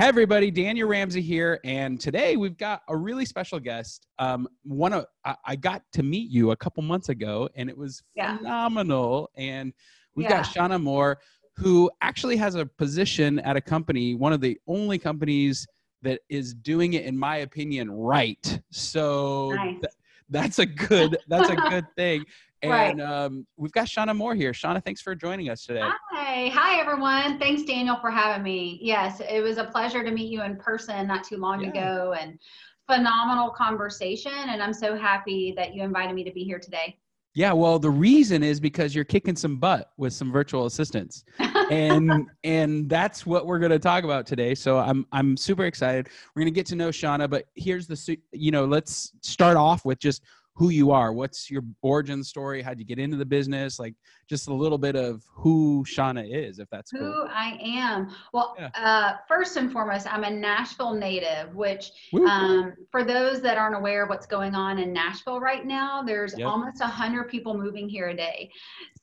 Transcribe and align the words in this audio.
Hey 0.00 0.06
everybody, 0.08 0.50
Daniel 0.50 0.88
Ramsey 0.88 1.20
here, 1.20 1.60
and 1.62 2.00
today 2.00 2.38
we've 2.38 2.56
got 2.56 2.80
a 2.88 2.96
really 2.96 3.26
special 3.26 3.60
guest. 3.60 4.06
Um, 4.18 4.48
one 4.62 4.94
of 4.94 5.04
I, 5.26 5.36
I 5.44 5.56
got 5.56 5.82
to 5.92 6.02
meet 6.02 6.30
you 6.30 6.52
a 6.52 6.56
couple 6.56 6.82
months 6.82 7.10
ago, 7.10 7.50
and 7.54 7.68
it 7.68 7.76
was 7.76 8.02
Yeah. 8.14 8.38
phenomenal. 8.38 9.28
And 9.36 9.74
we've 10.14 10.24
Yeah. 10.24 10.40
got 10.40 10.44
Shauna 10.46 10.82
Moore, 10.82 11.18
who 11.58 11.90
actually 12.00 12.38
has 12.38 12.54
a 12.54 12.64
position 12.64 13.40
at 13.40 13.56
a 13.58 13.60
company, 13.60 14.14
one 14.14 14.32
of 14.32 14.40
the 14.40 14.58
only 14.66 14.98
companies 14.98 15.66
that 16.00 16.22
is 16.30 16.54
doing 16.54 16.94
it, 16.94 17.04
in 17.04 17.14
my 17.14 17.36
opinion, 17.36 17.90
right. 17.90 18.58
So 18.70 19.50
Nice. 19.52 19.80
th- 19.82 19.92
that's 20.30 20.60
a 20.60 20.66
good 20.66 21.18
that's 21.28 21.50
a 21.50 21.56
good 21.56 21.84
thing. 21.98 22.24
Right. 22.68 22.90
And 22.90 23.00
um, 23.00 23.46
we've 23.56 23.72
got 23.72 23.86
Shauna 23.86 24.14
Moore 24.14 24.34
here. 24.34 24.52
Shauna, 24.52 24.84
thanks 24.84 25.00
for 25.00 25.14
joining 25.14 25.48
us 25.48 25.64
today. 25.64 25.88
Hi, 26.10 26.48
hi 26.48 26.78
everyone. 26.78 27.38
Thanks, 27.38 27.62
Daniel, 27.62 27.96
for 28.00 28.10
having 28.10 28.42
me. 28.42 28.78
Yes, 28.82 29.20
it 29.20 29.42
was 29.42 29.56
a 29.56 29.64
pleasure 29.64 30.04
to 30.04 30.10
meet 30.10 30.30
you 30.30 30.42
in 30.42 30.56
person 30.56 31.06
not 31.06 31.24
too 31.24 31.38
long 31.38 31.62
Yeah. 31.62 31.70
ago, 31.70 32.14
and 32.20 32.38
phenomenal 32.86 33.50
conversation. 33.50 34.32
And 34.32 34.62
I'm 34.62 34.74
so 34.74 34.96
happy 34.96 35.54
that 35.56 35.74
you 35.74 35.82
invited 35.82 36.14
me 36.14 36.24
to 36.24 36.32
be 36.32 36.44
here 36.44 36.58
today. 36.58 36.98
Yeah, 37.34 37.52
well, 37.52 37.78
the 37.78 37.90
reason 37.90 38.42
is 38.42 38.58
because 38.58 38.94
you're 38.94 39.04
kicking 39.04 39.36
some 39.36 39.56
butt 39.56 39.92
with 39.96 40.12
some 40.12 40.32
virtual 40.32 40.66
assistants. 40.66 41.24
and 41.70 42.26
and 42.42 42.88
that's 42.90 43.24
what 43.24 43.46
we're 43.46 43.60
going 43.60 43.70
to 43.70 43.78
talk 43.78 44.02
about 44.04 44.26
today. 44.26 44.54
So 44.54 44.78
I'm 44.78 45.06
I'm 45.12 45.36
super 45.36 45.64
excited. 45.64 46.08
We're 46.34 46.40
going 46.40 46.52
to 46.52 46.58
get 46.58 46.66
to 46.66 46.76
know 46.76 46.88
Shauna, 46.88 47.30
but 47.30 47.46
here's 47.54 47.86
the 47.86 48.18
you 48.32 48.50
know, 48.50 48.64
let's 48.66 49.12
start 49.22 49.56
off 49.56 49.84
with 49.84 50.00
just 50.00 50.22
who 50.60 50.68
you 50.68 50.90
are. 50.90 51.10
What's 51.10 51.50
your 51.50 51.62
origin 51.80 52.22
story? 52.22 52.60
How'd 52.60 52.78
you 52.78 52.84
get 52.84 52.98
into 52.98 53.16
the 53.16 53.24
business? 53.24 53.78
Like 53.78 53.94
just 54.28 54.46
a 54.48 54.52
little 54.52 54.76
bit 54.76 54.94
of 54.94 55.24
who 55.32 55.86
Shauna 55.88 56.22
is, 56.30 56.58
if 56.58 56.68
that's 56.68 56.90
Who 56.90 56.98
cool. 56.98 57.28
I 57.30 57.58
am. 57.64 58.10
Well, 58.34 58.54
Yeah. 58.58 58.68
uh, 58.74 59.16
first 59.26 59.56
and 59.56 59.72
foremost, 59.72 60.06
I'm 60.12 60.22
a 60.22 60.30
Nashville 60.30 60.92
native, 60.92 61.54
which 61.56 61.90
um, 62.28 62.74
for 62.90 63.04
those 63.04 63.40
that 63.40 63.56
aren't 63.56 63.74
aware 63.74 64.02
of 64.02 64.10
what's 64.10 64.26
going 64.26 64.54
on 64.54 64.78
in 64.78 64.92
Nashville 64.92 65.40
right 65.40 65.64
now, 65.64 66.02
there's 66.02 66.36
Yep. 66.38 66.46
almost 66.46 66.82
100 66.82 67.30
people 67.30 67.56
moving 67.56 67.88
here 67.88 68.08
a 68.08 68.14
day. 68.14 68.50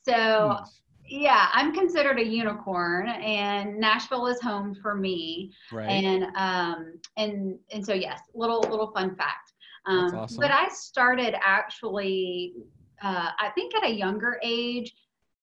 So 0.03 0.13
Jeez. 0.13 0.67
yeah, 1.07 1.49
I'm 1.53 1.73
considered 1.73 2.19
a 2.19 2.23
unicorn, 2.23 3.07
and 3.07 3.79
Nashville 3.79 4.27
is 4.27 4.39
home 4.41 4.75
for 4.79 4.93
me. 4.93 5.51
right. 5.71 5.89
and 5.89 6.25
um 6.35 6.99
and 7.17 7.57
and 7.71 7.83
so 7.83 7.93
yes 7.95 8.19
little 8.35 8.61
little 8.61 8.91
fun 8.91 9.15
fact 9.15 9.53
um 9.87 10.15
awesome. 10.15 10.37
but 10.39 10.51
i 10.51 10.67
started 10.69 11.35
actually 11.43 12.53
uh 13.01 13.29
i 13.39 13.49
think 13.55 13.73
at 13.75 13.83
a 13.83 13.91
younger 13.91 14.39
age 14.43 14.93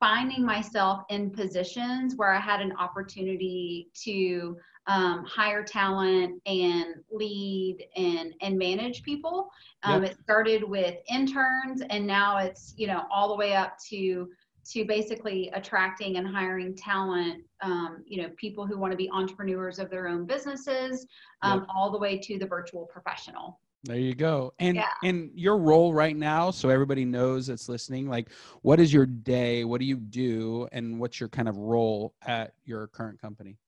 finding 0.00 0.44
myself 0.44 1.02
in 1.10 1.30
positions 1.30 2.14
where 2.16 2.32
i 2.32 2.41
had 2.41 2.60
an 2.60 2.72
opportunity 2.78 3.88
to 3.94 4.56
um, 4.86 5.24
hire 5.24 5.64
talent 5.64 6.42
and 6.44 6.96
lead 7.10 7.78
and 7.96 8.34
and 8.42 8.58
manage 8.58 9.02
people 9.02 9.48
um, 9.82 10.02
Yep. 10.02 10.10
it 10.12 10.19
started 10.22 10.62
with 10.62 10.96
interns 11.08 11.82
and 11.88 12.06
now 12.06 12.36
it's 12.36 12.74
you 12.76 12.86
know 12.86 13.04
all 13.10 13.28
the 13.28 13.34
way 13.34 13.54
up 13.54 13.78
to 13.88 14.28
to 14.72 14.84
basically 14.84 15.50
attracting 15.54 16.16
and 16.16 16.26
hiring 16.26 16.74
talent, 16.74 17.44
um, 17.60 18.02
you 18.06 18.22
know, 18.22 18.30
people 18.36 18.66
who 18.66 18.78
want 18.78 18.90
to 18.92 18.96
be 18.96 19.10
entrepreneurs 19.10 19.78
of 19.78 19.90
their 19.90 20.08
own 20.08 20.24
businesses, 20.24 21.06
um, 21.42 21.60
Yep. 21.60 21.69
all 21.74 21.90
the 21.90 21.98
way 21.98 22.19
to 22.19 22.38
the 22.38 22.46
virtual 22.46 22.86
professional. 22.86 23.60
There 23.84 23.98
you 23.98 24.14
go. 24.14 24.54
And 24.58 24.76
Yeah. 24.76 24.88
and 25.02 25.30
your 25.34 25.58
role 25.58 25.92
right 25.92 26.16
now, 26.16 26.50
so 26.50 26.70
everybody 26.70 27.04
knows 27.04 27.48
that's 27.48 27.68
listening, 27.68 28.08
like 28.08 28.30
what 28.62 28.80
is 28.80 28.92
your 28.92 29.04
day? 29.04 29.64
What 29.64 29.78
do 29.78 29.86
you 29.86 29.96
do? 29.96 30.66
And 30.72 30.98
what's 30.98 31.20
your 31.20 31.28
kind 31.28 31.48
of 31.48 31.58
role 31.58 32.14
at 32.22 32.54
your 32.64 32.86
current 32.88 33.20
company? 33.20 33.58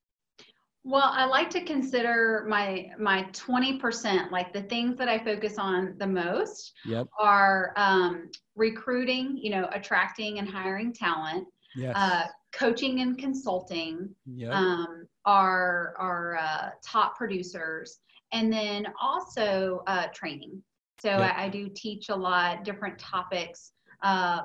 Well, 0.84 1.10
I 1.12 1.27
like 1.27 1.50
to 1.50 1.65
consider 1.65 2.47
my 2.49 2.93
my 2.99 3.25
20%, 3.32 4.31
like 4.31 4.54
the 4.54 4.62
things 4.62 4.97
that 4.97 5.09
I 5.09 5.22
focus 5.22 5.59
on 5.59 5.97
the 5.99 6.06
most 6.06 6.72
Yep. 6.87 7.09
are 7.19 7.75
um, 7.77 8.31
recruiting, 8.54 9.37
you 9.37 9.50
know, 9.50 9.69
attracting 9.72 10.38
and 10.38 10.48
hiring 10.48 10.94
talent, 10.94 11.47
Yes. 11.75 11.94
uh, 11.94 12.22
coaching 12.53 13.00
and 13.00 13.19
consulting, 13.19 14.15
yep. 14.25 14.53
um, 14.54 15.06
our 15.27 15.94
our 15.98 16.37
uh, 16.37 16.71
top 16.83 17.16
producers, 17.19 17.98
and 18.37 18.53
then 18.53 18.87
also 19.01 19.83
uh, 19.87 20.07
training. 20.09 20.63
So. 21.01 21.11
I, 21.11 21.45
I 21.45 21.49
do 21.49 21.69
teach 21.75 22.09
a 22.09 22.17
lot 22.17 22.65
different 22.65 22.99
topics 22.99 23.73
uh, 24.03 24.43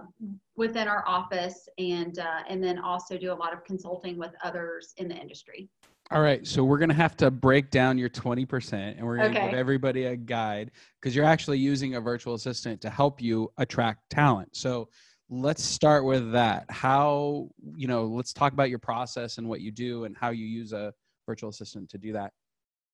within 0.55 0.87
our 0.87 1.03
office, 1.07 1.67
and 1.77 2.17
uh, 2.19 2.41
and 2.47 2.63
then 2.63 2.77
also 2.79 3.17
do 3.17 3.31
a 3.31 3.39
lot 3.43 3.53
of 3.53 3.63
consulting 3.63 4.17
with 4.17 4.31
others 4.43 4.93
in 4.97 5.07
the 5.07 5.15
industry. 5.15 5.69
All 6.11 6.21
right, 6.21 6.45
so 6.45 6.63
we're 6.63 6.77
gonna 6.77 6.93
have 6.93 7.15
to 7.17 7.31
break 7.31 7.69
down 7.69 7.97
your 7.97 8.09
twenty 8.09 8.45
percent, 8.45 8.97
and 8.97 9.05
we're 9.05 9.17
gonna 9.17 9.33
give 9.33 9.53
everybody 9.53 10.05
a 10.05 10.15
guide 10.15 10.71
because 10.99 11.15
you're 11.15 11.25
actually 11.25 11.57
using 11.57 11.95
a 11.95 12.01
virtual 12.01 12.33
assistant 12.33 12.81
to 12.81 12.89
help 12.89 13.21
you 13.21 13.51
attract 13.57 14.09
talent. 14.09 14.49
So 14.55 14.89
let's 15.29 15.63
start 15.63 16.03
with 16.05 16.31
that. 16.33 16.65
How 16.69 17.49
you 17.75 17.87
know? 17.87 18.05
Let's 18.05 18.33
talk 18.33 18.53
about 18.53 18.69
your 18.69 18.79
process 18.79 19.37
and 19.37 19.47
what 19.47 19.61
you 19.61 19.71
do 19.71 20.03
and 20.05 20.15
how 20.17 20.29
you 20.29 20.45
use 20.45 20.73
a 20.73 20.93
virtual 21.25 21.49
assistant 21.49 21.89
to 21.91 21.97
do 21.97 22.13
that. 22.13 22.33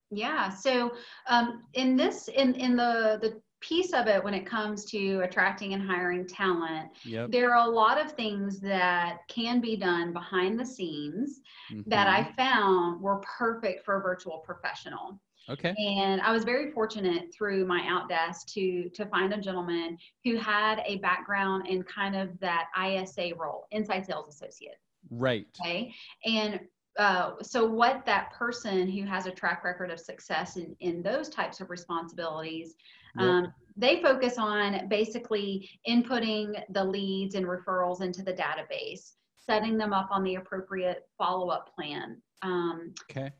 Yeah. 0.10 0.50
So 0.50 0.94
um, 1.28 1.64
in 1.74 1.96
this, 1.96 2.28
in 2.30 2.56
in 2.56 2.76
the 2.76 3.20
the 3.22 3.42
piece 3.60 3.92
of 3.92 4.06
it 4.08 4.24
when 4.24 4.36
it 4.36 4.46
comes 4.46 4.86
to 4.86 5.20
attracting 5.22 5.74
and 5.74 5.82
hiring 5.82 6.28
talent, 6.28 6.90
Yep. 7.06 7.32
there 7.32 7.54
are 7.56 7.68
a 7.68 7.70
lot 7.70 8.00
of 8.00 8.12
things 8.12 8.60
that 8.60 9.18
can 9.28 9.60
be 9.60 9.76
done 9.76 10.14
behind 10.14 10.60
the 10.60 10.66
scenes 10.66 11.42
that 11.88 12.08
Mhm. 12.08 12.12
I 12.12 12.24
found 12.36 13.02
were 13.02 13.18
perfect 13.38 13.84
for 13.84 13.98
a 13.98 14.02
virtual 14.02 14.40
professional. 14.40 15.20
okay. 15.50 15.74
And 15.80 16.22
I 16.22 16.32
was 16.32 16.44
very 16.44 16.72
fortunate 16.72 17.34
through 17.34 17.66
my 17.66 17.82
outdesk 17.82 18.46
to 18.54 18.90
to 18.90 19.06
find 19.08 19.34
a 19.34 19.42
gentleman 19.42 19.98
who 20.24 20.36
had 20.38 20.82
a 20.86 20.98
background 20.98 21.68
in 21.68 21.84
kind 21.84 22.16
of 22.16 22.40
that 22.40 22.68
ISA 22.78 23.34
role, 23.36 23.68
inside 23.72 24.06
sales 24.06 24.28
associate. 24.30 24.78
Right. 25.10 25.48
Okay. 25.60 25.94
And 26.26 26.60
uh, 26.98 27.32
so 27.42 27.66
what 27.66 28.06
that 28.06 28.34
person 28.34 28.90
who 28.90 29.04
has 29.06 29.26
a 29.28 29.32
track 29.32 29.64
record 29.64 29.92
of 29.92 30.00
success 30.00 30.58
in, 30.58 30.76
in 30.80 31.02
those 31.02 31.30
types 31.30 31.62
of 31.62 31.70
responsibilities, 31.70 32.76
Yep. 33.18 33.26
um, 33.28 33.54
they 33.76 34.02
focus 34.02 34.38
on 34.38 34.88
basically 34.90 35.70
inputting 35.88 36.62
the 36.70 36.84
leads 36.84 37.36
and 37.36 37.46
referrals 37.46 38.02
into 38.02 38.22
the 38.22 38.34
database, 38.34 39.14
setting 39.38 39.78
them 39.78 39.94
up 39.94 40.10
on 40.12 40.24
the 40.24 40.36
appropriate 40.36 41.08
follow-up 41.18 41.74
plan. 41.76 42.22
Um, 42.42 42.94
Okay. 43.10 43.32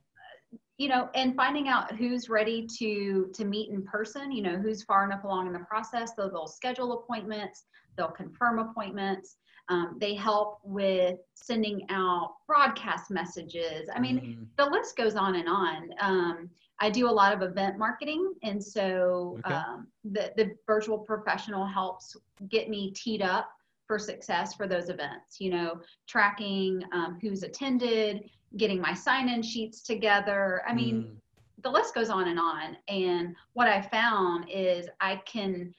You 0.78 0.88
know 0.88 1.10
and 1.16 1.36
finding 1.36 1.68
out 1.68 1.96
who's 1.96 2.30
ready 2.30 2.66
to 2.78 3.30
to 3.34 3.46
meet 3.46 3.70
in 3.70 3.84
person 3.84 4.32
you 4.32 4.42
know 4.42 4.58
who's 4.58 4.84
far 4.84 5.04
enough 5.06 5.24
along 5.24 5.48
in 5.48 5.54
the 5.54 5.60
process 5.60 6.12
so 6.16 6.30
they'll 6.30 6.48
schedule 6.48 7.00
appointments 7.00 7.66
they'll 7.98 8.08
confirm 8.12 8.60
appointments 8.60 9.38
um, 9.70 9.98
they 10.00 10.16
help 10.16 10.60
with 10.64 11.18
sending 11.34 11.86
out 11.90 12.36
broadcast 12.48 13.10
messages 13.12 13.90
i 13.96 14.00
mean 14.00 14.20
Mhm. 14.20 14.48
the 14.58 14.66
list 14.70 14.96
goes 14.96 15.16
on 15.16 15.36
and 15.36 15.50
on 15.50 15.90
um, 16.00 16.50
i 16.80 16.90
do 16.90 17.10
a 17.10 17.12
lot 17.12 17.34
of 17.34 17.42
event 17.42 17.78
marketing 17.78 18.34
and 18.44 18.64
so 18.64 19.40
Okay. 19.40 19.56
um, 19.56 19.88
the, 20.04 20.32
the 20.38 20.56
virtual 20.68 21.00
professional 21.00 21.66
helps 21.66 22.16
get 22.50 22.70
me 22.70 22.92
teed 22.92 23.22
up 23.22 23.50
for 23.88 23.98
success 23.98 24.54
for 24.54 24.68
those 24.68 24.90
events 24.90 25.40
you 25.40 25.50
know 25.50 25.80
tracking 26.08 26.84
um, 26.94 27.18
who's 27.22 27.42
attended 27.44 28.30
getting 28.56 28.80
my 28.80 28.94
sign-in 28.94 29.42
sheets 29.42 29.82
together. 29.82 30.62
I 30.68 30.74
mean 30.74 30.96
Mm. 31.04 31.64
the 31.64 31.72
list 31.72 31.94
goes 31.96 32.10
on 32.10 32.28
and 32.28 32.40
on. 32.40 32.78
And 32.88 33.36
what 33.54 33.68
i 33.68 33.82
found 33.82 34.46
is 34.50 34.88
i 35.02 35.18
can 35.26 35.74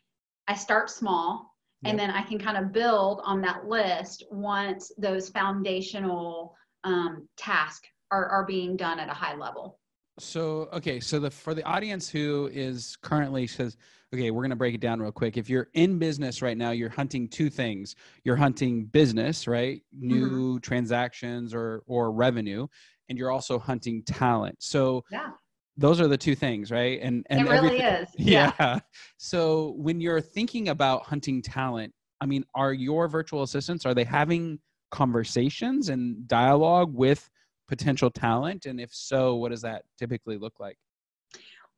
i 0.49 0.55
start 0.55 0.91
small 0.91 1.55
and 1.85 1.97
then 1.99 2.11
i 2.11 2.23
can 2.23 2.39
kind 2.39 2.57
of 2.57 2.73
build 2.73 3.21
on 3.25 3.41
that 3.43 3.67
list 3.67 4.25
once 4.31 4.91
those 4.99 5.29
foundational 5.29 6.57
um, 6.85 7.29
tasks 7.37 7.89
are, 8.11 8.27
are 8.27 8.45
being 8.45 8.77
done 8.77 8.99
at 8.99 9.09
a 9.09 9.15
high 9.15 9.35
level. 9.35 9.79
So 10.19 10.69
okay, 10.73 10.99
so 11.01 11.21
the 11.21 11.31
for 11.31 11.55
the 11.55 11.63
audience 11.65 12.09
who 12.09 12.51
is 12.53 12.97
currently 13.03 13.47
says, 13.47 13.77
okay, 14.15 14.31
we're 14.31 14.43
gonna 14.43 14.57
break 14.57 14.75
it 14.75 14.81
down 14.81 15.01
real 15.01 15.13
quick. 15.13 15.37
If 15.37 15.49
you're 15.51 15.69
in 15.75 15.99
business 15.99 16.43
right 16.43 16.57
now, 16.57 16.71
you're 16.71 16.89
hunting 16.89 17.29
two 17.29 17.51
things. 17.51 17.95
You're 18.25 18.37
hunting 18.37 18.87
business, 18.87 19.47
right? 19.47 19.83
Mm-hmm. 19.95 20.09
New 20.09 20.61
transactions 20.61 21.55
or 21.55 21.83
or 21.87 22.13
revenue, 22.13 22.67
and 23.09 23.19
you're 23.19 23.31
also 23.31 23.59
hunting 23.59 24.03
talent. 24.05 24.57
So 24.61 25.05
yeah. 25.11 25.31
those 25.77 26.01
are 26.01 26.09
the 26.09 26.17
two 26.17 26.35
things, 26.35 26.71
right? 26.71 26.99
And 27.03 27.27
and 27.31 27.47
it 27.47 27.51
really 27.51 27.81
is. 27.81 28.09
Yeah. 28.19 28.53
yeah. 28.59 28.79
So 29.19 29.75
when 29.77 30.01
you're 30.01 30.21
thinking 30.21 30.69
about 30.69 31.05
hunting 31.05 31.43
talent, 31.43 31.93
I 32.21 32.27
mean, 32.27 32.45
are 32.55 32.73
your 32.73 33.09
virtual 33.09 33.43
assistants 33.43 33.87
are 33.87 33.95
they 33.95 34.05
having 34.05 34.59
conversations 34.91 35.91
and 35.91 36.27
dialogue 36.27 36.95
with 36.95 37.29
potential 37.69 38.11
talent? 38.11 38.67
And 38.67 38.81
if 38.81 38.93
so, 38.93 39.37
what 39.37 39.51
does 39.51 39.63
that 39.63 39.85
typically 39.99 40.39
look 40.39 40.59
like? 40.59 40.79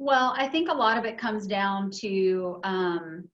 Well, 0.01 0.33
I 0.35 0.49
think 0.49 0.71
a 0.71 0.75
lot 0.75 0.97
of 0.97 1.05
it 1.05 1.19
comes 1.19 1.47
down 1.47 1.91
to 2.01 2.59
um, 2.65 3.29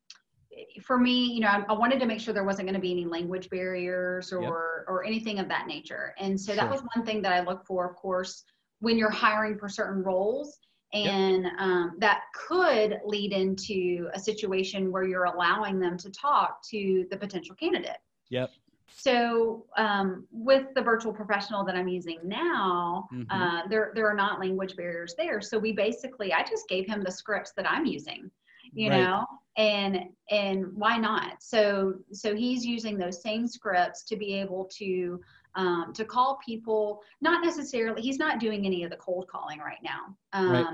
for 0.83 0.99
me, 0.99 1.27
you 1.27 1.39
know, 1.39 1.47
I, 1.47 1.65
I, 1.69 1.73
wanted 1.75 2.01
to 2.01 2.07
make 2.07 2.19
sure 2.19 2.35
there 2.35 2.43
wasn't 2.43 2.67
going 2.67 2.75
to 2.75 2.81
be 2.81 2.91
any 2.91 3.05
language 3.05 3.49
barriers 3.51 4.33
or 4.33 4.43
yep. 4.43 4.51
or 4.89 5.05
anything 5.05 5.39
of 5.39 5.49
that 5.49 5.69
nature. 5.69 6.13
And 6.19 6.39
so 6.39 6.47
sure. 6.47 6.57
that 6.57 6.69
was 6.69 6.83
one 6.93 7.07
thing 7.07 7.23
that 7.23 7.33
I 7.33 7.45
look 7.45 7.65
for, 7.65 7.89
of 7.89 7.95
course, 7.95 8.43
when 8.81 8.99
you're 8.99 9.11
hiring 9.11 9.57
for 9.57 9.69
certain 9.69 10.03
roles. 10.03 10.59
And 10.93 11.45
yep. 11.45 11.53
um, 11.61 11.93
that 11.99 12.23
could 12.35 12.99
lead 13.05 13.33
into 13.33 14.09
a 14.13 14.19
situation 14.19 14.91
where 14.91 15.05
you're 15.05 15.27
allowing 15.27 15.79
them 15.79 15.97
to 15.99 16.11
talk 16.11 16.59
to 16.71 17.07
the 17.13 17.17
potential 17.17 17.55
candidate. 17.55 17.99
Yep. 18.31 18.51
So 18.89 19.67
um, 19.77 20.27
with 20.31 20.67
the 20.75 20.83
virtual 20.83 21.13
professional 21.13 21.65
that 21.65 21.77
I'm 21.77 21.89
using 21.89 22.19
now, 22.25 23.09
mm-hmm. 23.13 23.31
uh, 23.31 23.67
there 23.69 23.93
there 23.95 24.09
are 24.09 24.15
not 24.15 24.41
language 24.41 24.77
barriers 24.77 25.15
there. 25.17 25.41
So 25.41 25.59
we 25.59 25.73
basically, 25.73 26.33
I 26.33 26.43
just 26.43 26.69
gave 26.69 26.87
him 26.87 27.03
the 27.03 27.11
scripts 27.11 27.53
that 27.57 27.71
I'm 27.71 27.87
using 27.87 28.31
you 28.73 28.91
right. 28.91 29.03
know 29.03 29.25
and 29.57 30.01
and 30.31 30.67
why 30.75 30.97
not 30.97 31.43
so 31.43 31.95
so 32.13 32.35
he's 32.35 32.65
using 32.65 32.99
those 32.99 33.23
same 33.23 33.47
scripts 33.47 34.05
to 34.05 34.17
be 34.17 34.35
able 34.35 34.69
to 34.73 35.21
um, 35.55 35.93
to 35.95 36.05
call 36.05 36.39
people 36.45 37.01
not 37.21 37.43
necessarily 37.45 38.03
he's 38.03 38.19
not 38.19 38.39
doing 38.39 38.67
any 38.67 38.85
of 38.85 38.91
the 38.91 38.97
cold 38.97 39.27
calling 39.29 39.59
right 39.59 39.83
now 39.83 40.17
um, 40.33 40.51
right. 40.51 40.67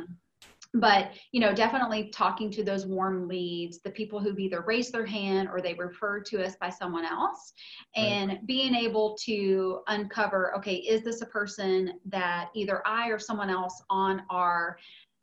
But 0.75 1.11
you 1.33 1.41
know 1.41 1.55
definitely 1.55 2.09
talking 2.09 2.51
to 2.51 2.65
those 2.65 2.87
warm 2.87 3.29
leads 3.29 3.81
the 3.81 3.91
people 3.91 4.19
who've 4.19 4.39
either 4.39 4.63
raised 4.63 4.93
their 4.93 5.05
hand 5.05 5.49
or 5.51 5.61
they 5.61 5.75
referred 5.75 6.25
to 6.25 6.43
us 6.43 6.57
by 6.57 6.71
someone 6.71 7.05
else 7.05 7.53
and 7.95 8.31
right. 8.31 8.47
being 8.47 8.75
able 8.75 9.17
to 9.21 9.81
uncover 9.89 10.57
okay 10.57 10.77
is 10.77 11.03
this 11.03 11.21
a 11.21 11.27
person 11.27 11.99
that 12.07 12.49
either 12.55 12.83
i 12.87 13.09
or 13.09 13.19
someone 13.19 13.51
else 13.51 13.83
on 13.91 14.23
our 14.31 14.79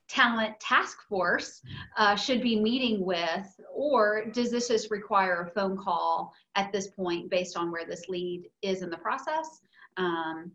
talent 0.10 0.60
task 0.60 0.98
force 1.07 1.62
uh, 1.98 2.16
should 2.16 2.42
be 2.42 2.60
meeting 2.60 3.06
with, 3.06 3.48
or 3.72 4.25
does 4.34 4.50
this 4.50 4.68
just 4.68 4.90
require 4.92 5.44
a 5.44 5.52
phone 5.52 5.78
call 5.78 6.34
at 6.56 6.72
this 6.72 6.88
point 6.88 7.30
based 7.30 7.56
on 7.56 7.72
where 7.72 7.86
this 7.86 8.10
lead 8.10 8.50
is 8.63 8.81
in 8.81 8.90
the 8.90 8.98
process? 8.98 9.62
Um, 9.98 10.52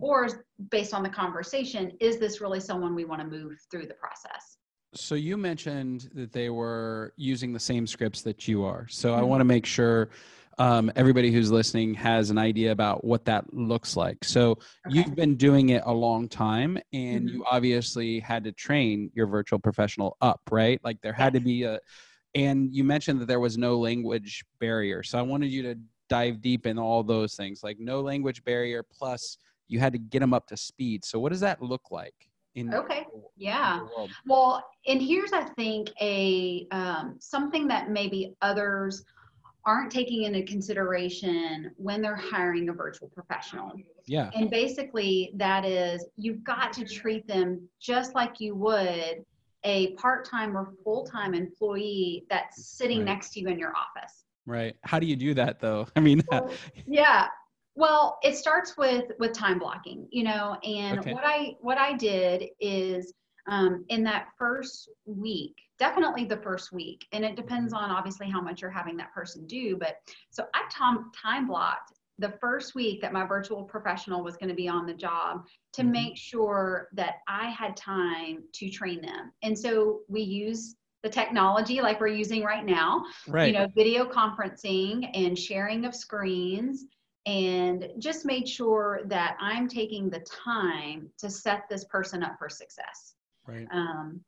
or 0.00 0.44
based 0.70 0.94
on 0.94 1.02
the 1.02 1.08
conversation, 1.08 1.92
is 2.00 2.18
this 2.18 2.40
really 2.40 2.60
someone 2.60 2.94
we 2.94 3.04
want 3.04 3.20
to 3.20 3.26
move 3.26 3.58
through 3.70 3.86
the 3.86 3.94
process? 3.94 4.58
So 4.94 5.14
you 5.14 5.36
mentioned 5.36 6.10
that 6.14 6.32
they 6.32 6.48
were 6.48 7.12
using 7.16 7.52
the 7.52 7.60
same 7.60 7.86
scripts 7.86 8.22
that 8.22 8.48
you 8.48 8.64
are. 8.64 8.86
So 8.88 9.10
mm-hmm. 9.10 9.20
I 9.20 9.22
want 9.22 9.40
to 9.40 9.44
make 9.44 9.66
sure 9.66 10.10
um, 10.58 10.90
everybody 10.96 11.30
who's 11.30 11.50
listening 11.50 11.92
has 11.94 12.30
an 12.30 12.38
idea 12.38 12.72
about 12.72 13.04
what 13.04 13.24
that 13.26 13.52
looks 13.52 13.96
like. 13.96 14.24
So 14.24 14.52
okay. 14.52 14.58
you've 14.88 15.14
been 15.14 15.36
doing 15.36 15.70
it 15.70 15.82
a 15.84 15.92
long 15.92 16.28
time, 16.28 16.78
and 16.92 17.26
mm-hmm. 17.26 17.36
you 17.36 17.44
obviously 17.50 18.20
had 18.20 18.44
to 18.44 18.52
train 18.52 19.10
your 19.14 19.26
virtual 19.26 19.58
professional 19.58 20.16
up, 20.22 20.40
right? 20.50 20.80
Like 20.82 21.00
there 21.02 21.12
had 21.12 21.34
to 21.34 21.40
be 21.40 21.64
a, 21.64 21.78
and 22.34 22.74
you 22.74 22.84
mentioned 22.84 23.20
that 23.20 23.28
there 23.28 23.40
was 23.40 23.58
no 23.58 23.78
language 23.78 24.44
barrier. 24.58 25.02
So 25.02 25.18
I 25.18 25.22
wanted 25.22 25.50
you 25.50 25.62
to 25.62 25.78
dive 26.08 26.40
deep 26.40 26.66
in 26.66 26.78
all 26.78 27.02
those 27.02 27.34
things, 27.34 27.62
like 27.62 27.78
no 27.78 28.00
language 28.00 28.42
barrier, 28.44 28.82
plus 28.82 29.36
you 29.68 29.78
had 29.78 29.92
to 29.92 29.98
get 29.98 30.20
them 30.20 30.34
up 30.34 30.46
to 30.48 30.56
speed. 30.56 31.04
So 31.04 31.18
what 31.18 31.32
does 31.32 31.40
that 31.40 31.62
look 31.62 31.90
like? 31.90 32.14
In 32.54 32.72
okay 32.72 33.04
yeah 33.36 33.80
well 34.24 34.64
and 34.86 35.02
here's 35.02 35.34
i 35.34 35.42
think 35.42 35.90
a 36.00 36.66
um, 36.70 37.16
something 37.18 37.68
that 37.68 37.90
maybe 37.90 38.34
others 38.40 39.04
aren't 39.66 39.90
taking 39.90 40.22
into 40.22 40.42
consideration 40.44 41.72
when 41.76 42.00
they're 42.00 42.16
hiring 42.16 42.68
a 42.68 42.72
virtual 42.72 43.08
professional. 43.08 43.72
Yeah. 44.06 44.30
And 44.34 44.48
basically, 44.48 45.32
that 45.34 45.64
is 45.64 46.06
you've 46.16 46.44
got 46.44 46.72
to 46.74 46.84
treat 46.84 47.26
them 47.26 47.68
just 47.80 48.14
like 48.14 48.40
you 48.40 48.54
would 48.54 49.24
a 49.64 49.92
part 49.94 50.24
time 50.24 50.56
or 50.56 50.72
full 50.84 51.04
time 51.04 51.34
employee 51.34 52.24
that's 52.30 52.68
sitting 52.68 52.98
right. 52.98 53.06
next 53.06 53.30
to 53.30 53.40
you 53.40 53.48
in 53.48 53.58
your 53.58 53.72
office. 53.76 54.24
Right. 54.46 54.76
How 54.82 55.00
do 55.00 55.06
you 55.06 55.16
do 55.16 55.34
that 55.34 55.58
though? 55.58 55.88
I 55.96 56.00
mean, 56.00 56.22
well, 56.30 56.50
yeah. 56.86 57.26
Well, 57.76 58.18
it 58.22 58.36
starts 58.36 58.76
with 58.76 59.12
with 59.18 59.32
time 59.32 59.58
blocking, 59.58 60.08
you 60.10 60.24
know, 60.24 60.56
and 60.64 60.98
okay. 60.98 61.12
what 61.12 61.24
I 61.24 61.56
what 61.60 61.78
I 61.78 61.94
did 61.94 62.46
is 62.58 63.12
um, 63.48 63.84
in 63.88 64.02
that 64.04 64.28
first 64.38 64.90
week, 65.04 65.54
definitely 65.78 66.24
the 66.24 66.38
first 66.38 66.72
week. 66.72 67.06
And 67.12 67.24
it 67.24 67.36
depends 67.36 67.72
on 67.72 67.90
obviously 67.90 68.28
how 68.28 68.40
much 68.40 68.60
you're 68.60 68.70
having 68.70 68.96
that 68.96 69.12
person 69.12 69.46
do. 69.46 69.76
But 69.76 69.96
so 70.30 70.46
I 70.54 70.62
time, 70.70 71.10
time 71.14 71.46
blocked 71.46 71.92
the 72.18 72.32
first 72.40 72.74
week 72.74 73.02
that 73.02 73.12
my 73.12 73.26
virtual 73.26 73.62
professional 73.62 74.22
was 74.22 74.36
going 74.36 74.48
to 74.48 74.54
be 74.54 74.68
on 74.68 74.86
the 74.86 74.94
job 74.94 75.46
to 75.74 75.82
mm-hmm. 75.82 75.92
make 75.92 76.16
sure 76.16 76.88
that 76.94 77.16
I 77.28 77.50
had 77.50 77.76
time 77.76 78.42
to 78.54 78.70
train 78.70 79.02
them. 79.02 79.32
And 79.42 79.56
so 79.56 80.00
we 80.08 80.22
use 80.22 80.76
the 81.02 81.10
technology 81.10 81.80
like 81.82 82.00
we're 82.00 82.08
using 82.08 82.42
right 82.42 82.64
now, 82.64 83.04
right. 83.28 83.46
you 83.46 83.52
know, 83.52 83.68
video 83.76 84.06
conferencing 84.06 85.08
and 85.14 85.38
sharing 85.38 85.84
of 85.84 85.94
screens 85.94 86.86
and 87.26 87.88
just 87.98 88.24
made 88.24 88.48
sure 88.48 89.00
that 89.06 89.36
I'm 89.40 89.68
taking 89.68 90.08
the 90.08 90.20
time 90.20 91.10
to 91.18 91.28
set 91.28 91.64
this 91.68 91.84
person 91.84 92.22
up 92.22 92.36
for 92.38 92.48
success. 92.48 93.14
Right. 93.46 93.66
Um, 93.72 94.20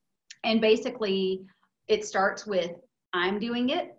and 0.45 0.61
basically, 0.61 1.43
it 1.87 2.05
starts 2.05 2.47
with 2.47 2.73
I'm 3.13 3.39
doing 3.39 3.71
it, 3.71 3.97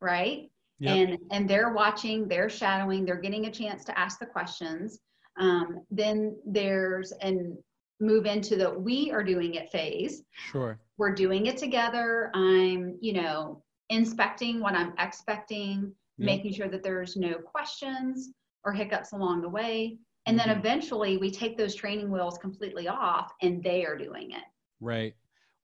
right? 0.00 0.50
Yep. 0.78 0.96
And 0.96 1.18
and 1.30 1.48
they're 1.48 1.72
watching, 1.72 2.28
they're 2.28 2.50
shadowing, 2.50 3.04
they're 3.04 3.16
getting 3.16 3.46
a 3.46 3.50
chance 3.50 3.84
to 3.84 3.98
ask 3.98 4.18
the 4.18 4.26
questions. 4.26 4.98
Um, 5.38 5.82
then 5.90 6.36
there's 6.46 7.12
and 7.12 7.56
move 8.00 8.26
into 8.26 8.56
the 8.56 8.70
we 8.70 9.10
are 9.10 9.22
doing 9.22 9.54
it 9.54 9.70
phase. 9.70 10.22
Sure. 10.50 10.78
We're 10.98 11.14
doing 11.14 11.46
it 11.46 11.56
together. 11.56 12.30
I'm, 12.34 12.98
you 13.00 13.14
know, 13.14 13.62
inspecting 13.88 14.60
what 14.60 14.74
I'm 14.74 14.92
expecting, 14.98 15.92
yep. 16.18 16.26
making 16.26 16.52
sure 16.52 16.68
that 16.68 16.82
there's 16.82 17.16
no 17.16 17.34
questions 17.34 18.30
or 18.64 18.72
hiccups 18.72 19.12
along 19.12 19.42
the 19.42 19.48
way. 19.48 19.98
And 20.26 20.38
mm-hmm. 20.38 20.48
then 20.48 20.58
eventually 20.58 21.16
we 21.16 21.30
take 21.30 21.56
those 21.56 21.74
training 21.74 22.10
wheels 22.10 22.38
completely 22.38 22.88
off 22.88 23.32
and 23.42 23.62
they 23.62 23.84
are 23.84 23.96
doing 23.96 24.32
it. 24.32 24.42
Right. 24.80 25.14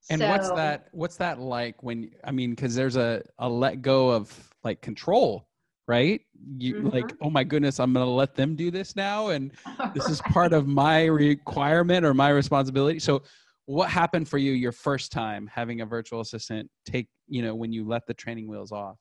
And 0.08 0.20
so, 0.20 0.28
what's 0.28 0.50
that 0.52 0.88
what's 0.92 1.16
that 1.16 1.38
like 1.38 1.82
when 1.82 2.10
I 2.24 2.30
mean 2.30 2.56
cuz 2.56 2.74
there's 2.74 2.96
a 2.96 3.22
a 3.38 3.48
let 3.48 3.82
go 3.82 4.10
of 4.10 4.50
like 4.64 4.80
control, 4.80 5.46
right? 5.86 6.22
You 6.56 6.76
mm-hmm. 6.76 6.88
like 6.88 7.14
oh 7.20 7.28
my 7.28 7.44
goodness, 7.44 7.78
I'm 7.78 7.92
going 7.92 8.06
to 8.06 8.10
let 8.10 8.34
them 8.34 8.56
do 8.56 8.70
this 8.70 8.96
now 8.96 9.28
and 9.28 9.50
this 9.94 10.04
right. 10.04 10.10
is 10.10 10.22
part 10.22 10.54
of 10.54 10.66
my 10.66 11.04
requirement 11.04 12.06
or 12.06 12.14
my 12.14 12.30
responsibility. 12.30 12.98
So 12.98 13.22
what 13.66 13.90
happened 13.90 14.26
for 14.26 14.38
you 14.38 14.52
your 14.52 14.72
first 14.72 15.12
time 15.12 15.46
having 15.46 15.82
a 15.82 15.86
virtual 15.86 16.20
assistant 16.20 16.68
take, 16.84 17.08
you 17.28 17.42
know, 17.42 17.54
when 17.54 17.72
you 17.72 17.86
let 17.86 18.06
the 18.06 18.14
training 18.14 18.48
wheels 18.48 18.72
off? 18.72 18.96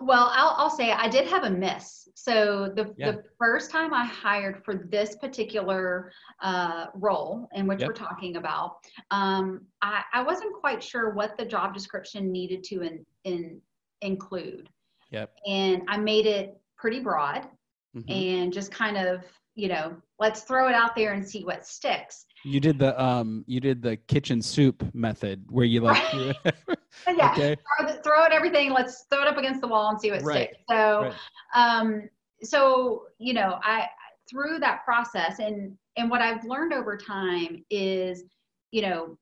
Well, 0.00 0.30
I'll, 0.34 0.54
I'll 0.56 0.70
say 0.70 0.92
I 0.92 1.08
did 1.08 1.28
have 1.28 1.44
a 1.44 1.50
miss. 1.50 2.08
So 2.14 2.72
the, 2.74 2.94
yeah. 2.96 3.12
the 3.12 3.24
first 3.38 3.70
time 3.70 3.94
I 3.94 4.04
hired 4.04 4.64
for 4.64 4.74
this 4.90 5.16
particular 5.16 6.12
uh, 6.42 6.86
role 6.94 7.48
in 7.54 7.66
which 7.66 7.80
yep. 7.80 7.88
we're 7.88 7.94
talking 7.94 8.36
about, 8.36 8.76
um, 9.10 9.62
I, 9.82 10.02
I 10.12 10.22
wasn't 10.22 10.54
quite 10.54 10.82
sure 10.82 11.10
what 11.14 11.36
the 11.38 11.44
job 11.44 11.74
description 11.74 12.32
needed 12.32 12.64
to 12.64 12.82
in, 12.82 13.06
in, 13.24 13.60
include. 14.00 14.68
Yep. 15.10 15.32
And 15.46 15.82
I 15.88 15.96
made 15.96 16.26
it 16.26 16.60
pretty 16.76 17.00
broad 17.00 17.48
mm-hmm. 17.96 18.10
and 18.10 18.52
just 18.52 18.72
kind 18.72 18.96
of, 18.96 19.24
you 19.54 19.68
know, 19.68 19.96
let's 20.18 20.42
throw 20.42 20.68
it 20.68 20.74
out 20.74 20.94
there 20.94 21.12
and 21.12 21.28
see 21.28 21.44
what 21.44 21.66
sticks. 21.66 22.26
You 22.44 22.60
did 22.60 22.78
the 22.78 23.00
um 23.00 23.44
you 23.46 23.60
did 23.60 23.82
the 23.82 23.96
kitchen 23.96 24.40
soup 24.40 24.84
method 24.94 25.44
where 25.50 25.64
you 25.64 25.80
like 25.80 26.02
yeah 26.12 27.32
okay. 27.32 27.56
throw, 27.78 27.86
the, 27.86 28.02
throw 28.02 28.24
it 28.24 28.32
everything 28.32 28.70
let's 28.72 29.04
throw 29.10 29.22
it 29.22 29.28
up 29.28 29.36
against 29.36 29.60
the 29.60 29.68
wall 29.68 29.90
and 29.90 30.00
see 30.00 30.10
what 30.10 30.22
right. 30.22 30.50
sticks 30.50 30.64
so 30.68 31.02
right. 31.02 31.14
um 31.54 32.08
so 32.42 33.04
you 33.18 33.34
know 33.34 33.58
I 33.62 33.86
through 34.30 34.58
that 34.60 34.84
process 34.84 35.38
and 35.38 35.76
and 35.96 36.10
what 36.10 36.20
I've 36.20 36.44
learned 36.44 36.72
over 36.72 36.96
time 36.96 37.64
is 37.70 38.24
you 38.70 38.82
know 38.82 39.18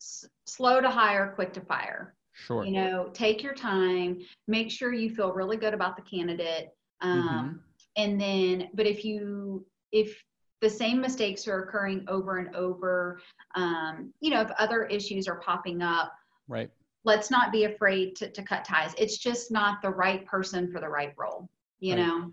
s- 0.00 0.28
slow 0.46 0.80
to 0.80 0.90
hire 0.90 1.32
quick 1.34 1.52
to 1.54 1.60
fire 1.60 2.14
sure 2.32 2.64
you 2.64 2.72
know 2.72 3.10
take 3.12 3.42
your 3.42 3.54
time 3.54 4.18
make 4.48 4.70
sure 4.70 4.92
you 4.92 5.14
feel 5.14 5.32
really 5.32 5.56
good 5.56 5.74
about 5.74 5.96
the 5.96 6.02
candidate 6.02 6.70
um 7.00 7.22
mm-hmm. 7.22 7.56
and 7.96 8.20
then 8.20 8.68
but 8.74 8.86
if 8.86 9.04
you 9.04 9.64
if 9.92 10.22
the 10.60 10.70
same 10.70 11.00
mistakes 11.00 11.46
are 11.46 11.64
occurring 11.64 12.04
over 12.08 12.38
and 12.38 12.54
over. 12.54 13.20
Um, 13.54 14.12
you 14.20 14.30
know, 14.30 14.40
if 14.40 14.50
other 14.58 14.84
issues 14.84 15.28
are 15.28 15.40
popping 15.40 15.82
up, 15.82 16.12
right? 16.48 16.70
Let's 17.04 17.30
not 17.30 17.52
be 17.52 17.64
afraid 17.64 18.16
to, 18.16 18.30
to 18.30 18.42
cut 18.42 18.64
ties. 18.64 18.92
It's 18.98 19.18
just 19.18 19.52
not 19.52 19.80
the 19.80 19.90
right 19.90 20.26
person 20.26 20.72
for 20.72 20.80
the 20.80 20.88
right 20.88 21.12
role, 21.16 21.48
you 21.78 21.94
right. 21.94 22.04
know. 22.04 22.32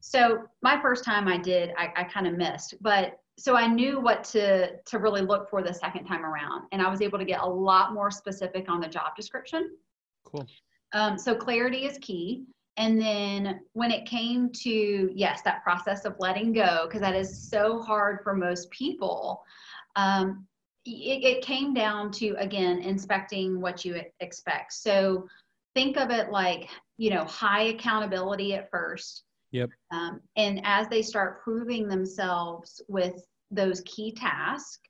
So 0.00 0.44
my 0.62 0.80
first 0.80 1.04
time 1.04 1.28
I 1.28 1.36
did, 1.36 1.72
I, 1.76 1.92
I 1.94 2.04
kind 2.04 2.26
of 2.26 2.34
missed, 2.34 2.74
but 2.80 3.18
so 3.38 3.54
I 3.54 3.66
knew 3.66 4.00
what 4.00 4.24
to 4.24 4.76
to 4.84 4.98
really 4.98 5.20
look 5.20 5.48
for 5.48 5.62
the 5.62 5.72
second 5.72 6.06
time 6.06 6.24
around, 6.24 6.64
and 6.72 6.82
I 6.82 6.90
was 6.90 7.02
able 7.02 7.18
to 7.18 7.24
get 7.24 7.40
a 7.40 7.46
lot 7.46 7.94
more 7.94 8.10
specific 8.10 8.68
on 8.68 8.80
the 8.80 8.88
job 8.88 9.14
description. 9.16 9.76
Cool. 10.24 10.46
Um, 10.92 11.18
so 11.18 11.34
clarity 11.34 11.84
is 11.84 11.98
key. 11.98 12.44
And 12.78 13.00
then 13.00 13.60
when 13.74 13.90
it 13.90 14.06
came 14.06 14.50
to 14.62 15.10
yes, 15.14 15.42
that 15.42 15.62
process 15.62 16.04
of 16.04 16.14
letting 16.18 16.52
go, 16.52 16.86
because 16.86 17.00
that 17.00 17.14
is 17.16 17.50
so 17.50 17.82
hard 17.82 18.20
for 18.22 18.34
most 18.34 18.70
people. 18.70 19.42
Um, 19.96 20.46
it, 20.86 21.24
it 21.24 21.42
came 21.44 21.74
down 21.74 22.12
to 22.12 22.34
again 22.38 22.78
inspecting 22.78 23.60
what 23.60 23.84
you 23.84 24.00
expect. 24.20 24.72
So 24.72 25.28
think 25.74 25.96
of 25.96 26.10
it 26.10 26.30
like 26.30 26.68
you 26.96 27.10
know 27.10 27.24
high 27.24 27.64
accountability 27.64 28.54
at 28.54 28.70
first 28.70 29.24
Yep. 29.52 29.70
um, 29.92 30.20
and 30.36 30.60
as 30.64 30.88
they 30.88 31.02
start 31.02 31.42
proving 31.42 31.88
themselves 31.88 32.82
with 32.88 33.14
those 33.50 33.80
key 33.86 34.12
tasks 34.12 34.80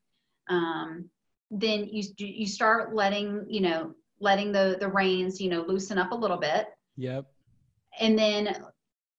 um, 0.49 1.09
then 1.50 1.88
you 1.90 2.02
you 2.18 2.47
start 2.47 2.95
letting 2.95 3.45
you 3.49 3.61
know 3.61 3.95
letting 4.21 4.50
the 4.50 4.76
the 4.80 4.88
reins 4.88 5.40
you 5.40 5.50
know 5.50 5.62
loosen 5.62 5.99
up 5.99 6.12
a 6.12 6.16
little 6.16 6.38
bit 6.38 6.68
Yep. 6.97 7.26
And 7.98 8.18
then 8.18 8.56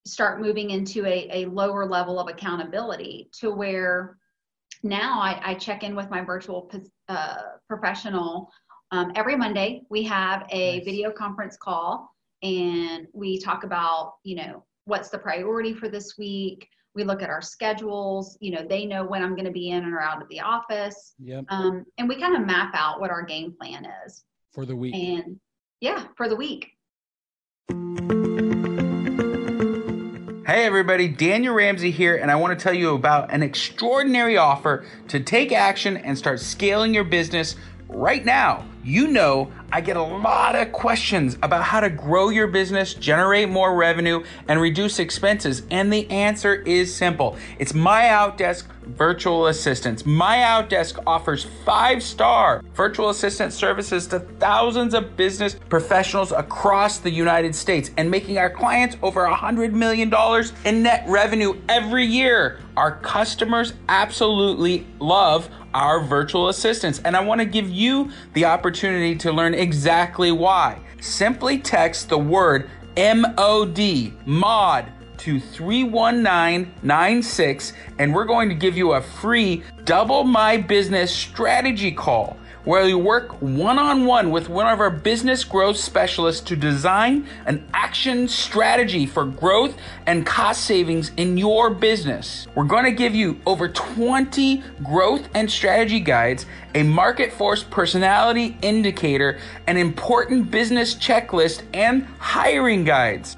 start 0.05 0.41
moving 0.41 0.71
into 0.71 1.05
a, 1.05 1.29
a 1.31 1.45
lower 1.47 1.85
level 1.85 2.19
of 2.19 2.27
accountability 2.27 3.29
to 3.39 3.51
where 3.51 4.17
now 4.83 5.19
I, 5.21 5.39
I 5.43 5.53
check 5.55 5.83
in 5.83 5.95
with 5.95 6.09
my 6.09 6.21
virtual 6.23 6.71
uh, 7.07 7.37
professional 7.67 8.49
um, 8.91 9.11
every 9.15 9.35
monday 9.35 9.83
we 9.89 10.03
have 10.03 10.45
a 10.51 10.77
Nice. 10.77 10.85
video 10.85 11.11
conference 11.11 11.57
call 11.57 12.09
and 12.41 13.07
we 13.13 13.39
talk 13.39 13.63
about 13.63 14.13
you 14.23 14.35
know 14.35 14.63
what's 14.85 15.09
the 15.09 15.17
priority 15.19 15.73
for 15.73 15.89
this 15.89 16.17
week 16.17 16.67
we 16.95 17.03
look 17.03 17.21
at 17.21 17.29
our 17.29 17.41
schedules 17.41 18.37
you 18.39 18.51
know 18.51 18.65
they 18.67 18.85
know 18.85 19.03
when 19.05 19.21
i'm 19.21 19.35
going 19.35 19.45
to 19.45 19.51
be 19.51 19.69
in 19.71 19.85
or 19.85 19.99
out 19.99 20.21
of 20.21 20.29
the 20.29 20.39
office 20.39 21.13
Yep. 21.19 21.45
um, 21.49 21.85
and 21.97 22.07
we 22.07 22.19
kind 22.19 22.35
of 22.35 22.45
map 22.45 22.71
out 22.73 22.99
what 23.01 23.11
our 23.11 23.23
game 23.23 23.53
plan 23.59 23.85
is 24.07 24.23
For 24.53 24.65
the 24.65 24.75
week. 24.75 24.95
and 24.95 25.39
yeah 25.81 26.05
for 26.15 26.29
the 26.29 26.35
week 26.35 26.71
Hey 30.49 30.65
everybody, 30.65 31.07
Daniel 31.07 31.53
Ramsey 31.53 31.91
here, 31.91 32.15
and 32.15 32.31
I 32.31 32.35
want 32.35 32.57
to 32.57 32.63
tell 32.63 32.73
you 32.73 32.95
about 32.95 33.31
an 33.31 33.43
extraordinary 33.43 34.35
offer 34.35 34.83
to 35.09 35.19
take 35.19 35.51
action 35.51 35.95
and 35.95 36.17
start 36.17 36.39
scaling 36.39 36.91
your 36.91 37.03
business 37.03 37.55
right 37.87 38.25
now. 38.25 38.65
You 38.83 39.09
know, 39.09 39.51
I 39.71 39.81
get 39.81 39.95
a 39.95 40.01
lot 40.01 40.55
of 40.55 40.71
questions 40.71 41.37
about 41.43 41.61
how 41.61 41.81
to 41.81 41.89
grow 41.91 42.29
your 42.29 42.47
business, 42.47 42.95
generate 42.95 43.47
more 43.47 43.75
revenue, 43.75 44.23
and 44.47 44.59
reduce 44.59 44.97
expenses, 44.97 45.61
and 45.69 45.93
the 45.93 46.09
answer 46.09 46.55
is 46.55 46.95
simple 46.95 47.37
it's 47.59 47.75
My 47.75 48.05
Outdesk 48.05 48.65
Virtual 48.95 49.47
Assistants. 49.47 50.05
My 50.05 50.37
Outdesk 50.37 51.01
offers 51.05 51.45
five 51.65 52.01
star 52.03 52.63
virtual 52.73 53.09
assistant 53.09 53.53
services 53.53 54.07
to 54.07 54.19
thousands 54.19 54.93
of 54.93 55.15
business 55.15 55.55
professionals 55.69 56.31
across 56.31 56.99
the 56.99 57.09
United 57.09 57.55
States 57.55 57.91
and 57.97 58.09
making 58.09 58.37
our 58.37 58.49
clients 58.49 58.97
over 59.01 59.25
$100 59.25 59.73
million 59.73 60.13
in 60.65 60.83
net 60.83 61.05
revenue 61.07 61.59
every 61.67 62.05
year. 62.05 62.59
Our 62.77 62.99
customers 62.99 63.73
absolutely 63.87 64.87
love 64.99 65.49
our 65.73 65.99
virtual 65.99 66.49
assistants, 66.49 66.99
and 67.05 67.15
I 67.15 67.21
want 67.21 67.39
to 67.39 67.45
give 67.45 67.69
you 67.69 68.11
the 68.33 68.45
opportunity 68.45 69.15
to 69.17 69.31
learn 69.31 69.53
exactly 69.53 70.31
why. 70.31 70.79
Simply 71.01 71.59
text 71.59 72.09
the 72.09 72.17
word 72.17 72.69
MOD, 72.97 74.11
MOD, 74.25 74.91
to 75.19 75.39
31996 75.39 77.73
and 77.99 78.13
we're 78.13 78.25
going 78.25 78.49
to 78.49 78.55
give 78.55 78.75
you 78.75 78.93
a 78.93 79.01
free 79.01 79.61
double 79.83 80.23
my 80.23 80.57
business 80.57 81.13
strategy 81.13 81.91
call 81.91 82.39
where 82.65 82.87
you 82.87 82.97
work 82.97 83.41
one-on-one 83.41 84.31
with 84.31 84.49
one 84.49 84.67
of 84.67 84.79
our 84.79 84.89
business 84.89 85.43
growth 85.43 85.77
specialists 85.77 86.41
to 86.41 86.55
design 86.55 87.27
an 87.45 87.65
action 87.73 88.27
strategy 88.27 89.05
for 89.05 89.25
growth 89.25 89.75
and 90.05 90.25
cost 90.25 90.65
savings 90.65 91.11
in 91.17 91.37
your 91.37 91.69
business. 91.69 92.47
We're 92.55 92.65
going 92.65 92.83
to 92.83 92.91
give 92.91 93.15
you 93.15 93.39
over 93.45 93.69
20 93.69 94.61
growth 94.83 95.29
and 95.33 95.49
strategy 95.49 95.99
guides, 95.99 96.45
a 96.75 96.83
market 96.83 97.31
force 97.31 97.63
personality 97.63 98.57
indicator, 98.61 99.39
an 99.65 99.77
important 99.77 100.51
business 100.51 100.95
checklist, 100.95 101.63
and 101.73 102.05
hiring 102.19 102.83
guides. 102.83 103.37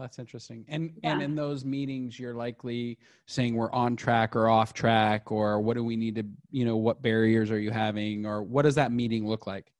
Oh, 0.00 0.02
that's 0.02 0.18
interesting. 0.18 0.64
And 0.68 0.92
Yeah. 1.02 1.12
and 1.12 1.22
in 1.22 1.34
those 1.34 1.62
meetings, 1.62 2.18
you're 2.18 2.34
likely 2.34 2.98
saying 3.26 3.54
we're 3.54 3.70
on 3.72 3.96
track 3.96 4.34
or 4.34 4.48
off 4.48 4.72
track, 4.72 5.30
or 5.30 5.60
what 5.60 5.74
do 5.74 5.84
we 5.84 5.94
need 5.94 6.14
to, 6.14 6.24
you 6.50 6.64
know, 6.64 6.78
what 6.78 7.02
barriers 7.02 7.50
are 7.50 7.58
you 7.58 7.70
having, 7.70 8.24
or 8.24 8.42
what 8.42 8.62
does 8.62 8.76
that 8.76 8.92
meeting 8.92 9.26
look 9.28 9.46
like? 9.46 9.72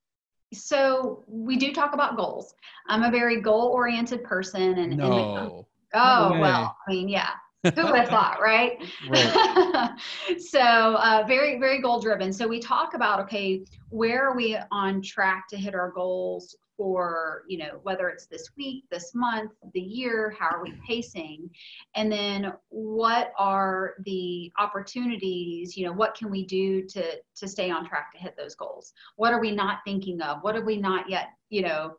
so 0.53 1.23
we 1.29 1.55
do 1.55 1.71
talk 1.73 1.93
about 1.93 2.17
goals 2.17 2.55
i'm 2.89 3.03
a 3.03 3.09
very 3.09 3.39
goal 3.39 3.67
oriented 3.67 4.21
person 4.21 4.79
and, 4.79 4.97
No. 4.97 5.65
oh 5.93 6.29
No 6.29 6.37
well 6.41 6.75
i 6.85 6.91
mean 6.91 7.07
yeah 7.07 7.29
who 7.63 7.85
would 7.85 7.95
have 7.95 8.09
thought 8.09 8.37
right, 8.41 8.77
Right. 9.07 9.97
so 10.39 10.59
uh, 10.59 11.23
very 11.25 11.57
very 11.57 11.79
goal 11.81 12.01
driven 12.01 12.33
so 12.33 12.45
we 12.45 12.59
talk 12.59 12.95
about 12.95 13.21
okay 13.21 13.63
where 13.91 14.27
are 14.29 14.35
we 14.35 14.57
on 14.71 15.01
track 15.01 15.47
to 15.47 15.55
hit 15.55 15.73
our 15.73 15.89
goals 15.91 16.53
for 16.81 17.43
you 17.47 17.59
know 17.59 17.79
whether 17.83 18.09
it's 18.09 18.25
this 18.25 18.49
week 18.57 18.85
this 18.89 19.13
month 19.13 19.51
the 19.75 19.79
year 19.79 20.35
how 20.39 20.47
are 20.47 20.63
we 20.63 20.73
pacing 20.87 21.47
and 21.93 22.11
then 22.11 22.51
what 22.69 23.31
are 23.37 23.93
the 24.03 24.51
opportunities 24.57 25.77
you 25.77 25.85
know 25.85 25.93
what 25.93 26.15
can 26.15 26.31
we 26.31 26.43
do 26.43 26.83
to 26.83 27.03
to 27.35 27.47
stay 27.47 27.69
on 27.69 27.87
track 27.87 28.11
to 28.11 28.17
hit 28.17 28.35
those 28.35 28.55
goals 28.55 28.93
what 29.15 29.31
are 29.31 29.39
we 29.39 29.51
not 29.51 29.77
thinking 29.85 30.19
of 30.21 30.39
what 30.41 30.55
have 30.55 30.63
we 30.63 30.75
not 30.75 31.07
yet 31.07 31.27
you 31.51 31.61
know 31.61 31.93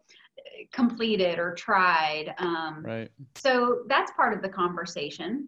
completed 0.72 1.38
or 1.38 1.54
tried 1.54 2.34
um, 2.38 2.82
Right. 2.84 3.10
so 3.36 3.82
that's 3.86 4.10
part 4.12 4.32
of 4.34 4.42
the 4.42 4.48
conversation. 4.48 5.46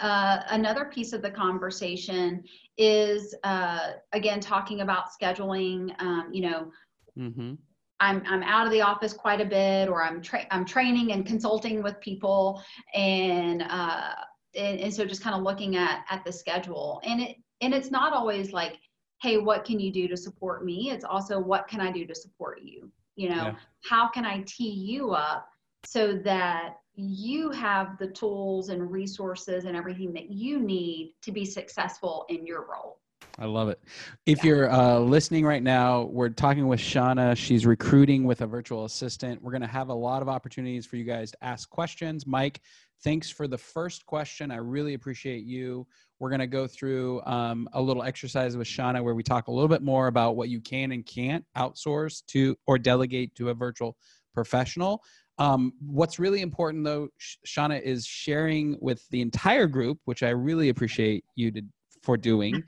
Uh, 0.00 0.38
another 0.50 0.84
piece 0.84 1.12
of 1.12 1.20
the 1.20 1.30
conversation 1.30 2.44
is 2.78 3.34
uh, 3.42 3.92
again 4.12 4.38
talking 4.38 4.82
about 4.82 5.06
scheduling. 5.20 5.90
Um, 6.00 6.28
you 6.32 6.42
know, 6.42 6.70
Mm-hmm. 7.18 7.54
I'm 8.00 8.22
I'm 8.26 8.42
out 8.42 8.66
of 8.66 8.72
the 8.72 8.80
office 8.80 9.12
quite 9.12 9.40
a 9.40 9.44
bit, 9.44 9.88
or 9.88 10.02
I'm 10.02 10.22
tra- 10.22 10.46
I'm 10.50 10.64
training 10.64 11.12
and 11.12 11.24
consulting 11.26 11.82
with 11.82 12.00
people, 12.00 12.62
and 12.94 13.62
uh, 13.62 14.14
and, 14.56 14.80
and 14.80 14.94
so 14.94 15.04
just 15.04 15.22
kind 15.22 15.36
of 15.36 15.42
looking 15.42 15.76
at 15.76 16.04
at 16.10 16.24
the 16.24 16.32
schedule, 16.32 17.00
and 17.04 17.20
it 17.20 17.36
and 17.60 17.74
it's 17.74 17.90
not 17.90 18.12
always 18.12 18.52
like, 18.52 18.78
hey, 19.22 19.36
what 19.38 19.64
can 19.64 19.78
you 19.78 19.92
do 19.92 20.08
to 20.08 20.16
support 20.16 20.64
me? 20.64 20.90
It's 20.90 21.04
also 21.04 21.38
what 21.38 21.68
can 21.68 21.80
I 21.80 21.92
do 21.92 22.06
to 22.06 22.14
support 22.14 22.60
you? 22.62 22.90
You 23.16 23.28
know, 23.30 23.44
Yeah. 23.46 23.54
how 23.84 24.08
can 24.08 24.24
I 24.24 24.42
tee 24.46 24.70
you 24.70 25.10
up 25.10 25.48
so 25.84 26.14
that 26.24 26.76
you 26.94 27.50
have 27.50 27.98
the 27.98 28.08
tools 28.08 28.68
and 28.68 28.90
resources 28.90 29.64
and 29.64 29.76
everything 29.76 30.12
that 30.12 30.30
you 30.30 30.60
need 30.60 31.14
to 31.22 31.32
be 31.32 31.44
successful 31.44 32.26
in 32.28 32.46
your 32.46 32.66
role. 32.66 32.99
I 33.38 33.46
love 33.46 33.70
it. 33.70 33.80
If 34.26 34.44
Yeah. 34.44 34.48
you're 34.48 34.70
uh, 34.70 34.98
listening 34.98 35.46
right 35.46 35.62
now, 35.62 36.02
we're 36.04 36.28
talking 36.28 36.68
with 36.68 36.80
Shauna. 36.80 37.34
She's 37.36 37.64
recruiting 37.64 38.24
with 38.24 38.42
a 38.42 38.46
virtual 38.46 38.84
assistant. 38.84 39.42
We're 39.42 39.52
going 39.52 39.62
to 39.62 39.66
have 39.66 39.88
a 39.88 39.94
lot 39.94 40.20
of 40.20 40.28
opportunities 40.28 40.84
for 40.84 40.96
you 40.96 41.04
guys 41.04 41.30
to 41.30 41.42
ask 41.42 41.68
questions. 41.70 42.26
Mike, 42.26 42.60
thanks 43.02 43.30
for 43.30 43.48
the 43.48 43.56
first 43.56 44.04
question. 44.04 44.50
I 44.50 44.56
really 44.56 44.92
appreciate 44.92 45.44
you. 45.44 45.86
We're 46.18 46.28
going 46.28 46.40
to 46.40 46.46
go 46.46 46.66
through 46.66 47.22
um, 47.24 47.66
a 47.72 47.80
little 47.80 48.02
exercise 48.02 48.58
with 48.58 48.68
Shauna 48.68 49.02
where 49.02 49.14
we 49.14 49.22
talk 49.22 49.48
a 49.48 49.50
little 49.50 49.68
bit 49.68 49.82
more 49.82 50.08
about 50.08 50.36
what 50.36 50.50
you 50.50 50.60
can 50.60 50.92
and 50.92 51.04
can't 51.06 51.44
outsource 51.56 52.22
to 52.26 52.56
or 52.66 52.78
delegate 52.78 53.34
to 53.36 53.48
a 53.48 53.54
virtual 53.54 53.96
professional. 54.34 55.02
Um, 55.38 55.72
what's 55.80 56.18
really 56.18 56.42
important 56.42 56.84
though, 56.84 57.08
Shauna, 57.46 57.80
is 57.80 58.04
sharing 58.04 58.76
with 58.82 59.08
the 59.08 59.22
entire 59.22 59.66
group, 59.66 59.98
which 60.04 60.22
I 60.22 60.30
really 60.30 60.68
appreciate 60.68 61.24
you 61.36 61.50
to, 61.52 61.62
for 62.02 62.18
doing 62.18 62.62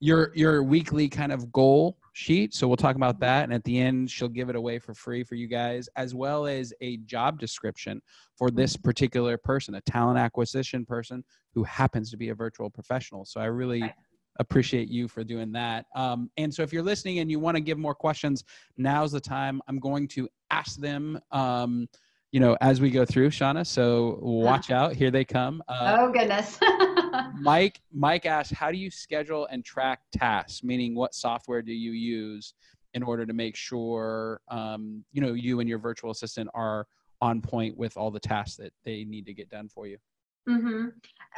your 0.00 0.32
your 0.34 0.62
weekly 0.62 1.08
kind 1.08 1.32
of 1.32 1.50
goal 1.52 1.96
sheet. 2.12 2.54
So 2.54 2.68
we'll 2.68 2.76
talk 2.76 2.96
about 2.96 3.20
that, 3.20 3.44
and 3.44 3.52
at 3.52 3.64
the 3.64 3.78
end, 3.78 4.10
she'll 4.10 4.28
give 4.28 4.48
it 4.48 4.56
away 4.56 4.78
for 4.78 4.94
free 4.94 5.24
for 5.24 5.34
you 5.34 5.46
guys, 5.46 5.88
as 5.96 6.14
well 6.14 6.46
as 6.46 6.72
a 6.80 6.98
job 6.98 7.38
description 7.38 8.00
for 8.36 8.50
this 8.50 8.76
particular 8.76 9.36
person, 9.36 9.74
a 9.74 9.80
talent 9.82 10.18
acquisition 10.18 10.84
person 10.84 11.24
who 11.54 11.64
happens 11.64 12.10
to 12.10 12.16
be 12.16 12.30
a 12.30 12.34
virtual 12.34 12.70
professional. 12.70 13.24
So 13.24 13.40
I 13.40 13.46
really 13.46 13.92
appreciate 14.40 14.88
you 14.88 15.06
for 15.06 15.22
doing 15.22 15.52
that. 15.52 15.86
Um, 15.94 16.30
and 16.36 16.52
so 16.52 16.62
if 16.62 16.72
you're 16.72 16.82
listening 16.82 17.20
and 17.20 17.30
you 17.30 17.38
want 17.38 17.56
to 17.56 17.60
give 17.60 17.78
more 17.78 17.94
questions, 17.94 18.44
now's 18.76 19.12
the 19.12 19.20
time. 19.20 19.60
I'm 19.68 19.78
going 19.78 20.08
to 20.08 20.28
ask 20.50 20.78
them. 20.78 21.20
Um, 21.30 21.88
you 22.32 22.40
know, 22.40 22.56
as 22.60 22.80
we 22.80 22.90
go 22.90 23.04
through, 23.04 23.30
Shauna. 23.30 23.64
So 23.64 24.18
watch 24.20 24.72
out. 24.72 24.94
Here 24.94 25.12
they 25.12 25.24
come. 25.24 25.62
Uh, 25.68 25.98
oh 26.00 26.10
goodness. 26.10 26.58
Mike, 27.40 27.80
Mike 27.92 28.26
asked, 28.26 28.52
how 28.52 28.70
do 28.70 28.78
you 28.78 28.90
schedule 28.90 29.46
and 29.50 29.64
track 29.64 30.00
tasks? 30.12 30.62
Meaning, 30.62 30.94
what 30.94 31.14
software 31.14 31.62
do 31.62 31.72
you 31.72 31.92
use 31.92 32.54
in 32.94 33.02
order 33.02 33.26
to 33.26 33.32
make 33.32 33.56
sure, 33.56 34.40
um, 34.48 35.04
you 35.12 35.20
know, 35.20 35.32
you 35.32 35.60
and 35.60 35.68
your 35.68 35.78
virtual 35.78 36.10
assistant 36.10 36.48
are 36.54 36.86
on 37.20 37.40
point 37.40 37.76
with 37.76 37.96
all 37.96 38.10
the 38.10 38.20
tasks 38.20 38.56
that 38.56 38.72
they 38.84 39.04
need 39.04 39.26
to 39.26 39.34
get 39.34 39.48
done 39.48 39.68
for 39.68 39.86
you? 39.86 39.98
Mm-hmm. 40.48 40.88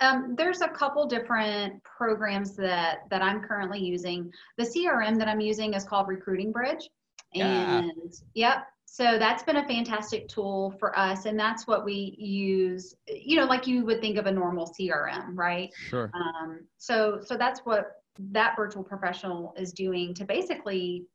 Um, 0.00 0.34
there's 0.36 0.60
a 0.62 0.68
couple 0.68 1.06
different 1.06 1.82
programs 1.84 2.56
that 2.56 3.00
that 3.08 3.22
I'm 3.22 3.40
currently 3.40 3.78
using. 3.78 4.32
The 4.58 4.64
CRM 4.64 5.16
that 5.18 5.28
I'm 5.28 5.40
using 5.40 5.74
is 5.74 5.84
called 5.84 6.08
Recruiting 6.08 6.50
Bridge, 6.50 6.90
and 7.34 7.94
yeah. 8.34 8.56
yep, 8.56 8.66
so 8.86 9.18
that's 9.18 9.42
been 9.42 9.56
a 9.56 9.68
fantastic 9.68 10.28
tool 10.28 10.74
for 10.78 10.98
us 10.98 11.26
and 11.26 11.38
that's 11.38 11.66
what 11.66 11.84
we 11.84 12.16
use 12.18 12.94
you 13.06 13.36
know 13.36 13.44
like 13.44 13.66
you 13.66 13.84
would 13.84 14.00
think 14.00 14.16
of 14.16 14.26
a 14.26 14.32
normal 14.32 14.72
crm 14.78 15.36
right? 15.36 15.72
Sure. 15.88 16.10
Um, 16.14 16.60
so 16.78 17.20
so 17.22 17.36
that's 17.36 17.60
what 17.60 18.02
that 18.18 18.56
virtual 18.56 18.82
professional 18.82 19.54
is 19.56 19.72
doing 19.72 20.14
to 20.14 20.24
basically 20.24 21.06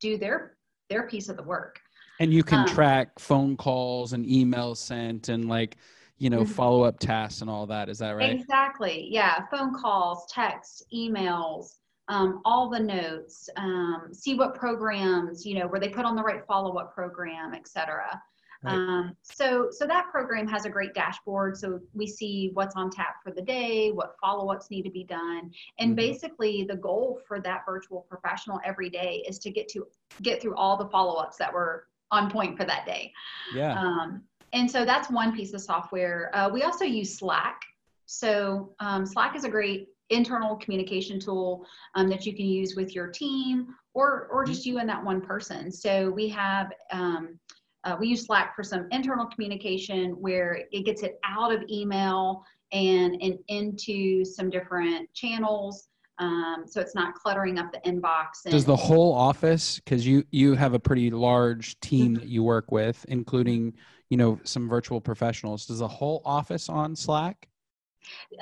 do 0.00 0.16
their 0.16 0.56
their 0.88 1.06
piece 1.06 1.28
of 1.28 1.36
the 1.36 1.42
work. 1.42 1.80
And 2.20 2.32
you 2.32 2.42
can 2.42 2.60
um, 2.60 2.66
track 2.66 3.18
phone 3.18 3.56
calls 3.56 4.12
and 4.12 4.26
emails 4.26 4.78
sent 4.78 5.28
and 5.28 5.48
like 5.48 5.76
you 6.18 6.30
know 6.30 6.42
mm-hmm. 6.42 6.52
follow-up 6.52 6.98
tasks 6.98 7.40
and 7.40 7.50
all 7.50 7.66
that. 7.66 7.88
Is 7.88 7.98
that 7.98 8.12
right? 8.12 8.32
Exactly. 8.32 9.06
Yeah. 9.10 9.46
Phone 9.50 9.74
calls 9.74 10.26
texts 10.30 10.82
emails 10.92 11.76
um, 12.08 12.40
all 12.44 12.68
the 12.68 12.80
notes, 12.80 13.48
um, 13.56 14.08
see 14.12 14.34
what 14.34 14.54
programs, 14.54 15.46
you 15.46 15.58
know, 15.58 15.66
were 15.66 15.80
they 15.80 15.88
put 15.88 16.04
on 16.04 16.16
the 16.16 16.22
right 16.22 16.44
follow-up 16.46 16.94
program, 16.94 17.54
et 17.54 17.68
cetera. 17.68 18.20
Right. 18.64 18.74
Um, 18.74 19.16
so, 19.22 19.68
so 19.70 19.86
that 19.86 20.10
program 20.10 20.48
has 20.48 20.64
a 20.64 20.68
great 20.68 20.92
dashboard. 20.92 21.56
So 21.56 21.78
we 21.94 22.08
see 22.08 22.50
what's 22.54 22.74
on 22.74 22.90
tap 22.90 23.22
for 23.22 23.30
the 23.30 23.42
day, 23.42 23.92
what 23.92 24.16
follow-ups 24.20 24.68
need 24.68 24.82
to 24.82 24.90
be 24.90 25.04
done, 25.04 25.52
and 25.78 25.90
mm-hmm. 25.90 25.94
basically 25.94 26.64
the 26.64 26.74
goal 26.74 27.20
for 27.28 27.40
that 27.40 27.62
virtual 27.64 28.04
professional 28.08 28.58
every 28.64 28.90
day 28.90 29.22
is 29.28 29.38
to 29.40 29.50
get 29.50 29.68
to 29.68 29.86
get 30.22 30.42
through 30.42 30.56
all 30.56 30.76
the 30.76 30.88
follow-ups 30.88 31.36
that 31.36 31.52
were 31.52 31.86
on 32.10 32.30
point 32.30 32.56
for 32.56 32.64
that 32.64 32.84
day. 32.84 33.12
Yeah. 33.54 33.78
Um, 33.78 34.22
and 34.52 34.68
so 34.68 34.84
that's 34.84 35.08
one 35.08 35.36
piece 35.36 35.52
of 35.52 35.60
software. 35.60 36.34
Uh, 36.34 36.48
we 36.48 36.62
also 36.62 36.84
use 36.84 37.16
Slack. 37.16 37.62
So 38.06 38.74
um, 38.80 39.06
Slack 39.06 39.36
is 39.36 39.44
a 39.44 39.48
great 39.48 39.90
internal 40.10 40.56
communication 40.56 41.20
tool 41.20 41.66
um, 41.94 42.08
that 42.08 42.26
you 42.26 42.34
can 42.34 42.46
use 42.46 42.74
with 42.76 42.94
your 42.94 43.08
team 43.08 43.68
or 43.94 44.28
or 44.30 44.44
just 44.44 44.66
you 44.66 44.78
and 44.78 44.88
that 44.88 45.04
one 45.04 45.20
person. 45.20 45.70
So 45.70 46.10
we 46.10 46.28
have 46.28 46.72
um, 46.92 47.38
uh, 47.84 47.96
we 47.98 48.08
use 48.08 48.26
Slack 48.26 48.54
for 48.56 48.62
some 48.62 48.86
internal 48.90 49.26
communication 49.26 50.12
where 50.12 50.64
it 50.72 50.84
gets 50.84 51.02
it 51.02 51.18
out 51.24 51.52
of 51.52 51.62
email 51.70 52.44
and 52.72 53.16
and 53.22 53.38
into 53.48 54.24
some 54.24 54.50
different 54.50 55.12
channels. 55.14 55.88
Um, 56.20 56.64
so 56.66 56.80
it's 56.80 56.96
not 56.96 57.14
cluttering 57.14 57.58
up 57.58 57.70
the 57.72 57.78
inbox. 57.88 58.44
And, 58.44 58.52
Does 58.52 58.64
the 58.64 58.74
whole 58.74 59.14
office, 59.14 59.76
because 59.76 60.04
you 60.06 60.24
you 60.30 60.54
have 60.54 60.74
a 60.74 60.78
pretty 60.78 61.10
large 61.10 61.78
team 61.80 62.14
that 62.14 62.26
you 62.28 62.42
work 62.42 62.72
with, 62.72 63.04
including 63.08 63.74
you 64.10 64.16
know 64.16 64.40
some 64.44 64.68
virtual 64.68 65.00
professionals. 65.00 65.66
Does 65.66 65.78
the 65.78 65.88
whole 65.88 66.22
office 66.24 66.68
on 66.68 66.96
Slack? 66.96 67.47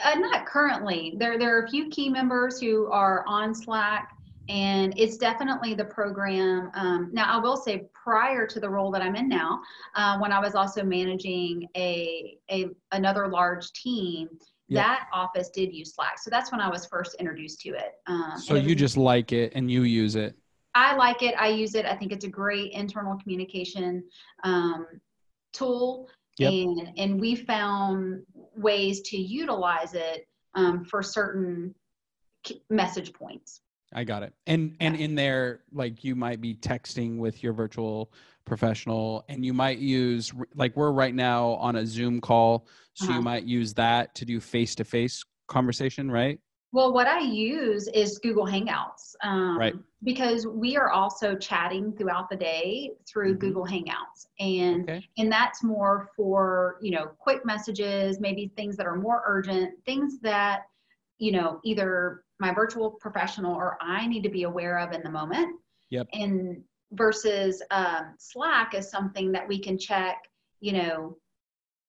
Uh, 0.03 0.15
not 0.15 0.47
currently. 0.47 1.15
There, 1.19 1.39
there 1.39 1.57
are 1.57 1.65
a 1.65 1.69
few 1.69 1.89
key 1.89 2.09
members 2.09 2.61
who 2.61 2.87
are 2.91 3.25
on 3.27 3.55
Slack, 3.55 4.13
and 4.49 4.95
it's 4.97 5.17
definitely 5.17 5.75
the 5.75 5.85
program. 5.85 6.71
Um, 6.75 7.11
now, 7.13 7.37
I 7.37 7.41
will 7.41 7.57
say, 7.57 7.89
prior 7.95 8.47
to 8.47 8.61
the 8.61 8.69
role 8.69 8.91
that 8.93 9.03
I'm 9.03 9.17
in 9.17 9.29
now, 9.29 9.61
uh, 9.95 10.19
when 10.19 10.33
I 10.33 10.39
was 10.39 10.55
also 10.55 10.85
managing 10.85 11.69
a, 11.77 12.39
a 12.51 12.67
another 12.93 13.27
large 13.27 13.73
team, 13.73 14.29
yep. 14.69 14.85
that 14.85 15.07
office 15.13 15.51
did 15.51 15.75
use 15.75 15.95
Slack. 15.95 16.19
So 16.19 16.31
that's 16.31 16.53
when 16.53 16.61
I 16.61 16.69
was 16.69 16.87
first 16.87 17.17
introduced 17.19 17.61
to 17.63 17.71
it. 17.71 17.95
Um, 18.07 18.35
so 18.39 18.55
you 18.55 18.75
just 18.75 18.97
like 18.97 19.33
it 19.33 19.53
and 19.57 19.71
you 19.71 19.83
use 19.83 20.15
it. 20.15 20.37
I 20.77 20.95
like 20.95 21.23
it. 21.23 21.35
I 21.39 21.49
use 21.49 21.75
it. 21.75 21.87
I 21.87 21.97
think 21.97 22.13
it's 22.13 22.27
a 22.27 22.29
great 22.29 22.73
internal 22.73 23.17
communication 23.17 24.05
um, 24.45 24.87
tool. 25.53 26.09
Yep. 26.39 26.53
And, 26.53 26.93
and 26.99 27.21
we 27.21 27.35
found 27.35 28.23
ways 28.57 29.01
to 29.03 29.17
utilize 29.17 29.95
it 29.95 30.27
um, 30.55 30.85
for 30.85 31.03
certain 31.03 31.75
message 32.71 33.13
points. 33.13 33.61
I 33.95 34.05
got 34.05 34.23
it. 34.23 34.33
And 34.47 34.77
and 34.81 34.97
in 34.97 35.15
there, 35.15 35.61
like 35.73 36.03
you 36.05 36.17
might 36.17 36.41
be 36.41 36.55
texting 36.55 37.19
with 37.19 37.43
your 37.43 37.53
virtual 37.53 38.13
professional, 38.45 39.25
and 39.29 39.45
you 39.45 39.55
might 39.55 39.79
use 39.79 40.33
like 40.55 40.77
we're 40.77 40.91
right 40.91 41.15
now 41.15 41.51
on 41.53 41.77
a 41.77 41.87
Zoom 41.87 42.21
call, 42.21 42.67
so 42.95 43.07
uh-huh. 43.07 43.15
you 43.15 43.23
might 43.23 43.45
use 43.45 43.75
that 43.75 44.15
to 44.17 44.25
do 44.25 44.41
face 44.41 44.75
to 44.77 44.85
face 44.85 45.25
conversation, 45.49 46.11
right? 46.11 46.41
Well, 46.77 46.93
what 46.93 47.07
I 47.07 47.21
use 47.21 47.89
is 47.89 48.19
Google 48.19 48.45
Hangouts. 48.45 49.15
Um, 49.23 49.59
right. 49.59 49.75
Because 50.05 50.47
we 50.47 50.77
are 50.77 50.91
also 50.91 51.35
chatting 51.35 51.95
throughout 51.97 52.29
the 52.29 52.37
day 52.37 52.91
through 53.09 53.31
mm-hmm. 53.31 53.47
Google 53.47 53.65
Hangouts. 53.65 54.27
And 54.41 54.83
okay. 54.83 55.09
and 55.17 55.33
that's 55.33 55.65
more 55.65 56.11
for, 56.15 56.77
you 56.83 56.91
know, 56.91 57.13
quick 57.19 57.47
messages, 57.47 58.21
maybe 58.21 58.53
things 58.57 58.77
that 58.77 58.85
are 58.85 58.95
more 58.95 59.23
urgent, 59.27 59.71
things 59.87 60.21
that, 60.21 60.65
you 61.17 61.33
know, 61.33 61.61
either 61.65 62.25
my 62.41 62.53
virtual 62.53 62.91
professional 62.91 63.55
or 63.55 63.79
I 63.81 64.07
need 64.07 64.23
to 64.25 64.29
be 64.29 64.43
aware 64.43 64.79
of 64.79 64.93
in 64.93 65.03
the 65.03 65.09
moment. 65.09 65.59
Yep. 65.89 66.09
And 66.13 66.63
versus 66.93 67.63
um, 67.71 68.17
Slack 68.19 68.75
is 68.75 68.91
something 68.91 69.33
that 69.33 69.49
we 69.49 69.59
can 69.59 69.79
check, 69.79 70.19
you 70.61 70.75
know, 70.75 71.17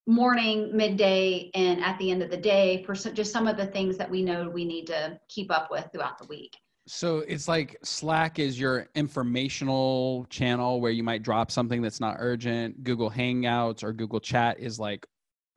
morning, 0.07 0.75
midday, 0.75 1.51
and 1.53 1.83
at 1.83 1.99
the 1.99 2.09
end 2.09 2.23
of 2.23 2.31
the 2.31 2.37
day 2.37 2.83
for 2.85 2.93
just 2.95 3.31
some 3.31 3.45
of 3.45 3.57
the 3.57 3.67
things 3.67 3.97
that 3.97 4.09
we 4.09 4.23
know 4.23 4.49
we 4.49 4.65
need 4.65 4.87
to 4.87 5.19
keep 5.27 5.51
up 5.51 5.69
with 5.69 5.87
throughout 5.91 6.17
the 6.17 6.25
week. 6.25 6.57
So 6.87 7.17
it's 7.27 7.49
like 7.49 7.77
Slack 7.83 8.39
is 8.39 8.57
your 8.57 8.87
informational 8.95 10.25
channel 10.29 10.79
where 10.79 10.91
you 10.91 11.03
might 11.03 11.21
drop 11.21 11.51
something 11.51 11.81
that's 11.81 11.99
not 11.99 12.15
urgent. 12.17 12.85
Google 12.85 13.11
Hangouts 13.11 13.83
or 13.83 13.91
Google 13.91 14.21
Chat 14.21 14.59
is 14.59 14.79
like 14.79 15.05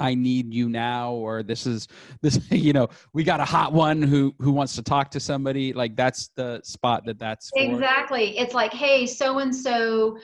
I 0.00 0.14
need 0.14 0.52
you 0.52 0.68
now 0.68 1.12
or 1.12 1.44
this 1.44 1.66
is 1.66 1.86
this 2.22 2.40
you 2.50 2.72
know 2.72 2.88
we 3.12 3.22
got 3.22 3.38
a 3.38 3.44
hot 3.44 3.72
one 3.72 4.02
who 4.02 4.34
who 4.40 4.50
wants 4.50 4.74
to 4.74 4.82
talk 4.82 5.12
to 5.12 5.20
somebody 5.20 5.72
like 5.72 5.94
that's 5.94 6.30
the 6.34 6.60
spot 6.64 7.04
that 7.06 7.20
that's 7.20 7.50
for. 7.50 7.62
Exactly. 7.62 8.36
It's 8.36 8.54
like 8.54 8.72
hey 8.72 9.06
so 9.06 9.38
and 9.38 9.54
so 9.54 10.18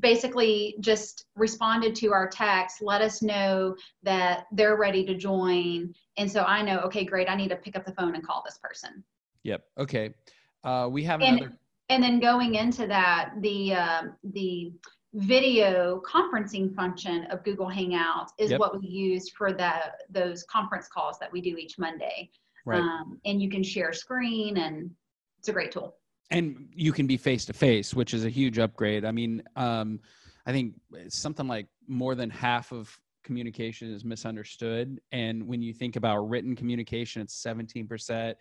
basically 0.00 0.76
just 0.80 1.26
responded 1.36 1.94
to 1.96 2.12
our 2.12 2.28
text, 2.28 2.82
let 2.82 3.00
us 3.00 3.22
know 3.22 3.76
that 4.02 4.44
they're 4.52 4.76
ready 4.76 5.04
to 5.04 5.14
join. 5.14 5.94
And 6.16 6.30
so 6.30 6.42
I 6.42 6.62
know, 6.62 6.78
okay, 6.80 7.04
great, 7.04 7.28
I 7.28 7.36
need 7.36 7.50
to 7.50 7.56
pick 7.56 7.76
up 7.76 7.84
the 7.84 7.92
phone 7.92 8.14
and 8.14 8.26
call 8.26 8.42
this 8.44 8.58
person. 8.62 9.04
Yep. 9.42 9.64
Okay. 9.78 10.14
Uh, 10.62 10.88
we 10.90 11.04
have 11.04 11.20
and, 11.20 11.38
another. 11.38 11.58
And 11.90 12.02
then 12.02 12.18
going 12.18 12.54
into 12.54 12.86
that, 12.86 13.34
the 13.40 13.74
uh, 13.74 14.02
the 14.32 14.72
video 15.12 16.00
conferencing 16.00 16.74
function 16.74 17.26
of 17.26 17.44
Google 17.44 17.68
Hangouts 17.68 18.30
is 18.38 18.50
yep. 18.50 18.58
what 18.58 18.80
we 18.80 18.88
use 18.88 19.28
for 19.28 19.52
the 19.52 19.70
those 20.08 20.44
conference 20.44 20.88
calls 20.88 21.18
that 21.18 21.30
we 21.30 21.42
do 21.42 21.56
each 21.56 21.78
Monday. 21.78 22.30
Right. 22.64 22.80
Um, 22.80 23.20
and 23.26 23.42
you 23.42 23.50
can 23.50 23.62
share 23.62 23.92
screen, 23.92 24.56
and 24.56 24.90
it's 25.38 25.48
a 25.48 25.52
great 25.52 25.72
tool 25.72 25.94
and 26.34 26.68
you 26.74 26.92
can 26.92 27.06
be 27.06 27.16
face 27.16 27.44
to 27.46 27.52
face, 27.52 27.94
which 27.94 28.12
is 28.12 28.24
a 28.24 28.28
huge 28.28 28.58
upgrade. 28.58 29.04
I 29.04 29.12
mean, 29.12 29.42
um, 29.56 30.00
I 30.46 30.52
think 30.52 30.74
something 31.08 31.46
like 31.46 31.66
more 31.86 32.14
than 32.14 32.28
half 32.28 32.72
of 32.72 32.98
communication 33.22 33.92
is 33.92 34.04
misunderstood. 34.04 35.00
And 35.12 35.46
when 35.46 35.62
you 35.62 35.72
think 35.72 35.96
about 35.96 36.28
written 36.28 36.56
communication, 36.56 37.22
it's 37.22 37.40
17%, 37.42 38.34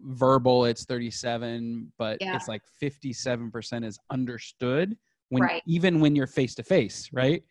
verbal, 0.00 0.66
it's 0.66 0.84
37, 0.84 1.92
but 1.98 2.18
yeah. 2.20 2.36
it's 2.36 2.48
like 2.48 2.62
57% 2.80 3.84
is 3.84 3.98
understood 4.10 4.96
when 5.30 5.42
right. 5.42 5.62
even 5.66 6.00
when 6.00 6.14
you're 6.14 6.26
face 6.26 6.54
to 6.56 6.62
face, 6.62 7.08
right? 7.12 7.42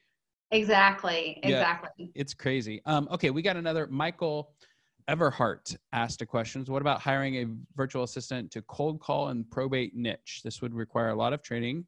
Exactly. 0.51 1.39
Exactly. 1.43 1.89
Yeah, 1.97 2.05
it's 2.15 2.33
crazy. 2.33 2.81
Um, 2.85 3.07
okay, 3.11 3.31
we 3.31 3.41
got 3.41 3.57
another 3.57 3.87
Michael 3.87 4.51
Everhart 5.09 5.75
asked 5.93 6.21
a 6.21 6.25
question. 6.25 6.65
What 6.65 6.81
about 6.81 6.99
hiring 6.99 7.35
a 7.37 7.45
virtual 7.75 8.03
assistant 8.03 8.51
to 8.51 8.61
cold 8.63 8.99
call 8.99 9.29
and 9.29 9.49
probate 9.49 9.95
niche? 9.95 10.41
This 10.43 10.61
would 10.61 10.73
require 10.73 11.09
a 11.09 11.15
lot 11.15 11.33
of 11.33 11.41
training. 11.41 11.85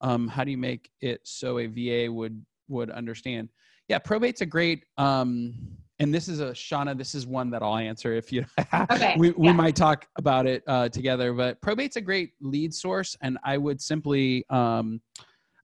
Um, 0.00 0.28
how 0.28 0.44
do 0.44 0.50
you 0.50 0.58
make 0.58 0.90
it 1.00 1.20
so 1.24 1.58
a 1.58 1.66
VA 1.66 2.10
would 2.10 2.44
would 2.68 2.90
understand? 2.90 3.50
Yeah, 3.88 3.98
probate's 3.98 4.40
a 4.40 4.46
great 4.46 4.84
um, 4.96 5.54
and 5.98 6.12
this 6.12 6.26
is 6.28 6.40
a 6.40 6.50
Shauna, 6.50 6.96
this 6.96 7.14
is 7.14 7.26
one 7.26 7.50
that 7.50 7.62
I'll 7.62 7.76
answer 7.76 8.14
if 8.14 8.32
you 8.32 8.44
okay. 8.90 9.14
we, 9.16 9.30
we 9.32 9.48
yeah. 9.48 9.52
might 9.52 9.76
talk 9.76 10.06
about 10.16 10.46
it 10.46 10.62
uh, 10.66 10.88
together, 10.88 11.32
but 11.32 11.60
probate's 11.60 11.96
a 11.96 12.00
great 12.00 12.32
lead 12.40 12.74
source. 12.74 13.16
And 13.22 13.38
I 13.44 13.58
would 13.58 13.80
simply 13.80 14.44
um, 14.50 15.00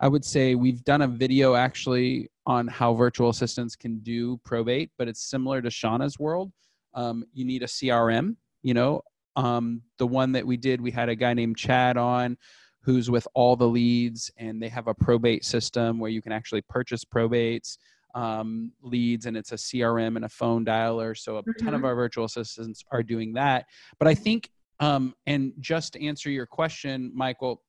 I 0.01 0.09
would 0.09 0.25
say 0.25 0.55
we've 0.55 0.83
done 0.85 1.03
a 1.03 1.09
video 1.09 1.55
actually 1.55 2.31
on 2.47 2.69
how 2.69 2.95
virtual 2.95 3.29
assistants 3.29 3.77
can 3.77 3.99
do 3.99 4.39
probate, 4.45 4.91
but 4.97 5.09
it's 5.09 5.29
similar 5.29 5.61
to 5.61 5.69
Shauna's 5.69 6.19
world. 6.19 6.53
Um, 6.95 7.25
you 7.33 7.45
need 7.45 7.63
a 7.63 7.67
CRM, 7.67 8.37
you 8.63 8.75
know. 8.75 9.03
Um, 9.37 9.83
the 9.99 10.07
one 10.07 10.33
that 10.33 10.47
we 10.47 10.57
did, 10.57 10.81
we 10.81 10.91
had 10.91 11.09
a 11.09 11.15
guy 11.15 11.35
named 11.35 11.57
Chad 11.57 11.97
on 11.97 12.37
who's 12.83 13.11
with 13.11 13.29
all 13.35 13.57
the 13.57 13.69
leads, 13.69 14.31
and 14.39 14.61
they 14.61 14.69
have 14.69 14.89
a 14.89 14.95
probate 14.95 15.45
system 15.45 15.99
where 15.99 16.11
you 16.11 16.23
can 16.23 16.33
actually 16.33 16.63
purchase 16.63 17.05
probates 17.05 17.77
um, 18.15 18.73
leads 18.83 19.27
and 19.27 19.37
it's 19.37 19.53
a 19.53 19.57
crm 19.57 20.17
and 20.17 20.25
a 20.25 20.29
phone 20.29 20.65
dialer 20.65 21.17
so 21.17 21.39
a 21.39 21.43
ton 21.43 21.69
of 21.69 21.75
mm-hmm. 21.75 21.85
our 21.85 21.95
virtual 21.95 22.25
assistants 22.25 22.83
are 22.91 23.03
doing 23.03 23.33
that 23.33 23.67
but 23.99 24.09
i 24.09 24.15
think 24.15 24.51
um, 24.81 25.15
and 25.27 25.53
just 25.61 25.93
to 25.93 26.05
answer 26.05 26.31
your 26.31 26.47
question 26.47 27.13
michael 27.15 27.63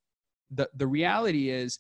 the, 0.52 0.70
the 0.76 0.88
reality 0.88 1.50
is 1.50 1.80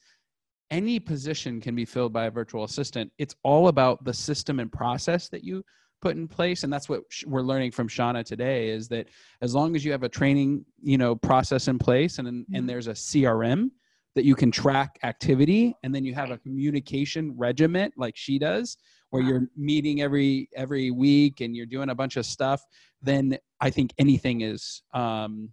any 0.69 0.99
position 0.99 1.59
can 1.59 1.75
be 1.75 1.85
filled 1.85 2.13
by 2.13 2.25
a 2.25 2.31
virtual 2.31 2.63
assistant 2.63 3.11
it's 3.17 3.35
all 3.43 3.67
about 3.67 4.03
the 4.03 4.13
system 4.13 4.59
and 4.59 4.71
process 4.71 5.27
that 5.29 5.43
you 5.43 5.63
put 6.01 6.15
in 6.15 6.27
place 6.27 6.63
and 6.63 6.73
that's 6.73 6.89
what 6.89 7.03
we're 7.27 7.41
learning 7.41 7.71
from 7.71 7.87
shauna 7.87 8.23
today 8.25 8.69
is 8.69 8.87
that 8.87 9.07
as 9.41 9.53
long 9.53 9.75
as 9.75 9.85
you 9.85 9.91
have 9.91 10.03
a 10.03 10.09
training 10.09 10.65
you 10.81 10.97
know 10.97 11.15
process 11.15 11.67
in 11.67 11.77
place 11.77 12.17
and 12.17 12.27
and 12.27 12.45
mm-hmm. 12.47 12.65
there's 12.65 12.87
a 12.87 12.93
crm 12.93 13.69
that 14.15 14.25
you 14.25 14.35
can 14.35 14.51
track 14.51 14.99
activity 15.03 15.75
and 15.83 15.93
then 15.95 16.03
you 16.03 16.13
have 16.13 16.31
a 16.31 16.37
communication 16.39 17.33
regiment 17.37 17.93
like 17.97 18.17
she 18.17 18.37
does 18.37 18.77
where 19.11 19.21
you're 19.21 19.47
meeting 19.55 20.01
every 20.01 20.49
every 20.55 20.91
week 20.91 21.41
and 21.41 21.55
you're 21.55 21.65
doing 21.65 21.89
a 21.89 21.95
bunch 21.95 22.17
of 22.17 22.25
stuff 22.25 22.65
then 23.01 23.37
i 23.59 23.69
think 23.69 23.93
anything 23.97 24.41
is 24.41 24.81
um 24.93 25.49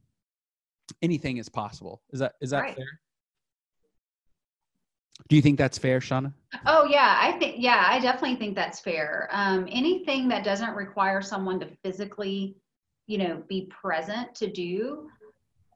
anything 1.03 1.37
is 1.37 1.49
possible 1.49 2.03
is 2.11 2.21
that 2.21 2.33
is 2.41 2.51
that 2.51 2.63
right. 2.63 2.77
fair 2.77 3.01
do 5.29 5.37
you 5.37 5.43
think 5.43 5.59
that's 5.59 5.79
fair 5.79 6.01
shauna 6.01 6.33
oh 6.67 6.85
yeah 6.85 7.19
i 7.21 7.33
think 7.39 7.57
yeah 7.59 7.87
i 7.89 7.99
definitely 7.99 8.37
think 8.37 8.55
that's 8.55 8.81
fair 8.81 9.29
um 9.33 9.67
anything 9.71 10.29
that 10.29 10.45
doesn't 10.45 10.75
require 10.75 11.21
someone 11.21 11.59
to 11.59 11.69
physically 11.83 12.57
you 13.07 13.19
know 13.19 13.43
be 13.49 13.71
present 13.83 14.35
to 14.35 14.51
do 14.51 15.09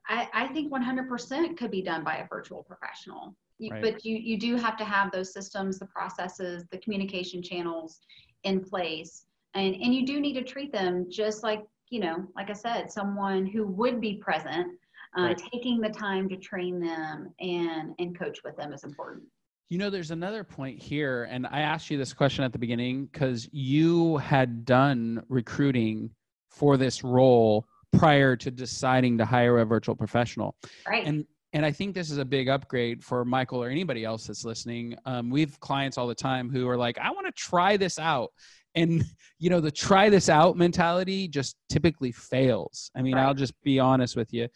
I, 0.09 0.29
I 0.33 0.47
think 0.49 0.73
100% 0.73 1.57
could 1.57 1.71
be 1.71 1.83
done 1.83 2.05
by 2.05 2.17
a 2.17 2.29
virtual 2.29 2.63
professional. 2.63 3.35
You, 3.59 3.71
right. 3.71 3.83
But 3.83 4.05
you, 4.05 4.17
you 4.17 4.39
do 4.39 4.57
have 4.57 4.77
to 4.79 4.85
have 4.85 5.13
those 5.13 5.33
systems, 5.33 5.79
the 5.79 5.87
processes, 5.87 6.65
the 6.71 6.79
communication 6.79 7.43
channels 7.43 8.01
in 8.45 8.61
place. 8.61 9.27
And, 9.55 9.75
and 9.75 9.95
you 9.95 10.05
do 10.05 10.21
need 10.21 10.35
to 10.35 10.43
treat 10.43 10.73
them 10.73 11.07
just 11.11 11.43
like, 11.43 11.63
you 11.91 12.01
know, 12.01 12.27
like 12.35 12.51
I 12.51 12.55
said, 12.55 12.91
someone 12.91 13.47
who 13.47 13.67
would 13.67 14.01
be 14.01 14.15
present, 14.15 14.73
uh, 15.19 15.23
right. 15.23 15.43
taking 15.53 15.81
the 15.81 15.89
time 15.89 16.29
to 16.29 16.37
train 16.37 16.81
them 16.81 17.33
and, 17.41 17.95
and 17.99 18.19
coach 18.19 18.39
with 18.45 18.57
them 18.57 18.73
is 18.73 18.85
important. 18.85 19.25
You 19.69 19.79
know, 19.79 19.89
there's 19.89 20.11
another 20.11 20.45
point 20.45 20.83
here, 20.83 21.25
and 21.31 21.47
I 21.47 21.61
asked 21.61 21.91
you 21.91 21.97
this 21.97 22.13
question 22.13 22.45
at 22.45 22.53
the 22.53 22.59
beginning 22.59 23.07
because 23.07 23.49
you 23.53 24.19
had 24.19 24.65
done 24.65 25.23
recruiting 25.29 26.11
for 26.51 26.77
this 26.77 27.03
role 27.03 27.67
prior 27.93 28.37
to 28.37 28.51
deciding 28.51 29.17
to 29.19 29.25
hire 29.25 29.59
a 29.59 29.65
virtual 29.65 29.95
professional. 29.95 30.57
Right. 30.87 31.07
And 31.07 31.25
and 31.55 31.67
I 31.67 31.71
think 31.71 31.95
this 31.95 32.11
is 32.11 32.19
a 32.19 32.25
big 32.25 32.49
upgrade 32.49 33.05
for 33.05 33.25
Michael 33.25 33.63
or 33.63 33.69
anybody 33.69 34.05
else 34.05 34.27
that's 34.27 34.45
listening. 34.45 34.97
Um, 35.05 35.29
we 35.29 35.41
have 35.41 35.61
clients 35.61 35.99
all 35.99 36.07
the 36.07 36.15
time 36.15 36.49
who 36.49 36.67
are 36.69 36.79
like, 36.79 36.99
I 36.99 37.11
want 37.11 37.27
to 37.27 37.33
try 37.33 37.77
this 37.77 37.99
out. 37.99 38.33
And, 38.75 39.05
you 39.39 39.51
know, 39.51 39.61
the 39.61 39.71
try 39.71 40.09
this 40.09 40.31
out 40.31 40.57
mentality 40.57 41.29
just 41.29 41.57
typically 41.69 42.11
fails. 42.11 42.91
I 42.97 43.03
mean, 43.03 43.17
right. 43.17 43.27
I'll 43.27 43.35
just 43.35 43.53
be 43.63 43.79
honest 43.79 44.17
with 44.17 44.33
you. 44.33 44.49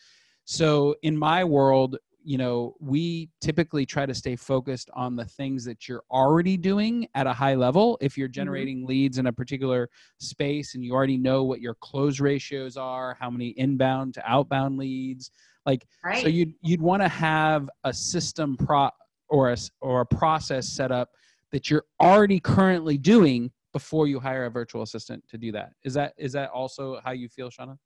So 0.46 0.94
in 1.02 1.16
my 1.16 1.44
world, 1.44 1.98
you 2.22 2.38
know, 2.38 2.74
we 2.80 3.28
typically 3.40 3.85
try 3.85 4.06
to 4.06 4.14
stay 4.14 4.37
focused 4.37 4.90
on 4.94 5.16
the 5.16 5.24
things 5.24 5.64
that 5.64 5.88
you're 5.88 6.04
already 6.11 6.56
doing 6.56 7.06
at 7.14 7.26
a 7.26 7.32
high 7.32 7.54
level. 7.54 7.98
If 8.00 8.16
you're 8.16 8.28
mm-hmm. 8.28 8.32
generating 8.32 8.78
mm-hmm. 8.78 8.88
leads 8.88 9.18
in 9.18 9.26
a 9.26 9.32
particular 9.32 9.88
space 10.18 10.74
and 10.74 10.85
you 10.85 10.92
already 10.92 11.18
know 11.18 11.42
what 11.42 11.61
your 11.61 11.74
close 11.74 12.20
ratios 12.20 12.76
are, 12.76 13.16
how 13.20 13.28
many 13.28 13.48
inbound 13.50 14.14
to 14.14 14.28
outbound 14.28 14.78
leads, 14.78 15.30
like 15.66 15.85
right. 16.04 16.22
so 16.22 16.28
you'd 16.28 16.54
you'd 16.62 16.80
want 16.80 17.02
to 17.02 17.09
have 17.09 17.68
a 17.82 17.92
system 17.92 18.56
pro 18.56 18.88
or 19.28 19.50
a 19.50 19.56
or 19.80 20.02
a 20.02 20.06
process 20.06 20.68
set 20.68 20.92
up 20.92 21.11
that 21.50 21.70
you're 21.70 21.85
already 22.00 22.38
currently 22.38 22.96
doing 22.96 23.50
before 23.72 24.06
you 24.06 24.20
hire 24.20 24.46
a 24.46 24.50
virtual 24.50 24.82
assistant 24.82 25.22
to 25.28 25.38
do 25.38 25.50
that. 25.52 25.70
Is 25.85 25.94
that 25.94 26.14
is 26.18 26.32
that 26.32 26.50
also 26.50 27.00
how 27.04 27.11
you 27.11 27.28
feel, 27.28 27.50
Shauna? 27.50 27.76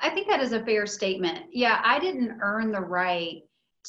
I 0.00 0.10
think 0.10 0.28
that 0.28 0.40
is 0.40 0.52
a 0.52 0.64
fair 0.64 0.86
statement. 0.86 1.46
Yeah, 1.52 1.80
I 1.84 1.98
didn't 1.98 2.38
earn 2.40 2.72
the 2.72 2.80
right 2.80 3.42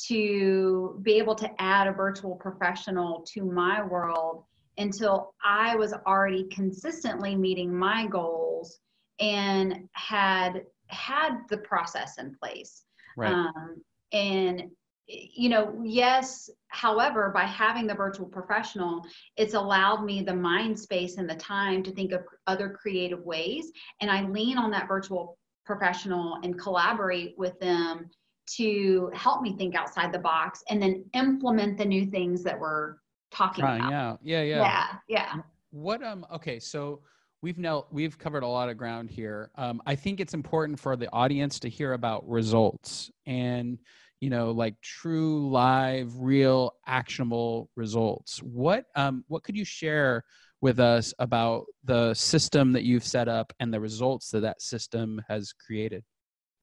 to 0.08 1.00
be 1.02 1.14
able 1.14 1.36
to 1.36 1.50
add 1.60 1.88
a 1.88 1.92
virtual 1.92 2.36
professional 2.36 3.26
to 3.34 3.44
my 3.44 3.84
world 3.84 4.44
until 4.78 5.34
I 5.44 5.76
was 5.76 5.94
already 5.94 6.48
consistently 6.50 7.36
meeting 7.36 7.76
my 7.76 8.08
goals 8.08 8.80
and 9.20 9.90
had 9.92 10.64
had 10.88 11.40
the 11.50 11.58
process 11.58 12.18
in 12.18 12.36
place. 12.36 12.84
Right. 13.18 13.32
Um, 13.32 13.84
and 14.14 14.72
you 15.10 15.50
know, 15.50 15.82
yes, 15.84 16.52
however, 16.68 17.32
by 17.34 17.44
having 17.44 17.88
the 17.88 17.96
virtual 17.96 18.28
professional, 18.28 19.04
it's 19.38 19.56
allowed 19.56 20.04
me 20.06 20.22
the 20.22 20.36
mind 20.36 20.80
space 20.80 21.18
and 21.18 21.28
the 21.28 21.36
time 21.36 21.82
to 21.84 21.92
think 21.92 22.12
of 22.12 22.24
other 22.46 22.70
creative 22.70 23.24
ways. 23.24 23.72
And 24.02 24.12
I 24.12 24.28
lean 24.30 24.60
on 24.60 24.70
that 24.72 24.88
virtual 24.88 25.40
professional 25.66 26.40
and 26.44 26.60
collaborate 26.60 27.36
with 27.38 27.60
them 27.60 28.10
to 28.58 29.12
help 29.14 29.42
me 29.42 29.56
think 29.56 29.76
outside 29.76 30.12
the 30.12 30.20
box 30.20 30.64
and 30.70 30.82
then 30.82 31.06
implement 31.14 31.78
the 31.78 31.86
new 31.86 32.06
things 32.06 32.44
that 32.44 32.60
we're 32.60 32.96
talking 33.32 33.64
Trying 33.64 33.82
about. 33.82 33.94
Out. 33.94 34.20
Yeah, 34.24 34.42
yeah, 34.42 34.58
yeah, 34.58 34.88
yeah. 35.08 35.34
What 35.72 36.04
um? 36.04 36.26
Okay, 36.34 36.60
so 36.60 37.02
we've 37.42 37.58
now 37.58 37.86
we've 37.92 38.18
covered 38.18 38.44
a 38.44 38.48
lot 38.48 38.70
of 38.70 38.78
ground 38.78 39.10
here. 39.10 39.52
Um, 39.56 39.82
I 39.86 39.96
think 39.96 40.20
it's 40.20 40.34
important 40.34 40.80
for 40.80 40.96
the 40.96 41.12
audience 41.14 41.60
to 41.60 41.70
hear 41.70 41.94
about 41.94 42.28
results 42.28 43.12
and 43.28 43.78
you 44.20 44.30
know 44.30 44.52
like 44.52 44.80
true 44.82 45.50
live 45.50 46.14
real 46.18 46.74
actionable 46.86 47.70
results 47.76 48.44
what 48.44 48.86
um 48.96 49.24
what 49.28 49.44
could 49.44 49.56
you 49.56 49.64
share 49.64 50.24
with 50.62 50.80
us 50.80 51.14
about 51.20 51.66
the 51.86 52.14
system 52.14 52.74
that 52.74 52.84
you've 52.84 53.06
set 53.06 53.28
up 53.28 53.54
and 53.60 53.74
the 53.74 53.80
results 53.80 54.30
that 54.32 54.42
that 54.42 54.62
system 54.62 55.22
has 55.30 55.54
created 55.54 56.04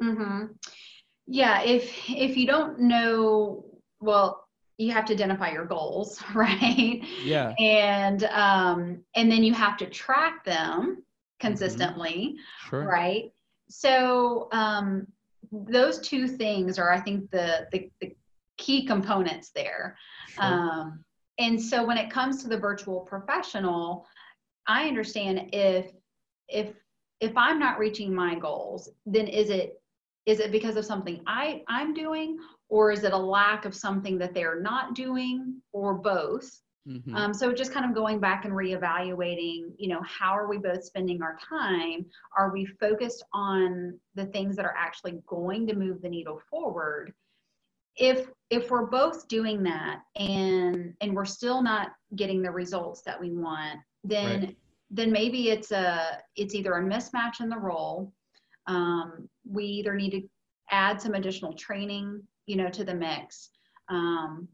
mm-hmm 0.03 0.47
yeah 1.27 1.63
if 1.63 2.09
if 2.09 2.37
you 2.37 2.47
don't 2.47 2.79
know 2.79 3.65
well 4.01 4.45
you 4.79 4.93
have 4.93 5.05
to 5.05 5.13
identify 5.13 5.51
your 5.51 5.65
goals 5.65 6.23
right 6.35 7.03
yeah 7.23 7.53
and 7.59 8.25
um 8.25 9.03
and 9.15 9.31
then 9.31 9.43
you 9.43 9.53
have 9.53 9.77
to 9.77 9.87
track 9.87 10.45
them 10.45 10.81
mm-hmm. 10.81 11.01
consistently 11.41 12.37
mm-hmm. 12.37 12.71
sure. 12.71 12.85
right 12.85 13.33
so 13.69 14.49
um 14.53 15.07
those 15.51 15.99
two 16.01 16.29
things 16.29 16.79
are 16.79 16.93
i 16.93 17.01
think 17.01 17.31
the 17.31 17.67
the, 17.73 17.91
the 18.01 18.15
key 18.57 18.87
components 18.87 19.51
there 19.55 19.97
sure. 20.29 20.45
um 20.45 21.05
and 21.39 21.61
so 21.61 21.85
when 21.85 21.99
it 21.99 22.11
comes 22.11 22.43
to 22.43 22.49
the 22.49 22.59
virtual 22.59 23.01
professional 23.01 24.07
i 24.67 24.87
understand 24.87 25.49
if 25.53 25.91
if 26.49 26.73
if 27.21 27.33
i'm 27.37 27.59
not 27.59 27.79
reaching 27.79 28.15
my 28.15 28.35
goals 28.35 28.89
then 29.07 29.27
is 29.27 29.51
it 29.51 29.81
is 30.27 30.41
it 30.41 30.51
because 30.51 30.77
of 30.77 30.85
something 30.85 31.23
I, 31.27 31.63
I'm 31.69 31.95
doing, 31.95 32.39
or 32.69 32.91
is 32.91 33.05
it 33.05 33.13
a 33.13 33.19
lack 33.19 33.65
of 33.65 33.75
something 33.75 34.19
that 34.19 34.35
they're 34.35 34.61
not 34.61 34.95
doing, 34.95 35.63
or 35.73 35.95
both? 35.95 36.61
Mm-hmm. 36.87 37.15
Um, 37.15 37.35
so 37.35 37.53
just 37.53 37.73
kind 37.73 37.87
of 37.87 37.95
going 37.95 38.21
back 38.21 38.45
and 38.45 38.53
reevaluating, 38.53 39.73
you 39.79 39.89
know, 39.89 40.03
how 40.03 40.33
are 40.33 40.49
we 40.49 40.59
both 40.59 40.85
spending 40.85 41.23
our 41.23 41.39
time? 41.49 42.07
Are 42.37 42.53
we 42.53 42.67
focused 42.67 43.25
on 43.33 43.99
the 44.15 44.27
things 44.27 44.57
that 44.57 44.65
are 44.65 44.75
actually 44.77 45.21
going 45.27 45.67
to 45.69 45.75
move 45.75 46.03
the 46.03 46.09
needle 46.09 46.41
forward? 46.51 47.13
If 47.97 48.29
if 48.51 48.71
we're 48.71 48.87
both 48.87 49.27
doing 49.29 49.63
that 49.65 50.03
and 50.17 50.95
and 51.01 51.15
we're 51.15 51.25
still 51.25 51.63
not 51.63 51.93
getting 52.15 52.43
the 52.43 52.51
results 52.51 53.03
that 53.03 53.21
we 53.21 53.33
want, 53.33 53.81
then 54.05 54.41
right. 54.41 54.57
then 54.91 55.11
maybe 55.11 55.51
it's 55.51 55.73
a 55.73 56.19
it's 56.37 56.55
either 56.55 56.75
a 56.75 56.83
mismatch 56.83 57.41
in 57.41 57.49
the 57.49 57.59
role 57.59 58.13
um, 58.67 59.29
we 59.49 59.65
either 59.65 59.95
need 59.95 60.11
to 60.11 60.23
add 60.71 61.01
some 61.01 61.15
additional 61.15 61.53
training, 61.55 62.23
you 62.47 62.57
know, 62.57 62.69
to 62.71 62.85
the 62.85 62.95
mix. 62.95 63.51
Um, 63.89 64.49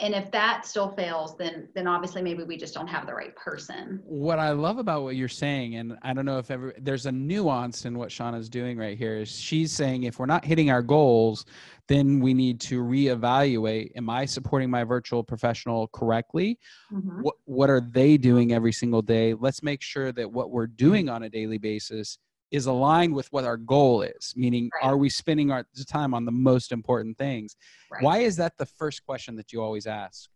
and 0.00 0.14
if 0.14 0.30
that 0.30 0.66
still 0.66 0.88
fails 0.88 1.36
then 1.36 1.68
then 1.74 1.86
obviously 1.86 2.22
maybe 2.22 2.42
we 2.42 2.56
just 2.56 2.74
don't 2.74 2.86
have 2.86 3.06
the 3.06 3.14
right 3.14 3.34
person. 3.36 4.00
What 4.04 4.38
i 4.38 4.50
love 4.50 4.78
about 4.78 5.02
what 5.02 5.16
you're 5.16 5.28
saying 5.28 5.76
and 5.76 5.96
i 6.02 6.12
don't 6.12 6.24
know 6.24 6.38
if 6.38 6.50
ever 6.50 6.74
there's 6.78 7.06
a 7.06 7.12
nuance 7.12 7.84
in 7.84 7.96
what 7.98 8.10
shauna's 8.10 8.48
doing 8.48 8.76
right 8.78 8.96
here 8.96 9.16
is 9.16 9.30
she's 9.30 9.72
saying 9.72 10.04
if 10.04 10.18
we're 10.18 10.26
not 10.26 10.44
hitting 10.44 10.70
our 10.70 10.82
goals 10.82 11.44
then 11.86 12.20
we 12.20 12.34
need 12.34 12.60
to 12.60 12.82
reevaluate 12.82 13.90
am 13.96 14.08
i 14.08 14.24
supporting 14.24 14.70
my 14.70 14.84
virtual 14.84 15.22
professional 15.22 15.88
correctly? 15.88 16.58
Mm-hmm. 16.92 17.22
what 17.22 17.34
what 17.44 17.70
are 17.70 17.80
they 17.80 18.16
doing 18.16 18.52
every 18.52 18.72
single 18.72 19.02
day? 19.02 19.34
Let's 19.34 19.62
make 19.62 19.82
sure 19.82 20.12
that 20.12 20.30
what 20.30 20.50
we're 20.50 20.66
doing 20.66 21.08
on 21.08 21.24
a 21.24 21.28
daily 21.28 21.58
basis 21.58 22.18
is 22.50 22.66
aligned 22.66 23.14
with 23.14 23.30
what 23.32 23.44
our 23.44 23.56
goal 23.56 24.02
is 24.02 24.32
meaning 24.36 24.70
right. 24.74 24.88
are 24.88 24.96
we 24.96 25.08
spending 25.08 25.50
our 25.50 25.64
time 25.88 26.14
on 26.14 26.24
the 26.24 26.32
most 26.32 26.72
important 26.72 27.16
things 27.16 27.56
right. 27.90 28.02
why 28.02 28.18
is 28.18 28.36
that 28.36 28.56
the 28.58 28.66
first 28.66 29.04
question 29.04 29.36
that 29.36 29.52
you 29.52 29.62
always 29.62 29.86
ask 29.86 30.28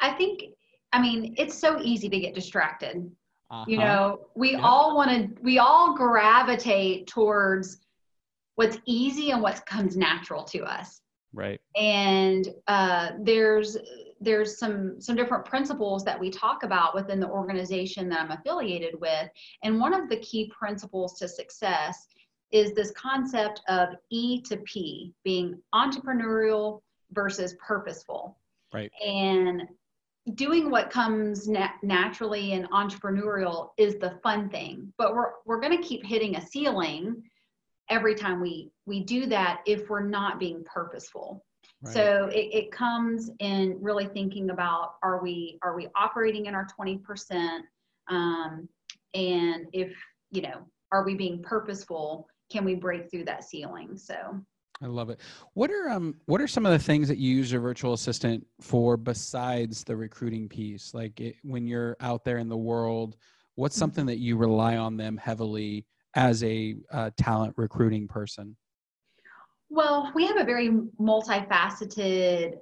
i 0.00 0.12
think 0.12 0.42
i 0.92 1.00
mean 1.00 1.34
it's 1.38 1.56
so 1.56 1.78
easy 1.80 2.08
to 2.08 2.18
get 2.18 2.34
distracted 2.34 3.10
uh-huh. 3.50 3.64
you 3.66 3.78
know 3.78 4.26
we 4.34 4.52
yep. 4.52 4.60
all 4.62 4.96
want 4.96 5.10
to 5.10 5.42
we 5.42 5.58
all 5.58 5.94
gravitate 5.96 7.06
towards 7.06 7.78
what's 8.56 8.78
easy 8.84 9.30
and 9.30 9.40
what 9.42 9.64
comes 9.66 9.96
natural 9.96 10.44
to 10.44 10.60
us 10.62 11.00
right 11.32 11.60
and 11.76 12.48
uh, 12.66 13.10
there's 13.20 13.76
there's 14.20 14.58
some 14.58 15.00
some 15.00 15.16
different 15.16 15.44
principles 15.44 16.04
that 16.04 16.18
we 16.18 16.30
talk 16.30 16.62
about 16.62 16.94
within 16.94 17.20
the 17.20 17.28
organization 17.28 18.08
that 18.10 18.20
I'm 18.20 18.30
affiliated 18.30 19.00
with. 19.00 19.28
And 19.64 19.80
one 19.80 19.94
of 19.94 20.08
the 20.08 20.18
key 20.18 20.52
principles 20.56 21.18
to 21.18 21.28
success 21.28 22.06
is 22.52 22.72
this 22.72 22.90
concept 22.92 23.62
of 23.68 23.90
E 24.10 24.42
to 24.42 24.58
P 24.58 25.14
being 25.24 25.58
entrepreneurial 25.74 26.82
versus 27.12 27.54
purposeful. 27.66 28.38
Right. 28.72 28.90
And 29.04 29.62
doing 30.34 30.70
what 30.70 30.90
comes 30.90 31.48
na- 31.48 31.70
naturally 31.82 32.52
and 32.52 32.68
entrepreneurial 32.70 33.70
is 33.78 33.96
the 33.96 34.18
fun 34.22 34.50
thing 34.50 34.92
but 34.98 35.14
we're 35.14 35.32
we're 35.46 35.60
going 35.60 35.76
to 35.76 35.82
keep 35.82 36.04
hitting 36.04 36.36
a 36.36 36.46
ceiling 36.46 37.20
every 37.88 38.14
time 38.14 38.40
we 38.40 38.70
we 38.84 39.02
do 39.02 39.26
that 39.26 39.62
if 39.66 39.88
we're 39.88 40.06
not 40.06 40.38
being 40.38 40.62
purposeful 40.64 41.42
so 41.84 42.26
it, 42.26 42.48
it 42.52 42.72
comes 42.72 43.30
in 43.38 43.78
really 43.80 44.06
thinking 44.06 44.50
about 44.50 44.96
are 45.02 45.22
we 45.22 45.58
are 45.62 45.74
we 45.74 45.88
operating 45.96 46.46
in 46.46 46.54
our 46.54 46.66
20%? 46.78 47.60
Um, 48.08 48.68
and 49.14 49.66
if, 49.72 49.96
you 50.30 50.42
know, 50.42 50.66
are 50.92 51.04
we 51.04 51.14
being 51.14 51.42
purposeful? 51.42 52.28
Can 52.50 52.64
we 52.64 52.74
break 52.74 53.10
through 53.10 53.24
that 53.24 53.44
ceiling? 53.44 53.96
So 53.96 54.14
I 54.82 54.86
love 54.86 55.08
it. 55.08 55.20
What 55.54 55.70
are 55.70 55.88
um 55.88 56.16
what 56.26 56.40
are 56.40 56.48
some 56.48 56.66
of 56.66 56.72
the 56.72 56.78
things 56.78 57.08
that 57.08 57.18
you 57.18 57.34
use 57.34 57.50
your 57.50 57.60
virtual 57.60 57.94
assistant 57.94 58.44
for 58.60 58.96
besides 58.96 59.84
the 59.84 59.96
recruiting 59.96 60.48
piece? 60.48 60.92
Like 60.92 61.18
it, 61.20 61.36
when 61.42 61.66
you're 61.66 61.96
out 62.00 62.24
there 62.24 62.38
in 62.38 62.48
the 62.48 62.56
world, 62.56 63.16
what's 63.54 63.74
mm-hmm. 63.74 63.80
something 63.80 64.06
that 64.06 64.18
you 64.18 64.36
rely 64.36 64.76
on 64.76 64.96
them 64.96 65.16
heavily 65.16 65.86
as 66.14 66.42
a 66.44 66.76
uh, 66.92 67.10
talent 67.16 67.54
recruiting 67.56 68.06
person? 68.06 68.56
Well, 69.70 70.10
we 70.14 70.26
have 70.26 70.36
a 70.36 70.44
very 70.44 70.70
multifaceted 71.00 72.54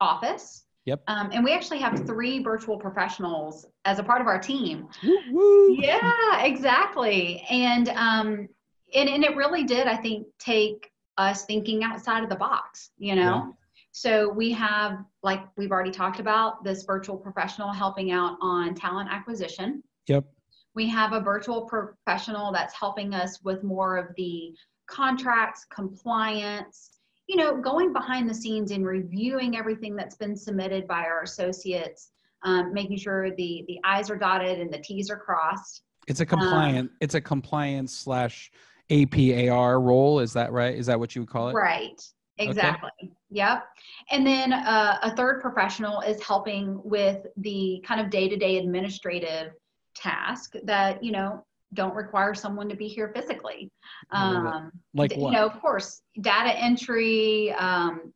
office. 0.00 0.64
Yep. 0.84 1.02
Um, 1.08 1.30
and 1.32 1.44
we 1.44 1.52
actually 1.52 1.80
have 1.80 2.06
three 2.06 2.42
virtual 2.42 2.78
professionals 2.78 3.66
as 3.84 3.98
a 3.98 4.04
part 4.04 4.20
of 4.20 4.28
our 4.28 4.38
team. 4.38 4.86
Woo-woo. 5.02 5.76
Yeah, 5.80 6.44
exactly. 6.44 7.44
And 7.50 7.88
um, 7.88 8.48
and 8.94 9.08
and 9.08 9.24
it 9.24 9.34
really 9.34 9.64
did, 9.64 9.88
I 9.88 9.96
think, 9.96 10.28
take 10.38 10.88
us 11.18 11.44
thinking 11.44 11.82
outside 11.82 12.22
of 12.22 12.30
the 12.30 12.36
box. 12.36 12.90
You 12.98 13.16
know. 13.16 13.22
Yeah. 13.22 13.50
So 13.90 14.28
we 14.28 14.52
have, 14.52 14.98
like 15.22 15.40
we've 15.56 15.72
already 15.72 15.90
talked 15.90 16.20
about, 16.20 16.62
this 16.62 16.84
virtual 16.84 17.16
professional 17.16 17.72
helping 17.72 18.12
out 18.12 18.36
on 18.42 18.74
talent 18.74 19.08
acquisition. 19.10 19.82
Yep. 20.06 20.26
We 20.74 20.86
have 20.90 21.14
a 21.14 21.20
virtual 21.20 21.62
professional 21.62 22.52
that's 22.52 22.74
helping 22.74 23.14
us 23.14 23.40
with 23.42 23.64
more 23.64 23.96
of 23.96 24.14
the 24.18 24.54
contracts, 24.86 25.66
compliance, 25.70 26.90
you 27.28 27.36
know, 27.36 27.56
going 27.56 27.92
behind 27.92 28.28
the 28.28 28.34
scenes 28.34 28.70
and 28.70 28.86
reviewing 28.86 29.56
everything 29.56 29.96
that's 29.96 30.16
been 30.16 30.36
submitted 30.36 30.86
by 30.86 31.00
our 31.00 31.22
associates, 31.22 32.10
um, 32.44 32.72
making 32.72 32.96
sure 32.96 33.30
the 33.30 33.64
the 33.66 33.78
I's 33.84 34.10
are 34.10 34.16
dotted 34.16 34.60
and 34.60 34.72
the 34.72 34.78
T's 34.78 35.10
are 35.10 35.18
crossed. 35.18 35.82
It's 36.06 36.20
a 36.20 36.26
compliant. 36.26 36.90
Um, 36.90 36.96
it's 37.00 37.14
a 37.14 37.20
compliance 37.20 37.96
slash 37.96 38.50
APAR 38.90 39.82
role. 39.82 40.20
Is 40.20 40.32
that 40.34 40.52
right? 40.52 40.74
Is 40.74 40.86
that 40.86 40.98
what 40.98 41.14
you 41.14 41.22
would 41.22 41.30
call 41.30 41.48
it? 41.48 41.54
Right. 41.54 42.00
Exactly. 42.38 42.90
Okay. 43.02 43.12
Yep. 43.30 43.64
And 44.10 44.26
then 44.26 44.52
uh, 44.52 44.98
a 45.02 45.16
third 45.16 45.40
professional 45.40 46.00
is 46.02 46.22
helping 46.22 46.80
with 46.84 47.26
the 47.38 47.82
kind 47.84 48.00
of 48.00 48.10
day 48.10 48.28
to 48.28 48.36
day 48.36 48.58
administrative 48.58 49.52
task 49.94 50.54
that 50.64 51.02
you 51.02 51.12
know 51.12 51.44
don't 51.76 51.94
require 51.94 52.34
someone 52.34 52.68
to 52.68 52.74
be 52.74 52.88
here 52.88 53.12
physically. 53.14 53.70
Um, 54.10 54.72
like 54.94 55.14
what? 55.14 55.32
You 55.32 55.38
know, 55.38 55.46
of 55.46 55.60
course, 55.60 56.02
data 56.20 56.58
entry, 56.58 57.52
um, 57.52 58.12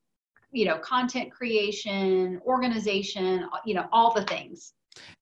you 0.51 0.64
know, 0.64 0.79
content 0.79 1.31
creation, 1.31 2.40
organization, 2.44 3.49
you 3.64 3.75
know, 3.75 3.87
all 3.92 4.12
the 4.12 4.25
things. 4.25 4.73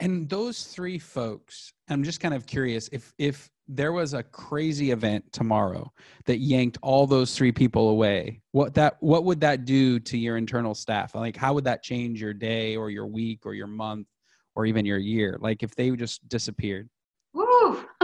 And 0.00 0.28
those 0.28 0.64
three 0.64 0.98
folks, 0.98 1.72
I'm 1.90 2.02
just 2.02 2.20
kind 2.20 2.32
of 2.32 2.46
curious 2.46 2.88
if 2.92 3.12
if 3.18 3.50
there 3.70 3.92
was 3.92 4.14
a 4.14 4.22
crazy 4.22 4.92
event 4.92 5.30
tomorrow 5.30 5.92
that 6.24 6.38
yanked 6.38 6.78
all 6.80 7.06
those 7.06 7.36
three 7.36 7.52
people 7.52 7.90
away, 7.90 8.40
what 8.52 8.74
that 8.74 8.96
what 9.00 9.24
would 9.24 9.40
that 9.40 9.66
do 9.66 10.00
to 10.00 10.16
your 10.16 10.38
internal 10.38 10.74
staff? 10.74 11.14
Like 11.14 11.36
how 11.36 11.52
would 11.52 11.64
that 11.64 11.82
change 11.82 12.20
your 12.20 12.32
day 12.32 12.76
or 12.76 12.88
your 12.90 13.06
week 13.06 13.44
or 13.44 13.52
your 13.52 13.66
month 13.66 14.06
or 14.54 14.64
even 14.64 14.86
your 14.86 14.98
year? 14.98 15.36
Like 15.38 15.62
if 15.62 15.74
they 15.74 15.90
just 15.90 16.26
disappeared? 16.28 16.88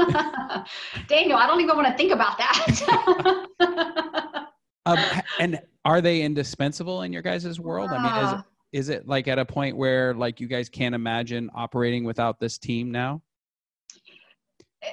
Daniel, 1.09 1.39
I 1.39 1.47
don't 1.47 1.61
even 1.61 1.77
want 1.77 1.89
to 1.89 1.95
think 1.95 2.13
about 2.13 2.39
that. 2.39 3.47
um, 4.87 4.99
and 5.39 5.61
are 5.85 6.01
they 6.01 6.23
indispensable 6.23 7.03
in 7.03 7.13
your 7.13 7.23
guys' 7.23 7.61
world? 7.61 7.91
I 7.91 8.03
mean, 8.03 8.25
is 8.25 8.33
it, 8.33 8.45
is 8.73 8.89
it 8.89 9.07
like 9.07 9.29
at 9.29 9.39
a 9.39 9.45
point 9.45 9.77
where 9.77 10.15
like 10.15 10.41
you 10.41 10.49
guys 10.49 10.69
can't 10.69 10.95
imagine 10.95 11.51
operating 11.55 12.05
without 12.05 12.41
this 12.41 12.59
team 12.59 12.91
now? 12.91 13.23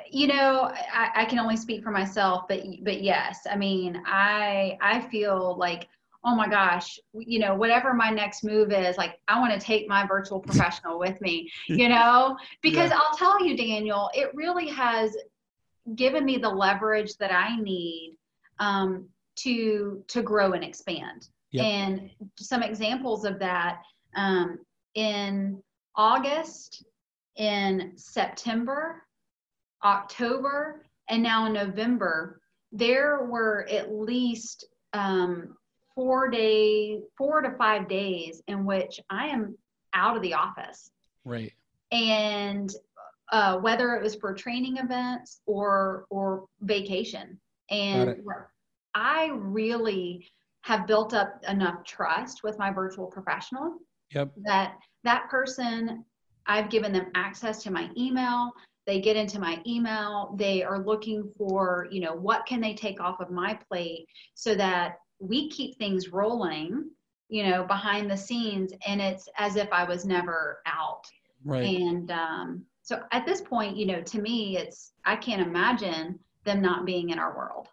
You 0.09 0.27
know, 0.27 0.71
I, 0.93 1.09
I 1.15 1.25
can 1.25 1.39
only 1.39 1.57
speak 1.57 1.83
for 1.83 1.91
myself, 1.91 2.45
but 2.47 2.61
but 2.83 3.01
yes, 3.01 3.41
I 3.49 3.57
mean, 3.57 4.01
I 4.05 4.77
I 4.81 5.01
feel 5.01 5.57
like 5.57 5.87
oh 6.23 6.35
my 6.35 6.47
gosh, 6.47 6.99
you 7.13 7.39
know, 7.39 7.55
whatever 7.55 7.93
my 7.93 8.09
next 8.09 8.43
move 8.43 8.71
is, 8.71 8.97
like 8.97 9.19
I 9.27 9.39
want 9.39 9.53
to 9.53 9.59
take 9.59 9.87
my 9.87 10.05
virtual 10.05 10.39
professional 10.47 10.99
with 10.99 11.19
me, 11.21 11.51
you 11.67 11.89
know, 11.89 12.37
because 12.61 12.91
yeah. 12.91 12.99
I'll 12.99 13.17
tell 13.17 13.43
you, 13.43 13.57
Daniel, 13.57 14.09
it 14.13 14.33
really 14.35 14.67
has 14.69 15.15
given 15.95 16.23
me 16.25 16.37
the 16.37 16.49
leverage 16.49 17.17
that 17.17 17.31
I 17.31 17.59
need 17.59 18.15
um, 18.59 19.07
to 19.37 20.03
to 20.07 20.21
grow 20.21 20.53
and 20.53 20.63
expand. 20.63 21.27
Yep. 21.51 21.65
And 21.65 22.09
some 22.37 22.63
examples 22.63 23.25
of 23.25 23.39
that 23.39 23.81
um, 24.15 24.59
in 24.95 25.61
August, 25.95 26.85
in 27.35 27.93
September, 27.95 29.03
October, 29.83 30.85
and 31.09 31.21
now 31.21 31.45
in 31.45 31.53
November, 31.53 32.39
there 32.71 33.25
were 33.25 33.67
at 33.69 33.91
least 33.91 34.65
um, 34.93 35.57
four 35.95 36.29
days, 36.29 37.01
four 37.17 37.41
to 37.41 37.51
five 37.57 37.87
days 37.87 38.41
in 38.47 38.65
which 38.65 38.99
I 39.09 39.27
am 39.27 39.57
out 39.93 40.15
of 40.15 40.21
the 40.21 40.33
office. 40.33 40.91
Right. 41.25 41.53
And 41.91 42.71
uh, 43.31 43.57
whether 43.57 43.95
it 43.95 44.03
was 44.03 44.15
for 44.15 44.33
training 44.33 44.77
events 44.77 45.41
or 45.45 46.05
or 46.09 46.45
vacation, 46.61 47.39
and 47.69 48.21
I 48.93 49.31
really 49.33 50.27
have 50.61 50.85
built 50.85 51.13
up 51.13 51.41
enough 51.47 51.83
trust 51.85 52.43
with 52.43 52.59
my 52.59 52.71
virtual 52.71 53.07
professional 53.07 53.77
yep. 54.13 54.31
that 54.43 54.75
that 55.03 55.29
person 55.29 56.05
I've 56.45 56.69
given 56.69 56.91
them 56.91 57.07
access 57.15 57.63
to 57.63 57.71
my 57.71 57.89
email. 57.97 58.51
They 58.87 58.99
get 58.99 59.15
into 59.15 59.39
my 59.39 59.61
email. 59.65 60.35
They 60.37 60.63
are 60.63 60.83
looking 60.83 61.31
for, 61.37 61.87
you 61.91 62.01
know, 62.01 62.13
what 62.13 62.45
can 62.45 62.59
they 62.59 62.73
take 62.73 62.99
off 62.99 63.19
of 63.19 63.29
my 63.29 63.57
plate 63.69 64.07
so 64.33 64.55
that 64.55 64.95
we 65.21 65.49
keep 65.49 65.77
things 65.77 66.09
rolling, 66.09 66.89
you 67.29 67.43
know, 67.43 67.63
behind 67.63 68.09
the 68.09 68.17
scenes, 68.17 68.73
and 68.85 68.99
it's 68.99 69.29
as 69.37 69.55
if 69.55 69.71
I 69.71 69.83
was 69.83 70.05
never 70.05 70.59
out. 70.65 71.03
Right. 71.45 71.63
And 71.63 72.11
um, 72.11 72.65
so 72.81 73.03
at 73.11 73.25
this 73.25 73.41
point, 73.41 73.77
you 73.77 73.85
know, 73.85 74.01
to 74.01 74.21
me, 74.21 74.57
it's 74.57 74.93
I 75.05 75.15
can't 75.15 75.41
imagine 75.41 76.19
them 76.43 76.61
not 76.61 76.85
being 76.85 77.09
in 77.09 77.19
our 77.19 77.35
world. 77.35 77.67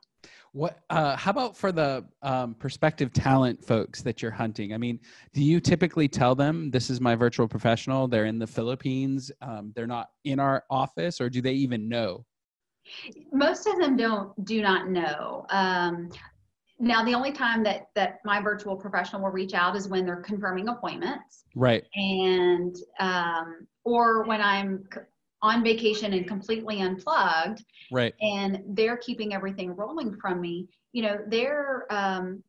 What? 0.52 0.80
Uh, 0.90 1.16
how 1.16 1.30
about 1.30 1.56
for 1.56 1.72
the 1.72 2.04
um, 2.22 2.54
prospective 2.54 3.12
talent 3.12 3.64
folks 3.64 4.02
that 4.02 4.22
you're 4.22 4.30
hunting? 4.30 4.72
I 4.72 4.78
mean, 4.78 4.98
do 5.34 5.42
you 5.42 5.60
typically 5.60 6.08
tell 6.08 6.34
them 6.34 6.70
this 6.70 6.88
is 6.90 7.00
my 7.00 7.14
virtual 7.14 7.46
professional? 7.46 8.08
They're 8.08 8.24
in 8.24 8.38
the 8.38 8.46
Philippines. 8.46 9.30
Um, 9.42 9.72
they're 9.74 9.86
not 9.86 10.10
in 10.24 10.40
our 10.40 10.64
office, 10.70 11.20
or 11.20 11.28
do 11.28 11.42
they 11.42 11.52
even 11.52 11.88
know? 11.88 12.24
Most 13.32 13.66
of 13.66 13.78
them 13.78 13.96
don't 13.96 14.44
do 14.44 14.62
not 14.62 14.88
know. 14.88 15.46
Um, 15.50 16.10
now 16.78 17.04
the 17.04 17.14
only 17.14 17.32
time 17.32 17.62
that 17.64 17.88
that 17.94 18.20
my 18.24 18.40
virtual 18.40 18.76
professional 18.76 19.22
will 19.22 19.30
reach 19.30 19.54
out 19.54 19.76
is 19.76 19.88
when 19.88 20.06
they're 20.06 20.22
confirming 20.22 20.68
appointments. 20.68 21.44
Right. 21.54 21.84
And 21.94 22.76
um, 23.00 23.66
or 23.84 24.24
when 24.24 24.40
i'm 24.40 24.84
on 25.40 25.62
vacation 25.62 26.12
and 26.14 26.26
completely 26.26 26.80
unplugged. 26.80 27.64
Right. 27.92 28.12
And 28.20 28.60
they're 28.70 28.96
keeping 28.96 29.34
everything 29.34 29.74
rolling 29.76 30.16
from 30.20 30.40
me. 30.40 30.68
You 30.92 31.02
know 31.02 31.18
their 31.26 31.86
um, 31.90 32.42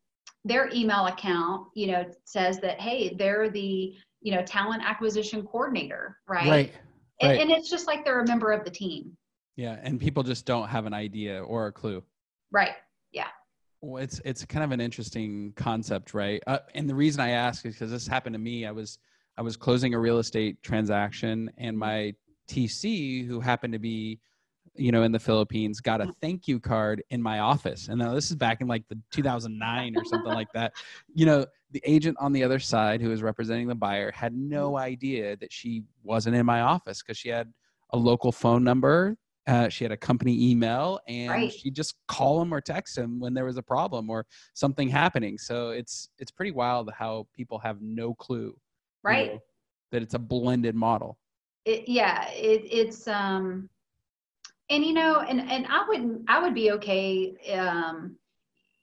their 0.45 0.69
email 0.73 1.07
account 1.07 1.67
you 1.75 1.87
know 1.87 2.05
says 2.23 2.59
that 2.59 2.79
hey 2.79 3.13
they're 3.17 3.49
the 3.49 3.93
you 4.21 4.33
know 4.33 4.41
talent 4.43 4.83
acquisition 4.85 5.45
coordinator 5.45 6.17
right? 6.27 6.49
Right, 6.49 6.73
and, 7.21 7.31
right. 7.31 7.41
and 7.41 7.51
it's 7.51 7.69
just 7.69 7.87
like 7.87 8.05
they're 8.05 8.21
a 8.21 8.27
member 8.27 8.51
of 8.51 8.63
the 8.63 8.71
team. 8.71 9.17
Yeah 9.55 9.77
and 9.81 9.99
people 9.99 10.23
just 10.23 10.45
don't 10.45 10.67
have 10.67 10.85
an 10.85 10.93
idea 10.93 11.43
or 11.43 11.67
a 11.67 11.71
clue. 11.71 12.03
Right 12.51 12.75
well, 13.81 14.03
it's 14.03 14.19
it's 14.25 14.45
kind 14.45 14.63
of 14.63 14.71
an 14.71 14.81
interesting 14.81 15.53
concept, 15.55 16.13
right? 16.13 16.41
Uh, 16.47 16.59
and 16.75 16.89
the 16.89 16.95
reason 16.95 17.21
I 17.21 17.29
ask 17.29 17.65
is 17.65 17.75
because 17.75 17.91
this 17.91 18.07
happened 18.07 18.33
to 18.33 18.39
me. 18.39 18.65
I 18.65 18.71
was 18.71 18.99
I 19.37 19.41
was 19.41 19.55
closing 19.55 19.93
a 19.93 19.99
real 19.99 20.19
estate 20.19 20.61
transaction, 20.63 21.49
and 21.57 21.77
my 21.77 22.13
TC, 22.49 23.25
who 23.25 23.39
happened 23.39 23.73
to 23.73 23.79
be, 23.79 24.19
you 24.75 24.91
know, 24.91 25.03
in 25.03 25.11
the 25.11 25.19
Philippines, 25.19 25.79
got 25.79 26.01
a 26.01 26.11
thank 26.21 26.47
you 26.47 26.59
card 26.59 27.03
in 27.09 27.21
my 27.21 27.39
office. 27.39 27.87
And 27.87 27.99
now 27.99 28.13
this 28.13 28.29
is 28.29 28.35
back 28.35 28.59
in 28.59 28.67
like 28.67 28.87
the 28.89 28.97
2009 29.11 29.95
or 29.95 30.03
something 30.03 30.33
like 30.33 30.51
that. 30.53 30.73
You 31.13 31.25
know, 31.25 31.45
the 31.71 31.81
agent 31.85 32.17
on 32.19 32.33
the 32.33 32.43
other 32.43 32.59
side 32.59 33.01
who 33.01 33.09
was 33.09 33.21
representing 33.21 33.67
the 33.67 33.75
buyer 33.75 34.11
had 34.11 34.33
no 34.35 34.77
idea 34.77 35.37
that 35.37 35.53
she 35.53 35.83
wasn't 36.03 36.35
in 36.35 36.45
my 36.45 36.61
office 36.61 37.01
because 37.01 37.17
she 37.17 37.29
had 37.29 37.53
a 37.91 37.97
local 37.97 38.31
phone 38.31 38.63
number 38.63 39.15
uh, 39.49 39.67
she 39.67 39.83
had 39.83 39.91
a 39.91 39.97
company 39.97 40.51
email 40.51 40.99
and 41.07 41.29
Right. 41.29 41.51
she'd 41.51 41.75
just 41.75 41.95
call 42.07 42.41
him 42.41 42.53
or 42.53 42.61
text 42.61 42.97
him 42.97 43.19
when 43.19 43.33
there 43.33 43.45
was 43.45 43.57
a 43.57 43.63
problem 43.63 44.09
or 44.09 44.25
something 44.53 44.87
happening. 44.87 45.37
So 45.37 45.69
it's 45.69 46.09
it's 46.19 46.31
pretty 46.31 46.51
wild 46.51 46.91
how 46.95 47.27
people 47.33 47.57
have 47.59 47.81
no 47.81 48.13
clue 48.13 48.49
you 48.49 48.55
right. 49.03 49.31
know, 49.33 49.39
that 49.91 50.03
it's 50.03 50.13
a 50.13 50.19
blended 50.19 50.75
model. 50.75 51.17
It, 51.65 51.89
yeah 51.89 52.29
it, 52.29 52.61
it's 52.71 53.07
um 53.07 53.69
and 54.69 54.85
you 54.85 54.93
know 54.93 55.19
and 55.19 55.41
and 55.41 55.67
i 55.67 55.83
wouldn't 55.87 56.21
i 56.29 56.41
would 56.41 56.55
be 56.55 56.71
okay 56.71 57.33
um 57.51 58.15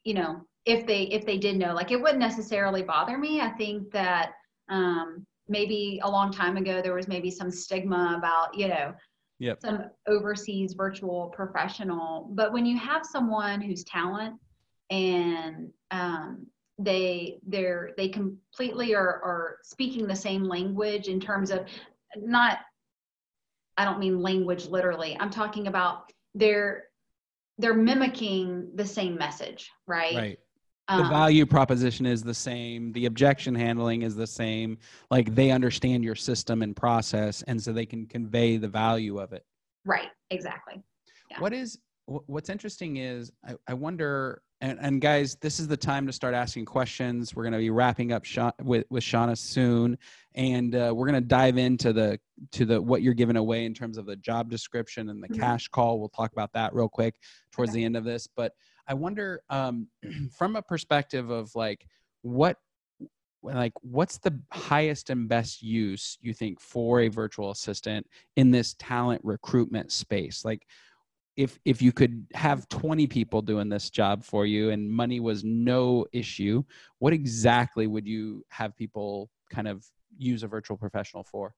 you 0.05 0.13
know 0.13 0.43
if 0.67 0.87
they 0.87 1.05
if 1.05 1.25
they 1.25 1.39
did 1.39 1.57
know 1.57 1.73
like 1.73 1.91
it 1.91 2.01
wouldn't 2.01 2.19
necessarily 2.19 2.83
bother 2.83 3.17
me. 3.17 3.41
I 3.41 3.51
think 3.51 3.91
that 3.93 4.33
um 4.69 5.25
maybe 5.49 6.01
a 6.03 6.11
long 6.11 6.33
time 6.33 6.57
ago 6.57 6.83
there 6.83 6.95
was 6.95 7.09
maybe 7.09 7.31
some 7.31 7.51
stigma 7.51 8.17
about 8.19 8.55
you 8.55 8.69
know 8.69 8.93
Yep. 9.39 9.61
some 9.61 9.85
overseas 10.09 10.73
virtual 10.73 11.29
professional 11.29 12.31
but 12.33 12.53
when 12.55 12.65
you 12.65 12.79
have 12.79 13.05
someone 13.05 13.61
who's 13.61 13.85
talent 13.85 14.41
and 14.91 15.71
um 15.91 16.47
they 16.79 17.39
they're 17.47 17.91
they 17.97 18.09
completely 18.09 18.95
are 18.95 19.21
are 19.23 19.57
speaking 19.63 20.07
the 20.07 20.17
same 20.17 20.45
language 20.45 21.09
in 21.09 21.21
terms 21.21 21.51
of 21.51 21.67
not 22.17 22.59
i 23.77 23.85
don't 23.85 23.99
mean 23.99 24.21
language 24.21 24.67
literally 24.67 25.17
i'm 25.21 25.31
talking 25.31 25.67
about 25.67 26.13
they're 26.35 26.85
they're 27.59 27.75
mimicking 27.75 28.71
the 28.75 28.87
same 28.87 29.17
message 29.17 29.71
right 29.87 30.15
right 30.15 30.39
the 30.89 30.95
Um, 31.03 31.09
value 31.09 31.45
proposition 31.47 32.07
is 32.07 32.23
the 32.23 32.35
same 32.35 32.93
the 32.93 33.07
objection 33.07 33.55
handling 33.55 34.03
is 34.03 34.15
the 34.15 34.27
same 34.27 34.79
like 35.11 35.35
they 35.35 35.51
understand 35.51 36.05
your 36.05 36.15
system 36.15 36.63
and 36.63 36.77
process 36.77 37.43
and 37.43 37.61
so 37.61 37.73
they 37.73 37.87
can 37.87 38.07
convey 38.07 38.57
the 38.57 38.69
value 38.69 39.19
of 39.19 39.33
it 39.33 39.45
right 39.85 40.11
exactly 40.31 40.83
Yeah. 41.31 41.41
What 41.41 41.53
is 41.53 41.79
what's 42.07 42.51
interesting 42.51 42.99
is 42.99 43.33
I, 43.45 43.55
I 43.67 43.75
wonder 43.75 44.43
and, 44.61 44.79
and 44.81 45.01
guys 45.01 45.35
this 45.41 45.59
is 45.59 45.67
the 45.67 45.77
time 45.77 46.07
to 46.07 46.13
start 46.13 46.35
asking 46.35 46.67
questions 46.67 47.35
we're 47.35 47.43
going 47.43 47.53
to 47.53 47.59
be 47.59 47.71
wrapping 47.71 48.13
up 48.13 48.25
Sha- 48.25 48.53
with 48.63 48.85
with 48.91 49.03
shauna 49.03 49.37
soon 49.37 49.99
and 50.37 50.77
uh, 50.77 50.93
we're 50.95 51.09
going 51.11 51.21
to 51.21 51.29
dive 51.29 51.59
into 51.59 51.93
the 51.93 52.21
to 52.53 52.65
the 52.65 52.81
what 52.81 53.03
you're 53.03 53.13
giving 53.13 53.37
away 53.37 53.65
in 53.65 53.75
terms 53.75 53.99
of 53.99 54.07
the 54.07 54.15
job 54.17 54.49
description 54.49 55.09
and 55.09 55.21
the 55.21 55.29
Mhm. 55.31 55.41
KASH 55.41 55.67
call 55.69 55.99
we'll 55.99 56.09
talk 56.11 56.31
about 56.31 56.53
that 56.53 56.73
real 56.75 56.89
quick 56.89 57.17
towards 57.51 57.71
Okay. 57.73 57.81
the 57.81 57.85
end 57.85 57.97
of 57.97 58.05
this 58.05 58.29
but 58.37 58.53
i 58.89 58.95
wonder 58.95 59.43
um, 59.51 59.89
from 60.37 60.57
a 60.57 60.63
perspective 60.63 61.31
of 61.31 61.55
like 61.55 61.87
what 62.23 62.59
like 63.43 63.73
what's 63.83 64.19
the 64.19 64.39
highest 64.51 65.11
and 65.11 65.29
best 65.29 65.63
use 65.63 66.19
you 66.21 66.35
think 66.35 66.61
for 66.61 67.01
a 67.01 67.09
virtual 67.09 67.51
assistant 67.51 68.07
in 68.37 68.51
this 68.51 68.75
talent 68.79 69.21
recruitment 69.25 69.93
space? 69.93 70.45
Like 70.45 70.67
if 71.37 71.59
if 71.65 71.83
you 71.83 71.93
could 71.93 72.27
have 72.35 72.69
20 72.69 73.07
people 73.07 73.43
doing 73.43 73.69
this 73.69 73.91
job 73.91 74.25
for 74.25 74.47
you 74.47 74.71
and 74.71 74.91
money 74.91 75.21
was 75.21 75.45
no 75.45 76.07
issue 76.13 76.63
what 76.99 77.13
exactly 77.13 77.87
would 77.87 78.07
you 78.07 78.43
have 78.49 78.75
people 78.75 79.29
kind 79.51 79.69
of 79.69 79.85
use 80.17 80.43
a 80.43 80.49
virtual 80.49 80.79
professional 80.79 81.23
for 81.23 81.55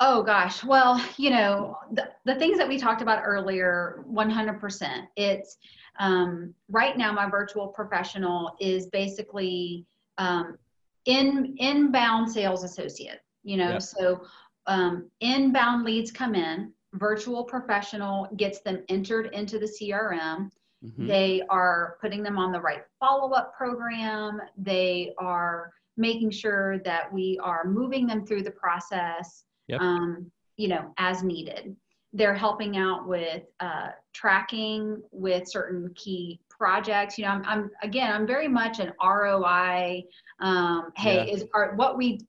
Oh 0.00 0.22
gosh. 0.22 0.62
Well, 0.62 1.02
you 1.16 1.30
know, 1.30 1.76
the, 1.92 2.10
the 2.24 2.34
things 2.34 2.58
that 2.58 2.68
we 2.68 2.78
talked 2.78 3.02
about 3.02 3.22
earlier, 3.24 4.04
100%. 4.10 5.06
It's 5.16 5.56
um, 5.98 6.54
right 6.68 6.96
now, 6.98 7.12
my 7.12 7.28
virtual 7.28 7.68
professional 7.68 8.56
is 8.60 8.86
basically 8.88 9.86
um, 10.18 10.58
in 11.06 11.54
inbound 11.58 12.30
sales 12.30 12.64
associate, 12.64 13.20
you 13.42 13.56
know, 13.56 13.72
Yep. 13.72 13.82
so 13.82 14.24
um, 14.66 15.10
inbound 15.20 15.84
leads 15.84 16.10
come 16.10 16.34
in, 16.34 16.72
virtual 16.94 17.44
professional 17.44 18.28
gets 18.36 18.60
them 18.60 18.82
entered 18.88 19.30
into 19.32 19.58
the 19.58 19.66
CRM. 19.66 20.50
Mhm. 20.84 21.06
They 21.06 21.42
are 21.48 21.96
putting 22.00 22.22
them 22.22 22.38
on 22.38 22.52
the 22.52 22.60
right 22.60 22.82
follow 23.00 23.32
up 23.32 23.54
program. 23.54 24.40
They 24.58 25.14
are 25.18 25.72
making 25.96 26.30
sure 26.30 26.78
that 26.80 27.10
we 27.10 27.38
are 27.42 27.64
moving 27.64 28.06
them 28.06 28.26
through 28.26 28.42
the 28.42 28.50
process, 28.50 29.45
Yep. 29.68 29.80
um, 29.80 30.30
you 30.56 30.68
know, 30.68 30.92
as 30.98 31.22
needed. 31.22 31.76
They're 32.12 32.34
helping 32.34 32.78
out 32.78 33.06
with 33.06 33.42
uh, 33.60 33.88
tracking 34.14 35.02
with 35.10 35.48
certain 35.48 35.92
key 35.94 36.40
projects. 36.48 37.18
You 37.18 37.24
know, 37.24 37.32
I'm, 37.32 37.44
I'm 37.44 37.70
again, 37.82 38.10
I'm 38.10 38.26
very 38.26 38.48
much 38.48 38.78
an 38.78 38.92
ROI. 39.02 40.02
Um, 40.40 40.92
hey, 40.96 41.26
Yeah. 41.26 41.34
is 41.34 41.44
are 41.52 41.74
what 41.74 41.98
we 41.98 42.20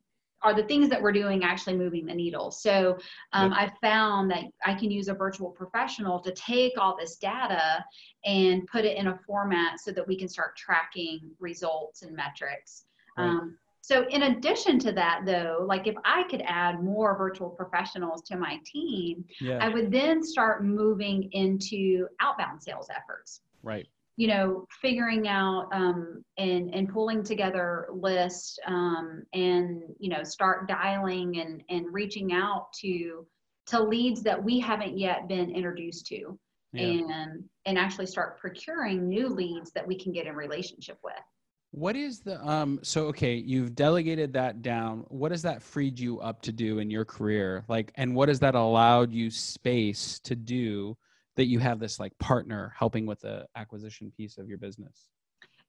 are 0.44 0.54
the 0.54 0.64
things 0.64 0.88
that 0.90 1.02
we're 1.02 1.12
doing 1.12 1.44
actually 1.44 1.76
moving 1.76 2.06
the 2.06 2.14
needle? 2.14 2.52
So 2.52 2.98
um, 3.34 3.52
I 3.54 3.72
found 3.82 4.30
that 4.32 4.44
I 4.66 4.76
can 4.76 4.92
use 4.92 5.08
a 5.08 5.14
virtual 5.14 5.50
professional 5.50 6.20
to 6.20 6.32
take 6.34 6.74
all 6.78 6.96
this 6.96 7.18
data 7.18 7.84
and 8.24 8.68
put 8.68 8.86
it 8.86 8.98
in 8.98 9.08
a 9.08 9.18
format 9.26 9.80
so 9.80 9.92
that 9.92 10.08
we 10.08 10.18
can 10.18 10.30
start 10.30 10.56
tracking 10.56 11.32
results 11.40 12.04
and 12.04 12.16
metrics. 12.16 12.86
Right. 13.18 13.30
Um, 13.30 13.58
so 13.88 14.06
in 14.10 14.24
addition 14.24 14.80
to 14.80 14.92
that 14.92 15.22
though, 15.26 15.64
like 15.66 15.88
if 15.88 15.96
I 16.04 16.24
could 16.24 16.44
add 16.46 16.84
more 16.84 17.18
virtual 17.18 17.50
professionals 17.50 18.22
to 18.24 18.36
my 18.36 18.60
team, 18.66 19.24
yeah 19.40 19.60
I 19.62 19.70
would 19.70 19.92
then 19.92 20.22
start 20.22 20.66
moving 20.66 21.30
into 21.32 22.08
outbound 22.20 22.62
sales 22.62 22.90
efforts 22.94 23.40
right 23.64 23.88
you 24.18 24.28
know, 24.28 24.66
figuring 24.82 25.28
out 25.28 25.70
um, 25.72 26.26
and 26.40 26.74
and 26.74 26.90
pulling 26.90 27.24
together 27.24 27.88
lists 27.94 28.58
um, 28.66 29.22
and 29.34 29.84
you 30.00 30.10
know 30.10 30.24
start 30.24 30.68
dialing 30.68 31.40
and 31.40 31.64
and 31.70 31.86
reaching 31.94 32.34
out 32.34 32.74
to 32.82 33.28
to 33.68 33.82
leads 33.82 34.24
that 34.24 34.44
we 34.44 34.60
haven't 34.60 34.98
yet 34.98 35.28
been 35.28 35.52
introduced 35.52 36.08
to 36.08 36.38
yeah. 36.74 36.84
and 36.84 37.44
and 37.68 37.78
actually 37.78 38.08
start 38.08 38.40
procuring 38.40 39.08
new 39.08 39.30
leads 39.30 39.72
that 39.72 39.86
we 39.88 39.96
can 39.96 40.12
get 40.12 40.26
in 40.26 40.36
relationship 40.36 40.98
with. 41.04 41.14
What 41.72 41.96
is 41.96 42.22
the 42.22 42.44
um 42.48 42.80
so 42.82 43.08
okay, 43.08 43.36
you've 43.36 43.76
delegated 43.76 44.34
that 44.34 44.62
down. 44.62 45.06
What 45.10 45.32
has 45.32 45.42
that 45.44 45.62
freed 45.62 46.00
you 46.00 46.20
up 46.20 46.42
to 46.44 46.52
do 46.52 46.80
in 46.80 46.90
your 46.90 47.06
career? 47.06 47.66
Like 47.68 47.92
and 47.96 48.16
what 48.16 48.30
has 48.30 48.40
that 48.40 48.56
allowed 48.56 49.14
you 49.14 49.30
space 49.30 50.20
to 50.22 50.36
do 50.36 50.98
that 51.36 51.46
you 51.46 51.60
have 51.60 51.80
this 51.80 52.00
like 52.00 52.18
partner 52.18 52.74
helping 52.78 53.06
with 53.06 53.22
the 53.22 53.46
acquisition 53.56 54.12
piece 54.16 54.38
of 54.38 54.48
your 54.48 54.58
business? 54.58 55.10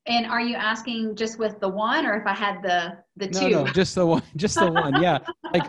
And 0.05 0.25
are 0.25 0.41
you 0.41 0.55
asking 0.55 1.15
just 1.15 1.37
with 1.37 1.59
the 1.59 1.69
one, 1.69 2.05
or 2.05 2.15
if 2.15 2.25
I 2.25 2.33
had 2.33 2.63
the 2.63 2.97
the 3.17 3.27
No, 3.27 3.41
two? 3.41 3.49
no, 3.49 3.67
just 3.67 3.93
the 3.93 4.05
one, 4.05 4.23
just 4.35 4.55
the 4.59 4.71
one. 4.71 5.01
Yeah. 5.01 5.19
Like 5.51 5.65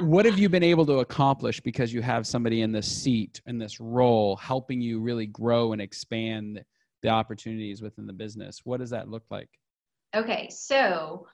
what 0.00 0.24
have 0.24 0.38
you 0.38 0.48
been 0.48 0.62
able 0.62 0.86
to 0.86 1.00
accomplish 1.00 1.60
because 1.60 1.92
you 1.92 2.00
have 2.02 2.26
somebody 2.26 2.62
in 2.62 2.72
this 2.72 2.90
seat 2.90 3.40
in 3.46 3.58
this 3.58 3.80
role 3.80 4.36
helping 4.36 4.80
you 4.80 5.00
really 5.00 5.26
grow 5.26 5.72
and 5.72 5.82
expand 5.82 6.64
the 7.02 7.08
opportunities 7.08 7.82
within 7.82 8.06
the 8.06 8.12
business? 8.12 8.60
What 8.64 8.80
does 8.80 8.90
that 8.90 9.08
look 9.08 9.24
like? 9.30 9.50
Okay, 10.14 10.48
so 10.50 11.26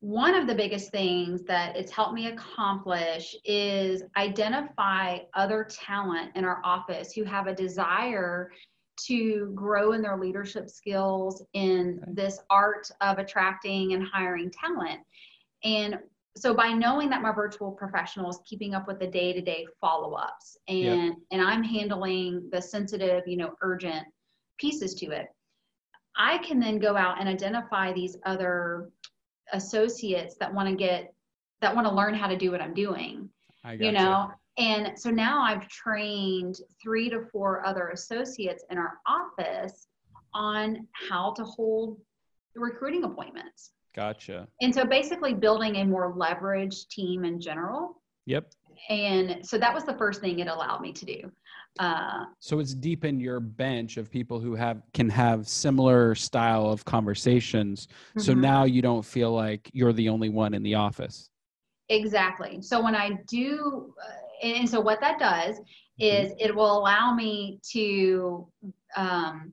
one 0.00 0.34
of 0.34 0.46
the 0.46 0.54
biggest 0.54 0.90
things 0.90 1.42
that 1.44 1.76
it's 1.76 1.90
helped 1.90 2.14
me 2.14 2.26
accomplish 2.26 3.34
is 3.44 4.02
identify 4.16 5.18
other 5.34 5.66
talent 5.70 6.32
in 6.34 6.44
our 6.44 6.60
office 6.64 7.12
who 7.12 7.24
have 7.24 7.46
a 7.46 7.54
desire 7.54 8.50
to 9.06 9.50
grow 9.54 9.92
in 9.92 10.02
their 10.02 10.18
leadership 10.18 10.68
skills 10.68 11.42
in 11.54 12.00
this 12.08 12.38
art 12.50 12.88
of 13.00 13.18
attracting 13.18 13.94
and 13.94 14.06
hiring 14.06 14.50
talent. 14.50 15.00
And 15.64 15.98
so 16.36 16.54
by 16.54 16.72
knowing 16.72 17.08
that 17.10 17.22
my 17.22 17.32
virtual 17.32 17.72
professional 17.72 18.30
is 18.30 18.40
keeping 18.44 18.74
up 18.74 18.86
with 18.86 18.98
the 18.98 19.06
day-to-day 19.06 19.66
follow-ups 19.80 20.58
and 20.68 21.08
Yep. 21.08 21.16
and 21.30 21.42
I'm 21.42 21.62
handling 21.62 22.48
the 22.52 22.60
sensitive, 22.60 23.22
you 23.26 23.36
know, 23.36 23.54
urgent 23.62 24.06
pieces 24.58 24.94
to 24.94 25.06
it 25.06 25.28
I 26.16 26.38
can 26.38 26.60
then 26.60 26.78
go 26.78 26.96
out 26.96 27.20
and 27.20 27.28
identify 27.28 27.92
these 27.92 28.16
other 28.24 28.90
associates 29.52 30.36
that 30.40 30.52
want 30.52 30.68
to 30.68 30.74
get 30.74 31.12
that 31.60 31.74
want 31.74 31.86
to 31.86 31.94
learn 31.94 32.14
how 32.14 32.28
to 32.28 32.36
do 32.36 32.50
what 32.50 32.60
I'm 32.60 32.74
doing. 32.74 33.28
you 33.86 33.92
know, 33.92 34.30
and 34.58 34.98
so 34.98 35.10
now 35.10 35.42
I've 35.42 35.66
trained 35.68 36.56
three 36.82 37.08
to 37.10 37.22
four 37.32 37.64
other 37.66 37.88
associates 37.88 38.64
in 38.70 38.78
our 38.78 38.98
office 39.06 39.86
on 40.34 40.86
how 40.92 41.32
to 41.34 41.44
hold 41.44 42.00
recruiting 42.54 43.04
appointments. 43.04 43.72
Gotcha. 43.94 44.46
And 44.60 44.74
so 44.74 44.84
basically 44.84 45.34
building 45.34 45.76
a 45.76 45.84
more 45.84 46.14
leveraged 46.14 46.88
team 46.88 47.24
in 47.24 47.40
general. 47.40 48.02
Yep. 48.26 48.52
And 48.90 49.46
so 49.46 49.56
that 49.58 49.72
was 49.72 49.84
the 49.84 49.96
first 49.96 50.20
thing 50.20 50.40
it 50.40 50.48
allowed 50.48 50.80
me 50.80 50.92
to 50.92 51.06
do. 51.06 51.32
Uh, 51.80 52.26
so 52.38 52.60
it's 52.60 52.74
deepened 52.74 53.20
your 53.20 53.40
bench 53.40 53.96
of 53.96 54.10
people 54.10 54.38
who 54.38 54.54
have 54.54 54.82
can 54.92 55.08
have 55.08 55.48
similar 55.48 56.14
style 56.14 56.70
of 56.70 56.84
conversations. 56.84 57.88
Mm-hmm. 58.10 58.20
So 58.20 58.34
now 58.34 58.64
you 58.64 58.80
don't 58.80 59.04
feel 59.04 59.32
like 59.32 59.70
you're 59.72 59.92
the 59.92 60.08
only 60.08 60.28
one 60.28 60.54
in 60.54 60.62
the 60.62 60.74
office. 60.74 61.30
Exactly. 61.88 62.62
So 62.62 62.82
when 62.82 62.94
I 62.94 63.18
do, 63.26 63.92
uh, 64.02 64.46
and 64.46 64.68
so 64.68 64.80
what 64.80 65.00
that 65.00 65.18
does 65.18 65.56
mm-hmm. 65.56 66.02
is 66.02 66.32
it 66.38 66.54
will 66.54 66.78
allow 66.78 67.14
me 67.14 67.58
to 67.72 68.46
um, 68.96 69.52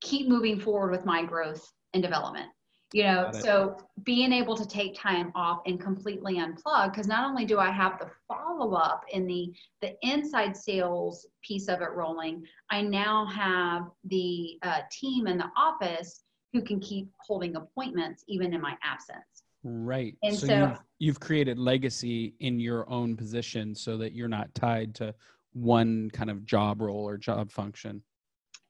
keep 0.00 0.28
moving 0.28 0.58
forward 0.58 0.90
with 0.90 1.04
my 1.04 1.24
growth 1.24 1.64
and 1.92 2.02
development 2.02 2.48
you 2.94 3.04
know 3.04 3.30
so 3.32 3.76
being 4.04 4.32
able 4.32 4.56
to 4.56 4.66
take 4.66 4.94
time 4.94 5.30
off 5.34 5.60
and 5.66 5.80
completely 5.80 6.36
unplug 6.36 6.90
because 6.92 7.06
not 7.06 7.28
only 7.28 7.44
do 7.44 7.58
i 7.58 7.70
have 7.70 7.98
the 7.98 8.06
follow 8.28 8.74
up 8.74 9.04
in 9.12 9.26
the 9.26 9.52
the 9.82 9.94
inside 10.02 10.56
sales 10.56 11.26
piece 11.42 11.68
of 11.68 11.82
it 11.82 11.90
rolling 11.94 12.42
i 12.70 12.80
now 12.80 13.26
have 13.26 13.90
the 14.04 14.58
uh, 14.62 14.80
team 14.90 15.26
in 15.26 15.36
the 15.36 15.50
office 15.56 16.24
who 16.54 16.62
can 16.62 16.80
keep 16.80 17.10
holding 17.18 17.56
appointments 17.56 18.24
even 18.28 18.54
in 18.54 18.62
my 18.62 18.76
absence. 18.82 19.42
Right. 19.64 20.16
And 20.22 20.34
so, 20.36 20.46
so 20.46 20.54
you've, 20.56 20.78
you've 21.00 21.20
created 21.20 21.58
legacy 21.58 22.34
in 22.38 22.60
your 22.60 22.88
own 22.88 23.16
position 23.16 23.74
so 23.74 23.98
that 23.98 24.12
you're 24.12 24.28
not 24.28 24.54
tied 24.54 24.94
to 24.96 25.14
one 25.52 26.10
kind 26.12 26.30
of 26.30 26.46
job 26.46 26.80
role 26.80 27.06
or 27.06 27.18
job 27.18 27.50
function 27.50 28.02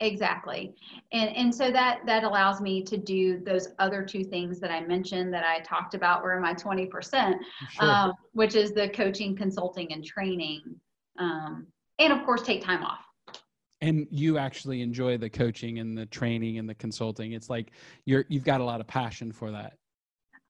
Exactly. 0.01 0.75
And 1.13 1.35
and 1.37 1.55
so 1.55 1.71
that 1.71 2.01
that 2.07 2.25
allows 2.25 2.61
me 2.61 2.83
to 2.83 2.97
do 2.97 3.39
those 3.39 3.69
other 3.79 4.03
two 4.03 4.25
things 4.25 4.59
that 4.61 4.71
I 4.71 4.81
mentioned 4.81 5.33
that 5.33 5.45
I 5.45 5.61
talked 5.61 5.95
about 5.95 6.23
were 6.23 6.39
my 6.41 6.53
20%, 6.53 6.91
sure. 7.71 7.91
um, 7.91 8.13
which 8.33 8.57
is 8.57 8.73
the 8.73 8.89
coaching, 8.89 9.37
consulting, 9.37 9.93
and 9.93 10.05
training. 10.05 10.63
Um, 11.19 11.69
and 12.01 12.13
of 12.13 12.25
course 12.25 12.43
take 12.43 12.63
time 12.63 12.83
off. 12.83 13.07
And 13.81 14.07
you 14.11 14.37
actually 14.37 14.83
enjoy 14.83 15.17
the 15.17 15.31
coaching 15.31 15.79
and 15.79 15.97
the 15.97 16.07
training 16.07 16.59
and 16.59 16.69
the 16.69 16.75
consulting. 16.75 17.33
It's 17.33 17.49
like 17.49 17.71
you're 18.05 18.25
you've 18.29 18.45
got 18.45 18.61
a 18.61 18.65
lot 18.65 18.81
of 18.81 18.89
passion 18.89 19.31
for 19.31 19.53
that. 19.53 19.75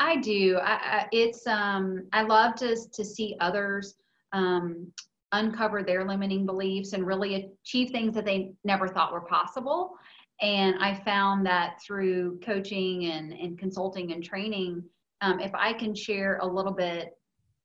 I 0.00 0.16
do. 0.16 0.58
I, 0.62 0.72
I 0.72 1.08
it's 1.12 1.46
um 1.46 2.06
I 2.12 2.22
love 2.22 2.54
to 2.56 2.76
to 2.92 3.04
see 3.04 3.36
others 3.40 3.94
um 4.32 4.90
uncover 5.34 5.82
their 5.82 6.06
limiting 6.06 6.46
beliefs 6.46 6.92
and 6.92 7.06
really 7.06 7.52
achieve 7.64 7.90
things 7.90 8.14
that 8.14 8.24
they 8.24 8.52
never 8.64 8.88
thought 8.88 9.12
were 9.12 9.20
possible. 9.20 9.96
And 10.40 10.76
I 10.80 10.94
found 11.04 11.46
that 11.46 11.80
through 11.84 12.40
coaching 12.40 13.06
and, 13.06 13.32
and 13.32 13.58
consulting 13.58 14.12
and 14.12 14.22
training, 14.22 14.82
um, 15.20 15.40
if 15.40 15.54
I 15.54 15.72
can 15.72 15.94
share 15.94 16.38
a 16.38 16.46
little 16.46 16.72
bit 16.72 17.16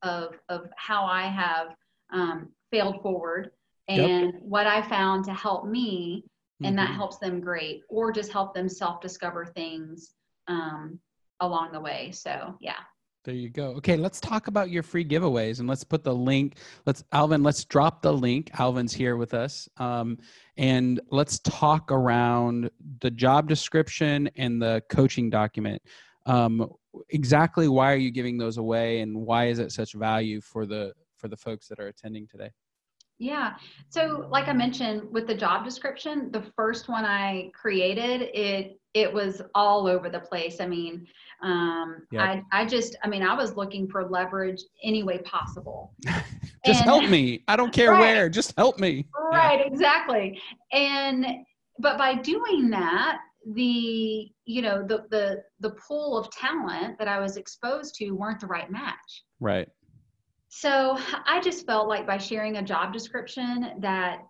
of, 0.03 0.35
of 0.49 0.69
how 0.77 1.05
I 1.05 1.23
have 1.23 1.75
um, 2.11 2.49
failed 2.71 3.01
forward 3.01 3.51
and 3.87 4.33
yep. 4.33 4.41
what 4.41 4.67
I 4.67 4.87
found 4.87 5.25
to 5.25 5.33
help 5.33 5.65
me, 5.65 6.23
and 6.63 6.75
mm-hmm. 6.75 6.85
that 6.85 6.95
helps 6.95 7.17
them 7.17 7.41
great, 7.41 7.81
or 7.89 8.11
just 8.11 8.31
help 8.31 8.53
them 8.53 8.69
self 8.69 9.01
discover 9.01 9.45
things 9.45 10.13
um, 10.47 10.99
along 11.39 11.71
the 11.71 11.79
way. 11.79 12.11
So, 12.11 12.55
yeah. 12.59 12.81
There 13.29 13.37
you 13.37 13.51
go. 13.51 13.73
Okay, 13.73 13.95
let's 13.95 14.19
talk 14.19 14.47
about 14.47 14.71
your 14.71 14.81
free 14.81 15.05
giveaways 15.05 15.59
and 15.59 15.69
let's 15.69 15.83
put 15.83 16.03
the 16.03 16.15
link. 16.15 16.57
Let's 16.87 17.03
Alvin, 17.11 17.43
let's 17.43 17.63
drop 17.63 18.01
the 18.01 18.11
link. 18.11 18.49
Alvin's 18.59 18.91
here 18.91 19.17
with 19.17 19.35
us. 19.35 19.69
Um, 19.77 20.17
and 20.57 20.99
let's 21.11 21.37
talk 21.37 21.91
around 21.91 22.71
the 23.01 23.11
job 23.11 23.47
description 23.47 24.31
and 24.35 24.59
the 24.59 24.81
coaching 24.89 25.29
document. 25.29 25.79
Um, 26.25 26.71
exactly 27.09 27.67
why 27.67 27.93
are 27.93 27.97
you 27.97 28.09
giving 28.09 28.39
those 28.39 28.57
away 28.57 29.01
and 29.01 29.15
why 29.15 29.49
is 29.49 29.59
it 29.59 29.71
such 29.73 29.93
value 29.93 30.41
for 30.41 30.65
the 30.65 30.93
for 31.15 31.27
the 31.27 31.37
folks 31.37 31.67
that 31.67 31.79
are 31.79 31.87
attending 31.87 32.25
today? 32.25 32.49
Yeah. 33.19 33.55
So 33.89 34.27
like 34.31 34.47
I 34.47 34.53
mentioned 34.53 35.03
with 35.11 35.27
the 35.27 35.35
job 35.35 35.65
description, 35.65 36.31
the 36.31 36.43
first 36.55 36.87
one 36.87 37.05
I 37.05 37.51
created, 37.53 38.21
it 38.33 38.79
it 38.93 39.13
was 39.13 39.41
all 39.53 39.87
over 39.87 40.09
the 40.09 40.19
place. 40.19 40.59
I 40.59 40.65
mean, 40.65 41.05
um, 41.43 42.07
yep. 42.11 42.21
I, 42.21 42.43
I 42.51 42.65
just, 42.65 42.97
I 43.03 43.07
mean, 43.07 43.21
I 43.21 43.35
was 43.35 43.55
looking 43.55 43.87
for 43.87 44.07
leverage 44.09 44.61
any 44.83 45.03
way 45.03 45.19
possible. 45.19 45.93
just 46.65 46.81
and, 46.81 46.85
help 46.85 47.07
me. 47.07 47.43
I 47.47 47.55
don't 47.55 47.71
care 47.71 47.91
right, 47.91 47.99
where, 47.99 48.29
just 48.29 48.53
help 48.57 48.79
me. 48.79 49.05
Right, 49.31 49.59
yeah. 49.59 49.67
exactly. 49.67 50.41
And, 50.71 51.25
but 51.77 51.97
by 51.97 52.15
doing 52.15 52.69
that, 52.71 53.19
the, 53.53 54.29
you 54.45 54.61
know, 54.61 54.83
the, 54.85 55.05
the, 55.11 55.43
the 55.59 55.75
pool 55.87 56.17
of 56.17 56.29
talent 56.31 56.97
that 56.97 57.07
I 57.07 57.19
was 57.19 57.37
exposed 57.37 57.95
to 57.95 58.11
weren't 58.11 58.39
the 58.39 58.47
right 58.47 58.71
match. 58.71 59.23
Right. 59.39 59.69
So 60.49 60.97
I 61.25 61.39
just 61.41 61.65
felt 61.65 61.87
like 61.87 62.05
by 62.05 62.17
sharing 62.17 62.57
a 62.57 62.61
job 62.61 62.91
description 62.91 63.73
that 63.79 64.21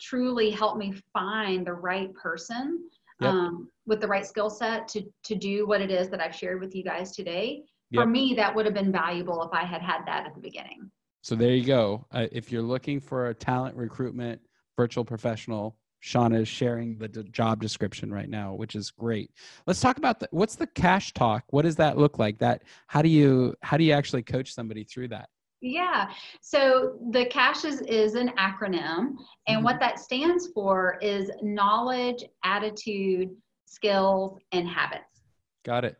truly 0.00 0.50
helped 0.50 0.78
me 0.78 0.92
find 1.12 1.66
the 1.66 1.72
right 1.72 2.12
person 2.14 2.88
yep. 3.20 3.32
um, 3.32 3.68
with 3.86 4.00
the 4.00 4.08
right 4.08 4.26
skill 4.26 4.50
set 4.50 4.88
to 4.88 5.02
to 5.22 5.34
do 5.34 5.66
what 5.66 5.80
it 5.80 5.90
is 5.90 6.08
that 6.10 6.20
I've 6.20 6.34
shared 6.34 6.60
with 6.60 6.74
you 6.74 6.82
guys 6.82 7.12
today. 7.12 7.62
Yep. 7.90 8.02
For 8.02 8.06
me, 8.06 8.34
that 8.34 8.54
would 8.54 8.64
have 8.64 8.74
been 8.74 8.92
valuable 8.92 9.42
if 9.42 9.52
I 9.52 9.64
had 9.64 9.80
had 9.80 10.04
that 10.06 10.26
at 10.26 10.34
the 10.34 10.40
beginning. 10.40 10.90
So 11.22 11.34
there 11.34 11.54
you 11.54 11.64
go. 11.64 12.06
Uh, 12.10 12.26
if 12.32 12.50
you're 12.50 12.62
looking 12.62 13.00
for 13.00 13.28
a 13.28 13.34
talent 13.34 13.76
recruitment 13.76 14.40
virtual 14.76 15.04
professional, 15.04 15.76
Shauna 16.02 16.42
is 16.42 16.48
sharing 16.48 16.98
the 16.98 17.08
d- 17.08 17.22
job 17.30 17.62
description 17.62 18.12
right 18.12 18.28
now, 18.28 18.52
which 18.52 18.74
is 18.74 18.90
great. 18.90 19.30
Let's 19.66 19.80
talk 19.80 19.96
about 19.96 20.20
the, 20.20 20.28
what's 20.32 20.56
the 20.56 20.66
KASH 20.66 21.14
talk. 21.14 21.44
What 21.48 21.62
does 21.62 21.76
that 21.76 21.96
look 21.96 22.18
like? 22.18 22.38
That 22.40 22.64
how 22.88 23.00
do 23.00 23.08
you 23.08 23.54
how 23.62 23.76
do 23.76 23.84
you 23.84 23.92
actually 23.92 24.22
coach 24.22 24.52
somebody 24.52 24.84
through 24.84 25.08
that? 25.08 25.28
Yeah. 25.64 26.10
So 26.42 26.98
the 27.10 27.24
KASH 27.24 27.64
is, 27.64 27.80
is 27.82 28.16
an 28.16 28.32
acronym, 28.38 29.16
and 29.48 29.56
mm-hmm. 29.56 29.64
what 29.64 29.80
that 29.80 29.98
stands 29.98 30.48
for 30.48 30.98
is 31.00 31.30
knowledge, 31.40 32.22
attitude, 32.44 33.30
skills, 33.64 34.38
and 34.52 34.68
habits. 34.68 35.22
Got 35.64 35.86
it. 35.86 35.96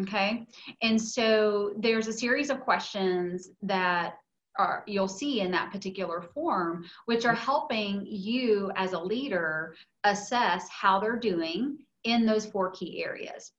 Okay. 0.00 0.46
And 0.80 1.00
so 1.00 1.74
there's 1.76 2.08
a 2.08 2.12
series 2.12 2.48
of 2.48 2.60
questions 2.60 3.50
that 3.60 4.14
are 4.58 4.82
you'll 4.86 5.08
see 5.08 5.40
in 5.40 5.50
that 5.50 5.70
particular 5.70 6.22
form, 6.22 6.86
which 7.04 7.26
are 7.26 7.34
helping 7.34 8.06
you 8.06 8.72
as 8.76 8.94
a 8.94 8.98
leader 8.98 9.74
assess 10.04 10.70
how 10.70 10.98
they're 10.98 11.18
doing 11.18 11.76
in 12.04 12.24
those 12.24 12.46
four 12.46 12.70
key 12.70 13.04
areas. 13.04 13.52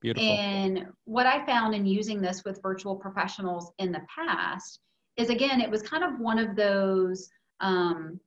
Beautiful. 0.00 0.28
And 0.28 0.86
what 1.04 1.26
I 1.26 1.46
found 1.46 1.74
in 1.76 1.86
using 1.86 2.20
this 2.20 2.42
with 2.44 2.60
virtual 2.62 2.96
professionals 2.96 3.70
in 3.78 3.92
the 3.92 4.02
past 4.12 4.80
is 5.18 5.30
again, 5.30 5.60
it 5.60 5.70
was 5.70 5.82
kind 5.82 6.04
of 6.04 6.18
one 6.18 6.38
of 6.38 6.56
those 6.56 7.28
um, 7.60 8.18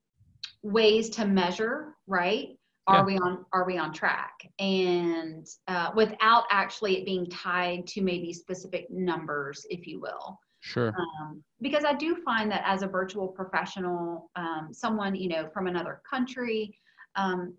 ways 0.62 1.10
to 1.12 1.26
measure, 1.26 1.96
right? 2.06 2.50
Are 2.88 2.98
yeah. 2.98 3.04
we 3.04 3.18
on 3.18 3.46
are 3.54 3.66
we 3.66 3.78
on 3.78 3.94
track? 3.94 4.34
And 4.60 5.48
uh, 5.68 5.92
without 5.96 6.44
actually 6.52 6.98
it 6.98 7.06
being 7.06 7.28
tied 7.28 7.88
to 7.88 8.02
maybe 8.02 8.34
specific 8.34 8.90
numbers, 8.92 9.66
if 9.70 9.88
you 9.88 10.02
will. 10.02 10.38
Sure. 10.60 10.90
Um, 10.90 11.44
because 11.62 11.86
I 11.86 11.94
do 11.94 12.18
find 12.24 12.52
that 12.52 12.64
as 12.66 12.84
a 12.84 12.88
virtual 12.88 13.28
professional, 13.28 14.30
um, 14.36 14.70
someone 14.72 15.16
you 15.16 15.30
know 15.30 15.50
from 15.54 15.68
another 15.68 16.02
country, 16.10 16.78
um, 17.16 17.54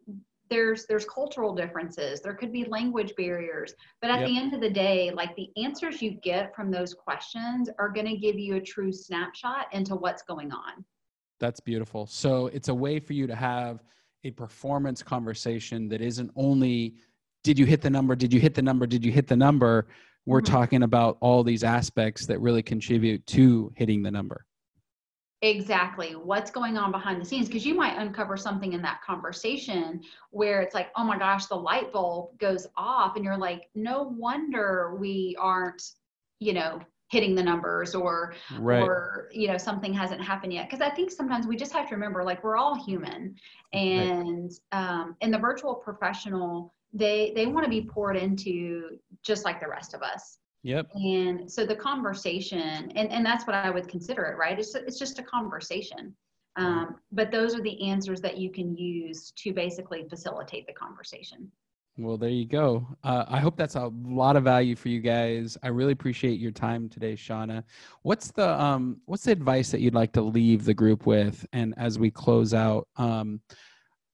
there's 0.52 0.84
there's 0.84 1.06
cultural 1.06 1.54
differences. 1.54 2.20
There 2.20 2.34
could 2.34 2.52
be 2.52 2.64
language 2.66 3.14
barriers. 3.16 3.74
But 4.02 4.10
at 4.10 4.20
yep. 4.20 4.28
the 4.28 4.38
end 4.38 4.54
of 4.54 4.60
the 4.60 4.70
day 4.70 5.10
like 5.10 5.34
the 5.34 5.50
answers 5.56 6.02
you 6.02 6.12
get 6.22 6.54
from 6.54 6.70
those 6.70 6.92
questions 6.92 7.70
are 7.78 7.88
going 7.88 8.06
to 8.06 8.16
give 8.16 8.38
you 8.38 8.56
a 8.56 8.60
true 8.60 8.92
snapshot 8.92 9.66
into 9.72 9.94
what's 9.96 10.22
going 10.22 10.52
on. 10.52 10.84
That's 11.40 11.58
beautiful. 11.58 12.06
So 12.06 12.48
it's 12.48 12.68
a 12.68 12.74
way 12.74 13.00
for 13.00 13.14
you 13.14 13.26
to 13.26 13.34
have 13.34 13.82
a 14.24 14.30
performance 14.30 15.02
conversation 15.02 15.88
that 15.88 16.02
isn't 16.02 16.30
only 16.36 16.96
did 17.42 17.58
you 17.58 17.64
hit 17.64 17.80
the 17.80 17.90
number? 17.90 18.14
Did 18.14 18.32
you 18.32 18.38
hit 18.38 18.54
the 18.54 18.62
number? 18.62 18.86
Did 18.86 19.04
you 19.04 19.10
hit 19.10 19.26
the 19.26 19.36
number? 19.36 19.88
We're 20.26 20.40
mm-hmm. 20.40 20.54
talking 20.54 20.82
about 20.82 21.16
all 21.20 21.42
these 21.42 21.64
aspects 21.64 22.26
that 22.26 22.38
really 22.40 22.62
contribute 22.62 23.26
to 23.28 23.72
hitting 23.74 24.02
the 24.02 24.10
number 24.10 24.44
exactly 25.42 26.12
what's 26.12 26.50
going 26.50 26.78
on 26.78 26.90
behind 26.92 27.20
the 27.20 27.24
scenes 27.24 27.48
because 27.48 27.66
you 27.66 27.74
might 27.74 27.98
uncover 27.98 28.36
something 28.36 28.72
in 28.72 28.82
that 28.82 29.02
conversation 29.02 30.00
where 30.30 30.62
it's 30.62 30.74
like 30.74 30.90
oh 30.96 31.04
my 31.04 31.18
gosh 31.18 31.46
the 31.46 31.54
light 31.54 31.92
bulb 31.92 32.38
goes 32.38 32.66
off 32.76 33.16
and 33.16 33.24
you're 33.24 33.36
like 33.36 33.68
no 33.74 34.14
wonder 34.16 34.96
we 34.98 35.36
aren't 35.40 35.82
you 36.38 36.52
know 36.52 36.80
hitting 37.10 37.34
the 37.34 37.42
numbers 37.42 37.94
or 37.94 38.34
right. 38.58 38.80
or 38.80 39.28
you 39.32 39.48
know 39.48 39.58
something 39.58 39.92
hasn't 39.92 40.22
happened 40.22 40.52
yet 40.52 40.70
because 40.70 40.80
i 40.80 40.88
think 40.88 41.10
sometimes 41.10 41.46
we 41.46 41.56
just 41.56 41.72
have 41.72 41.88
to 41.88 41.94
remember 41.94 42.22
like 42.22 42.42
we're 42.44 42.56
all 42.56 42.82
human 42.84 43.34
and 43.72 44.52
right. 44.72 44.78
um, 44.78 45.16
in 45.20 45.30
the 45.30 45.38
virtual 45.38 45.74
professional 45.74 46.72
they 46.92 47.32
they 47.34 47.46
want 47.46 47.64
to 47.64 47.70
be 47.70 47.82
poured 47.82 48.16
into 48.16 48.98
just 49.22 49.44
like 49.44 49.60
the 49.60 49.68
rest 49.68 49.94
of 49.94 50.02
us. 50.02 50.38
Yep. 50.64 50.90
And 50.94 51.50
so 51.50 51.66
the 51.66 51.74
conversation, 51.74 52.92
and, 52.94 53.10
and 53.10 53.26
that's 53.26 53.46
what 53.46 53.56
I 53.56 53.70
would 53.70 53.88
consider 53.88 54.24
it, 54.26 54.36
right? 54.36 54.58
It's, 54.58 54.74
it's 54.74 54.98
just 54.98 55.18
a 55.18 55.22
conversation. 55.22 56.14
Um, 56.56 56.96
but 57.10 57.30
those 57.30 57.54
are 57.54 57.62
the 57.62 57.82
answers 57.88 58.20
that 58.20 58.36
you 58.36 58.50
can 58.50 58.76
use 58.76 59.32
to 59.36 59.52
basically 59.52 60.06
facilitate 60.08 60.66
the 60.66 60.72
conversation. 60.72 61.50
Well, 61.98 62.16
there 62.16 62.30
you 62.30 62.46
go. 62.46 62.86
Uh, 63.04 63.24
I 63.28 63.38
hope 63.38 63.56
that's 63.56 63.74
a 63.74 63.90
lot 64.02 64.36
of 64.36 64.44
value 64.44 64.76
for 64.76 64.88
you 64.88 65.00
guys. 65.00 65.58
I 65.62 65.68
really 65.68 65.92
appreciate 65.92 66.40
your 66.40 66.50
time 66.50 66.88
today, 66.88 67.14
Shauna. 67.14 67.64
What's 68.02 68.30
the 68.30 68.48
um, 68.58 68.98
what's 69.04 69.24
the 69.24 69.32
advice 69.32 69.70
that 69.72 69.80
you'd 69.80 69.94
like 69.94 70.12
to 70.12 70.22
leave 70.22 70.64
the 70.64 70.72
group 70.72 71.06
with? 71.06 71.46
And 71.52 71.74
as 71.76 71.98
we 71.98 72.10
close 72.10 72.54
out, 72.54 72.88
um, 72.96 73.42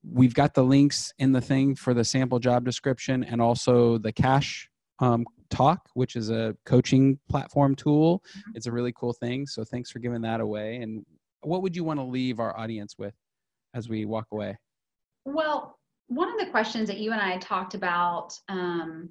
we've 0.02 0.34
got 0.34 0.54
the 0.54 0.64
links 0.64 1.12
in 1.18 1.30
the 1.30 1.40
thing 1.40 1.76
for 1.76 1.94
the 1.94 2.04
sample 2.04 2.40
job 2.40 2.64
description 2.64 3.22
and 3.22 3.40
also 3.40 3.96
the 3.96 4.12
KASH 4.12 4.68
um, 4.98 5.24
talk 5.50 5.88
which 5.94 6.16
is 6.16 6.30
a 6.30 6.56
coaching 6.64 7.18
platform 7.28 7.74
tool 7.74 8.22
Mm-hmm. 8.28 8.50
it's 8.56 8.66
a 8.66 8.72
really 8.72 8.92
cool 8.94 9.12
thing 9.12 9.46
so 9.46 9.64
thanks 9.64 9.90
for 9.90 9.98
giving 9.98 10.22
that 10.22 10.40
away 10.40 10.76
and 10.76 11.04
what 11.42 11.62
would 11.62 11.74
you 11.76 11.84
want 11.84 11.98
to 11.98 12.04
leave 12.04 12.40
our 12.40 12.56
audience 12.58 12.96
with 12.98 13.14
as 13.74 13.88
we 13.88 14.04
walk 14.04 14.26
away 14.32 14.56
Well, 15.24 15.78
one 16.08 16.28
of 16.32 16.38
the 16.38 16.50
questions 16.50 16.88
that 16.88 16.98
you 16.98 17.12
and 17.12 17.20
I 17.20 17.36
talked 17.38 17.74
about 17.74 18.32
um, 18.48 19.10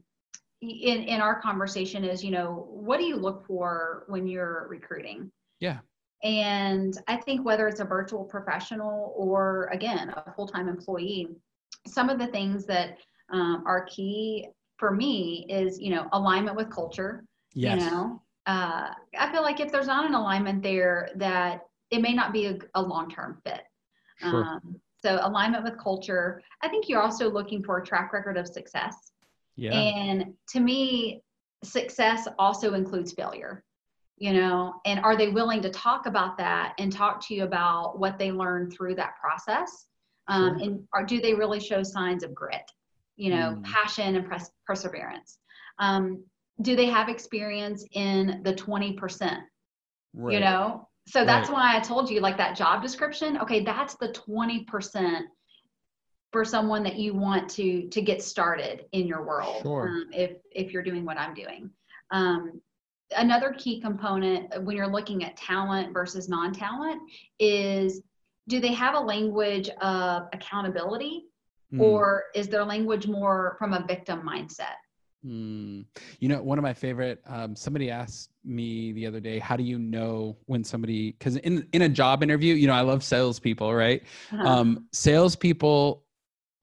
in 0.61 1.03
in 1.03 1.21
our 1.21 1.39
conversation 1.39 2.03
is, 2.03 2.23
you 2.23 2.31
know, 2.31 2.67
what 2.71 2.97
do 2.99 3.05
you 3.05 3.15
look 3.15 3.45
for 3.45 4.03
when 4.07 4.25
you're 4.27 4.67
recruiting? 4.69 5.31
Yeah. 5.59 5.79
And 6.23 6.97
I 7.07 7.17
think 7.17 7.45
whether 7.45 7.67
it's 7.67 7.79
a 7.79 7.85
virtual 7.85 8.23
professional 8.23 9.13
or 9.15 9.69
again 9.71 10.09
a 10.09 10.33
full 10.33 10.47
time 10.47 10.67
employee, 10.67 11.27
some 11.85 12.09
of 12.09 12.17
the 12.17 12.27
things 12.27 12.65
that 12.65 12.97
um, 13.31 13.63
are 13.67 13.85
key 13.85 14.47
for 14.77 14.91
me 14.91 15.45
is, 15.49 15.79
you 15.79 15.89
know, 15.89 16.07
alignment 16.13 16.55
with 16.55 16.69
culture. 16.69 17.23
yes 17.53 17.83
You 17.83 17.89
know, 17.89 18.21
uh, 18.45 18.89
I 19.17 19.31
feel 19.31 19.41
like 19.41 19.59
if 19.59 19.71
there's 19.71 19.87
not 19.87 20.05
an 20.05 20.13
alignment 20.13 20.63
there, 20.63 21.09
that 21.15 21.61
it 21.91 22.01
may 22.01 22.13
not 22.13 22.33
be 22.33 22.45
a, 22.47 22.57
a 22.75 22.81
long 22.81 23.09
term 23.09 23.41
fit. 23.45 23.61
Sure. 24.19 24.43
Um, 24.43 24.79
so 25.03 25.19
alignment 25.21 25.63
with 25.63 25.77
culture. 25.77 26.41
I 26.61 26.69
think 26.69 26.89
you're 26.89 27.01
also 27.01 27.29
looking 27.29 27.63
for 27.63 27.77
a 27.77 27.85
track 27.85 28.13
record 28.13 28.37
of 28.37 28.47
success. 28.47 28.95
yeah 29.55 29.73
And 29.73 30.33
to 30.49 30.59
me, 30.59 31.21
success 31.63 32.27
also 32.39 32.73
includes 32.73 33.13
failure. 33.13 33.63
You 34.19 34.33
know, 34.33 34.73
and 34.85 34.99
are 35.01 35.15
they 35.15 35.29
willing 35.29 35.61
to 35.61 35.69
talk 35.69 36.07
about 36.07 36.37
that 36.39 36.73
and 36.79 36.91
talk 36.91 37.25
to 37.27 37.35
you 37.35 37.43
about 37.43 37.99
what 37.99 38.17
they 38.17 38.31
learned 38.31 38.73
through 38.73 38.95
that 38.95 39.15
process? 39.21 39.85
Um, 40.27 40.57
Sure. 40.57 40.63
And 40.63 40.87
are, 40.91 41.05
do 41.05 41.21
they 41.21 41.35
really 41.35 41.59
show 41.59 41.83
signs 41.83 42.23
of 42.23 42.33
grit? 42.33 42.69
You 43.17 43.31
know, 43.31 43.55
Mm. 43.57 43.63
passion 43.65 44.15
and 44.15 44.25
pres- 44.27 44.51
perseverance. 44.65 45.39
Um, 45.79 46.23
do 46.61 46.75
they 46.75 46.85
have 46.87 47.09
experience 47.09 47.85
in 47.91 48.41
the 48.43 48.53
20%? 48.53 49.41
right. 50.13 50.33
you 50.33 50.39
know 50.39 50.87
so 51.07 51.23
that's 51.25 51.49
Right. 51.49 51.53
why 51.55 51.77
i 51.77 51.79
told 51.79 52.09
you 52.09 52.21
like 52.21 52.37
that 52.37 52.55
job 52.55 52.81
description 52.81 53.37
okay 53.39 53.63
that's 53.63 53.95
the 53.97 54.07
20% 54.09 55.25
for 56.31 56.43
someone 56.43 56.81
that 56.83 56.95
you 56.97 57.13
want 57.13 57.49
to 57.51 57.87
to 57.89 58.01
get 58.01 58.23
started 58.23 58.85
in 58.93 59.05
your 59.05 59.23
world 59.23 59.61
Sure. 59.61 59.87
um, 59.89 60.09
if 60.13 60.37
if 60.51 60.71
you're 60.71 60.81
doing 60.81 61.05
what 61.05 61.17
i'm 61.19 61.33
doing 61.35 61.69
um, 62.11 62.59
another 63.15 63.53
key 63.57 63.79
component 63.79 64.63
when 64.63 64.75
you're 64.75 64.87
looking 64.87 65.23
at 65.23 65.37
talent 65.37 65.93
versus 65.93 66.27
non-talent 66.27 66.99
is 67.39 68.01
do 68.47 68.59
they 68.59 68.73
have 68.73 68.95
a 68.95 68.99
language 68.99 69.69
of 69.81 70.23
accountability 70.33 71.26
Mm. 71.73 71.81
or 71.81 72.23
is 72.33 72.47
their 72.47 72.63
language 72.63 73.07
more 73.07 73.55
from 73.59 73.73
a 73.73 73.85
victim 73.85 74.21
mindset 74.21 74.77
Mm. 75.25 75.85
You 76.19 76.29
know, 76.29 76.41
one 76.41 76.57
of 76.57 76.63
my 76.63 76.73
favorite. 76.73 77.21
Um, 77.25 77.55
somebody 77.55 77.89
asked 77.89 78.29
me 78.45 78.91
the 78.93 79.05
other 79.07 79.19
day, 79.19 79.39
"How 79.39 79.57
do 79.57 79.63
you 79.63 79.79
know 79.79 80.37
when 80.45 80.63
somebody?" 80.63 81.13
Because 81.13 81.37
in 81.37 81.67
in 81.73 81.81
a 81.81 81.89
job 81.89 82.21
interview, 82.23 82.53
you 82.53 82.67
know, 82.67 82.73
I 82.73 82.81
love 82.81 83.03
salespeople, 83.03 83.73
right? 83.73 84.03
Uh-huh. 84.31 84.47
Um, 84.47 84.87
salespeople 84.93 86.03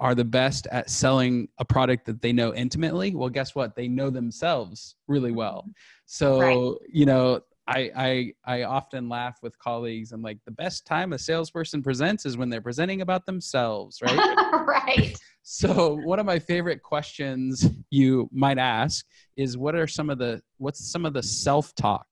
are 0.00 0.14
the 0.14 0.24
best 0.24 0.66
at 0.70 0.88
selling 0.88 1.48
a 1.58 1.64
product 1.64 2.06
that 2.06 2.22
they 2.22 2.32
know 2.32 2.54
intimately. 2.54 3.14
Well, 3.14 3.28
guess 3.28 3.54
what? 3.54 3.74
They 3.74 3.88
know 3.88 4.08
themselves 4.10 4.96
really 5.08 5.32
well. 5.32 5.68
So, 6.06 6.38
Right. 6.38 6.88
you 6.92 7.06
know, 7.06 7.40
I, 7.66 7.90
I 7.96 8.32
I 8.44 8.62
often 8.64 9.08
laugh 9.08 9.38
with 9.42 9.58
colleagues. 9.58 10.12
I'm 10.12 10.22
like, 10.22 10.38
the 10.44 10.50
best 10.50 10.86
time 10.86 11.12
a 11.12 11.18
salesperson 11.18 11.82
presents 11.82 12.26
is 12.26 12.36
when 12.36 12.50
they're 12.50 12.60
presenting 12.60 13.00
about 13.00 13.24
themselves, 13.26 14.02
right? 14.02 14.20
right 14.66 15.16
So 15.46 15.94
one 15.96 16.18
of 16.18 16.24
my 16.24 16.38
favorite 16.38 16.82
questions 16.82 17.68
you 17.90 18.30
might 18.32 18.56
ask 18.56 19.04
is 19.36 19.58
what 19.58 19.74
are 19.74 19.86
some 19.86 20.08
of 20.08 20.16
the 20.16 20.42
what's 20.56 20.90
some 20.90 21.04
of 21.04 21.12
the 21.12 21.22
self-talk 21.22 22.06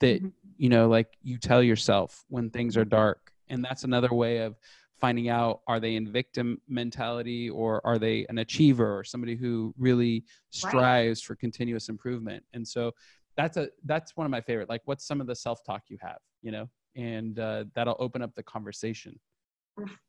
that 0.00 0.20
Mhm. 0.20 0.32
you 0.56 0.68
know 0.68 0.88
like 0.88 1.06
you 1.22 1.38
tell 1.38 1.62
yourself 1.62 2.24
when 2.28 2.50
things 2.50 2.76
are 2.76 2.84
dark 2.84 3.30
and 3.48 3.64
that's 3.64 3.84
another 3.84 4.12
way 4.12 4.38
of 4.38 4.56
finding 5.00 5.28
out 5.28 5.60
are 5.68 5.78
they 5.78 5.94
in 5.94 6.10
victim 6.10 6.60
mentality 6.66 7.48
or 7.50 7.80
are 7.86 7.98
they 8.00 8.26
an 8.28 8.38
achiever 8.38 8.98
or 8.98 9.04
somebody 9.04 9.36
who 9.36 9.72
really 9.78 10.24
strives 10.50 11.22
for 11.22 11.36
continuous 11.36 11.88
improvement 11.88 12.42
and 12.52 12.66
so 12.66 12.90
that's 13.36 13.56
a 13.56 13.68
that's 13.84 14.16
one 14.16 14.24
of 14.24 14.30
my 14.30 14.40
favorite 14.40 14.68
like 14.68 14.82
what's 14.84 15.06
some 15.06 15.20
of 15.20 15.26
the 15.26 15.34
self-talk 15.34 15.82
you 15.88 15.98
have 16.00 16.18
you 16.42 16.50
know 16.52 16.68
and 16.96 17.38
uh, 17.40 17.64
that'll 17.74 17.96
open 17.98 18.22
up 18.22 18.34
the 18.34 18.42
conversation 18.42 19.18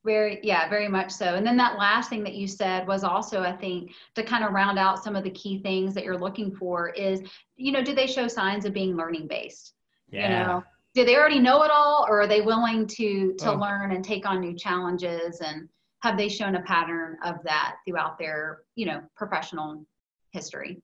Very, 0.06 0.40
yeah, 0.44 0.70
very 0.70 0.88
much 0.88 1.12
so. 1.12 1.34
And 1.34 1.46
then 1.46 1.58
that 1.58 1.80
last 1.80 2.08
thing 2.12 2.24
that 2.24 2.36
you 2.36 2.48
said 2.48 2.88
was 2.88 3.04
also, 3.04 3.42
I 3.42 3.52
think, 3.52 3.94
to 4.14 4.22
kind 4.22 4.44
of 4.44 4.52
round 4.54 4.78
out 4.78 5.04
some 5.04 5.16
of 5.16 5.24
the 5.24 5.32
key 5.32 5.60
things 5.64 5.96
that 5.96 6.04
you're 6.04 6.20
looking 6.20 6.56
for 6.56 6.90
is, 6.90 7.24
you 7.56 7.72
know, 7.72 7.82
do 7.84 7.96
they 7.96 8.06
show 8.06 8.28
signs 8.28 8.66
of 8.66 8.74
being 8.74 8.96
learning 8.96 9.28
based? 9.28 9.74
You 10.12 10.30
know, 10.30 10.64
do 10.94 11.04
they 11.04 11.16
already 11.16 11.40
know 11.40 11.64
it 11.64 11.72
all 11.72 12.06
or 12.08 12.22
are 12.22 12.28
they 12.28 12.42
willing 12.42 12.86
to 12.88 13.34
to 13.40 13.52
Oh. 13.52 13.56
learn 13.56 13.92
and 13.92 14.06
take 14.06 14.28
on 14.28 14.40
new 14.40 14.56
challenges 14.56 15.42
and 15.42 15.68
have 16.04 16.16
they 16.16 16.30
shown 16.30 16.54
a 16.56 16.62
pattern 16.62 17.18
of 17.24 17.38
that 17.44 17.78
throughout 17.88 18.20
their, 18.20 18.60
you 18.76 18.86
know, 18.86 19.02
professional 19.18 19.84
history? 20.32 20.80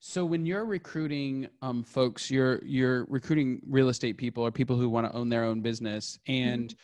So 0.00 0.24
when 0.24 0.46
you're 0.46 0.64
recruiting 0.64 1.48
um, 1.62 1.82
folks, 1.82 2.30
you're 2.30 2.64
you're 2.64 3.04
recruiting 3.06 3.60
real 3.68 3.88
estate 3.88 4.16
people 4.16 4.42
or 4.42 4.50
people 4.50 4.76
who 4.76 4.88
want 4.88 5.06
to 5.06 5.16
own 5.16 5.28
their 5.28 5.44
own 5.44 5.60
business, 5.60 6.18
and 6.26 6.74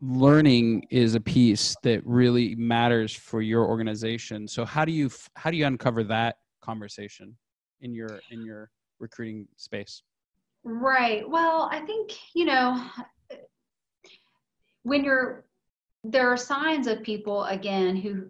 learning 0.00 0.84
is 0.90 1.14
a 1.14 1.20
piece 1.20 1.76
that 1.82 2.04
really 2.06 2.54
matters 2.54 3.14
for 3.14 3.42
your 3.42 3.66
organization. 3.66 4.48
So 4.48 4.64
how 4.64 4.84
do 4.84 4.92
you 4.92 5.06
f- 5.06 5.30
how 5.36 5.50
do 5.50 5.56
you 5.56 5.66
uncover 5.66 6.02
that 6.04 6.38
conversation 6.60 7.36
in 7.80 7.94
your 7.94 8.20
in 8.30 8.44
your 8.44 8.70
recruiting 8.98 9.46
space? 9.56 10.02
Right. 10.64 11.28
Well, 11.28 11.68
I 11.72 11.80
think, 11.80 12.12
you 12.34 12.44
know, 12.44 12.84
when 14.84 15.02
you're, 15.02 15.44
there 16.04 16.32
are 16.32 16.36
signs 16.36 16.86
of 16.86 17.02
people, 17.02 17.44
again, 17.44 17.96
who, 17.96 18.26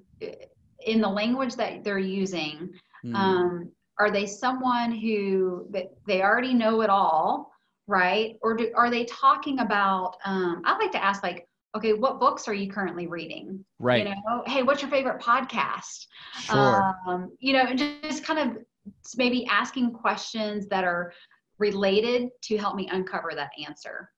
in 0.86 1.00
the 1.00 1.08
language 1.08 1.54
that 1.56 1.84
they're 1.84 1.98
using, 1.98 2.72
Mm, 3.04 3.16
um, 3.16 3.72
are 4.03 4.11
they 4.11 4.26
someone 4.26 4.90
who 4.90 5.64
that 5.70 5.92
they 6.09 6.22
already 6.22 6.55
know 6.55 6.80
it 6.80 6.90
all, 6.90 7.53
right? 7.86 8.36
Or 8.42 8.57
do, 8.57 8.72
are 8.74 8.90
they 8.90 9.05
talking 9.05 9.61
about, 9.61 10.16
um, 10.24 10.62
I 10.64 10.76
like 10.76 10.90
to 10.92 11.05
ask, 11.05 11.22
like, 11.22 11.46
okay, 11.76 11.92
what 11.92 12.18
books 12.18 12.48
are 12.48 12.55
you 12.55 12.68
currently 12.68 13.07
reading? 13.07 13.64
right. 13.78 14.05
You 14.05 14.12
know, 14.12 14.42
hey, 14.44 14.64
what's 14.64 14.82
your 14.82 14.90
favorite 14.90 15.22
podcast? 15.22 16.07
sure. 16.34 16.96
um, 17.07 17.30
you 17.38 17.53
know, 17.53 17.61
and 17.61 17.78
just 17.78 18.24
kind 18.24 18.40
of 18.40 18.59
maybe 19.16 19.46
asking 19.46 19.92
questions 19.92 20.66
that 20.66 20.82
are 20.82 21.12
related 21.59 22.28
to 22.42 22.57
help 22.59 22.74
me 22.74 22.88
uncover 22.90 23.30
that 23.36 23.53
answer. 23.64 24.11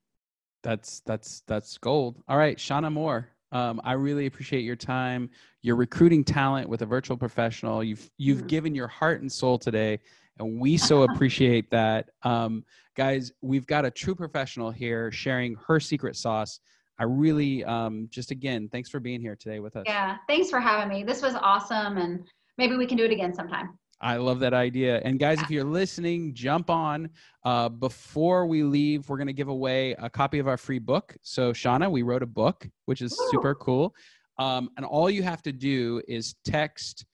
That's 0.63 1.01
that's 1.01 1.43
that's 1.47 1.77
gold. 1.77 2.23
All 2.27 2.39
right, 2.39 2.57
Shauna 2.57 2.91
Moore. 2.91 3.34
Um, 3.55 3.81
I 3.85 3.93
really 3.93 4.27
appreciate 4.27 4.63
your 4.63 4.75
time. 4.75 5.31
You're 5.63 5.77
recruiting 5.77 6.25
talent 6.25 6.69
with 6.69 6.83
a 6.83 6.87
virtual 6.87 7.17
professional. 7.17 7.85
You've 7.85 8.11
you've 8.19 8.43
Mhm. 8.43 8.49
given 8.49 8.75
your 8.75 8.89
heart 8.89 9.21
and 9.21 9.31
soul 9.31 9.59
today, 9.59 10.01
and 10.39 10.61
we 10.61 10.77
so 10.93 11.03
appreciate 11.05 11.71
that. 11.71 12.11
Um, 12.25 12.65
guys, 12.97 13.33
we've 13.41 13.67
got 13.67 13.85
a 13.85 13.93
true 13.93 14.17
professional 14.17 14.73
here 14.73 15.13
sharing 15.13 15.55
her 15.69 15.79
secret 15.79 16.17
sauce. 16.17 16.59
I 16.99 17.05
really 17.05 17.65
um, 17.65 18.09
just 18.11 18.33
again, 18.33 18.69
thanks 18.69 18.91
for 18.91 18.99
being 18.99 19.21
here 19.21 19.37
today 19.37 19.61
with 19.61 19.77
us. 19.77 19.85
Yeah, 19.87 20.19
thanks 20.27 20.51
for 20.51 20.59
having 20.59 20.89
me. 20.89 21.05
This 21.05 21.23
was 21.23 21.35
awesome, 21.37 21.97
and 21.97 22.29
maybe 22.59 22.77
we 22.77 22.87
can 22.87 22.99
do 22.99 23.05
it 23.05 23.13
again 23.13 23.33
sometime. 23.33 23.79
I 24.05 24.19
love 24.19 24.39
that 24.41 24.53
idea. 24.53 25.01
And 25.03 25.19
guys, 25.19 25.41
if 25.41 25.51
you're 25.51 25.65
listening, 25.65 26.35
jump 26.35 26.69
on. 26.69 27.09
Uh, 27.43 27.71
before 27.71 28.47
we 28.47 28.63
leave, 28.63 29.09
we're 29.09 29.17
going 29.17 29.29
to 29.29 29.33
give 29.33 29.49
away 29.49 29.93
a 29.93 30.11
copy 30.11 30.39
of 30.39 30.47
our 30.47 30.59
free 30.59 30.79
book. 30.79 31.17
So, 31.23 31.55
Shauna, 31.55 31.91
we 31.91 32.03
wrote 32.03 32.23
a 32.23 32.27
book, 32.27 32.69
which 32.85 33.01
is 33.01 33.19
super 33.31 33.55
cool. 33.55 33.95
Um, 34.39 34.69
and 34.77 34.85
all 34.85 35.09
you 35.09 35.23
have 35.23 35.41
to 35.45 35.53
do 35.53 36.03
is 36.07 36.35
text 36.45 37.07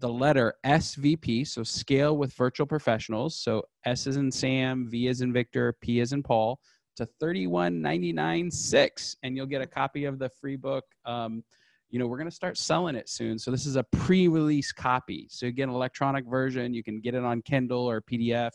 the 0.00 0.08
letter 0.08 0.54
SVP, 0.64 1.46
so 1.46 1.62
scale 1.62 2.16
with 2.16 2.32
virtual 2.32 2.66
professionals. 2.66 3.38
So 3.38 3.62
S 3.84 4.06
is 4.06 4.16
in 4.16 4.32
Sam, 4.32 4.88
V 4.88 5.08
is 5.08 5.20
in 5.20 5.34
Victor, 5.34 5.76
P 5.82 6.00
is 6.00 6.14
in 6.14 6.22
Paul, 6.22 6.60
to 6.96 7.04
31996, 7.20 9.16
and 9.22 9.36
you'll 9.36 9.44
get 9.44 9.60
a 9.60 9.66
copy 9.66 10.06
of 10.06 10.18
the 10.18 10.30
free 10.40 10.56
book. 10.56 10.84
Um, 11.04 11.44
you 11.90 11.98
know, 11.98 12.06
we're 12.06 12.18
going 12.18 12.28
to 12.28 12.34
start 12.34 12.58
selling 12.58 12.94
it 12.94 13.08
soon. 13.08 13.38
So 13.38 13.50
this 13.50 13.66
is 13.66 13.76
a 13.76 13.82
pre-release 13.84 14.72
copy. 14.72 15.26
So 15.30 15.46
you 15.46 15.52
get 15.52 15.64
an 15.68 15.74
electronic 15.74 16.26
version. 16.26 16.74
You 16.74 16.82
can 16.82 17.00
get 17.00 17.14
it 17.14 17.24
on 17.24 17.40
Kindle 17.42 17.88
or 17.88 18.02
PDF, 18.02 18.52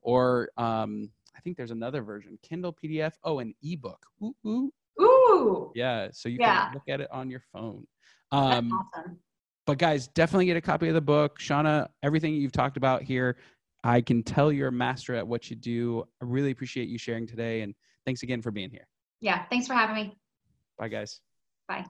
or 0.00 0.48
um, 0.56 1.10
I 1.36 1.40
think 1.40 1.56
there's 1.56 1.70
another 1.70 2.02
version, 2.02 2.38
Kindle, 2.42 2.72
PDF. 2.72 3.12
Oh, 3.22 3.38
an 3.40 3.54
ebook. 3.62 4.04
Ooh, 4.22 4.34
ooh. 4.46 4.72
Ooh. 5.00 5.72
Yeah. 5.74 6.08
So 6.12 6.28
you 6.28 6.38
Yeah. 6.40 6.64
can 6.66 6.74
look 6.74 6.82
at 6.88 7.00
it 7.00 7.10
on 7.10 7.30
your 7.30 7.42
phone. 7.52 7.86
That's 8.32 8.42
Um, 8.44 8.88
awesome. 8.94 9.18
but 9.66 9.78
guys, 9.78 10.08
definitely 10.08 10.46
get 10.46 10.56
a 10.56 10.60
copy 10.60 10.88
of 10.88 10.94
the 10.94 11.00
book. 11.00 11.38
Shauna, 11.38 11.88
everything 12.02 12.34
you've 12.34 12.52
talked 12.52 12.76
about 12.76 13.02
here, 13.02 13.36
I 13.84 14.00
can 14.00 14.22
tell 14.22 14.52
you're 14.52 14.68
a 14.68 14.72
master 14.72 15.14
at 15.14 15.26
what 15.26 15.50
you 15.50 15.56
do. 15.56 16.04
I 16.20 16.24
really 16.24 16.50
appreciate 16.50 16.88
you 16.88 16.98
sharing 16.98 17.26
today. 17.26 17.62
And 17.62 17.74
thanks 18.04 18.22
again 18.22 18.42
for 18.42 18.50
being 18.50 18.70
here. 18.70 18.86
Yeah. 19.20 19.44
Thanks 19.50 19.66
for 19.66 19.74
having 19.74 19.94
me. 19.96 20.18
Bye, 20.78 20.88
guys. 20.88 21.20
Bye. 21.68 21.84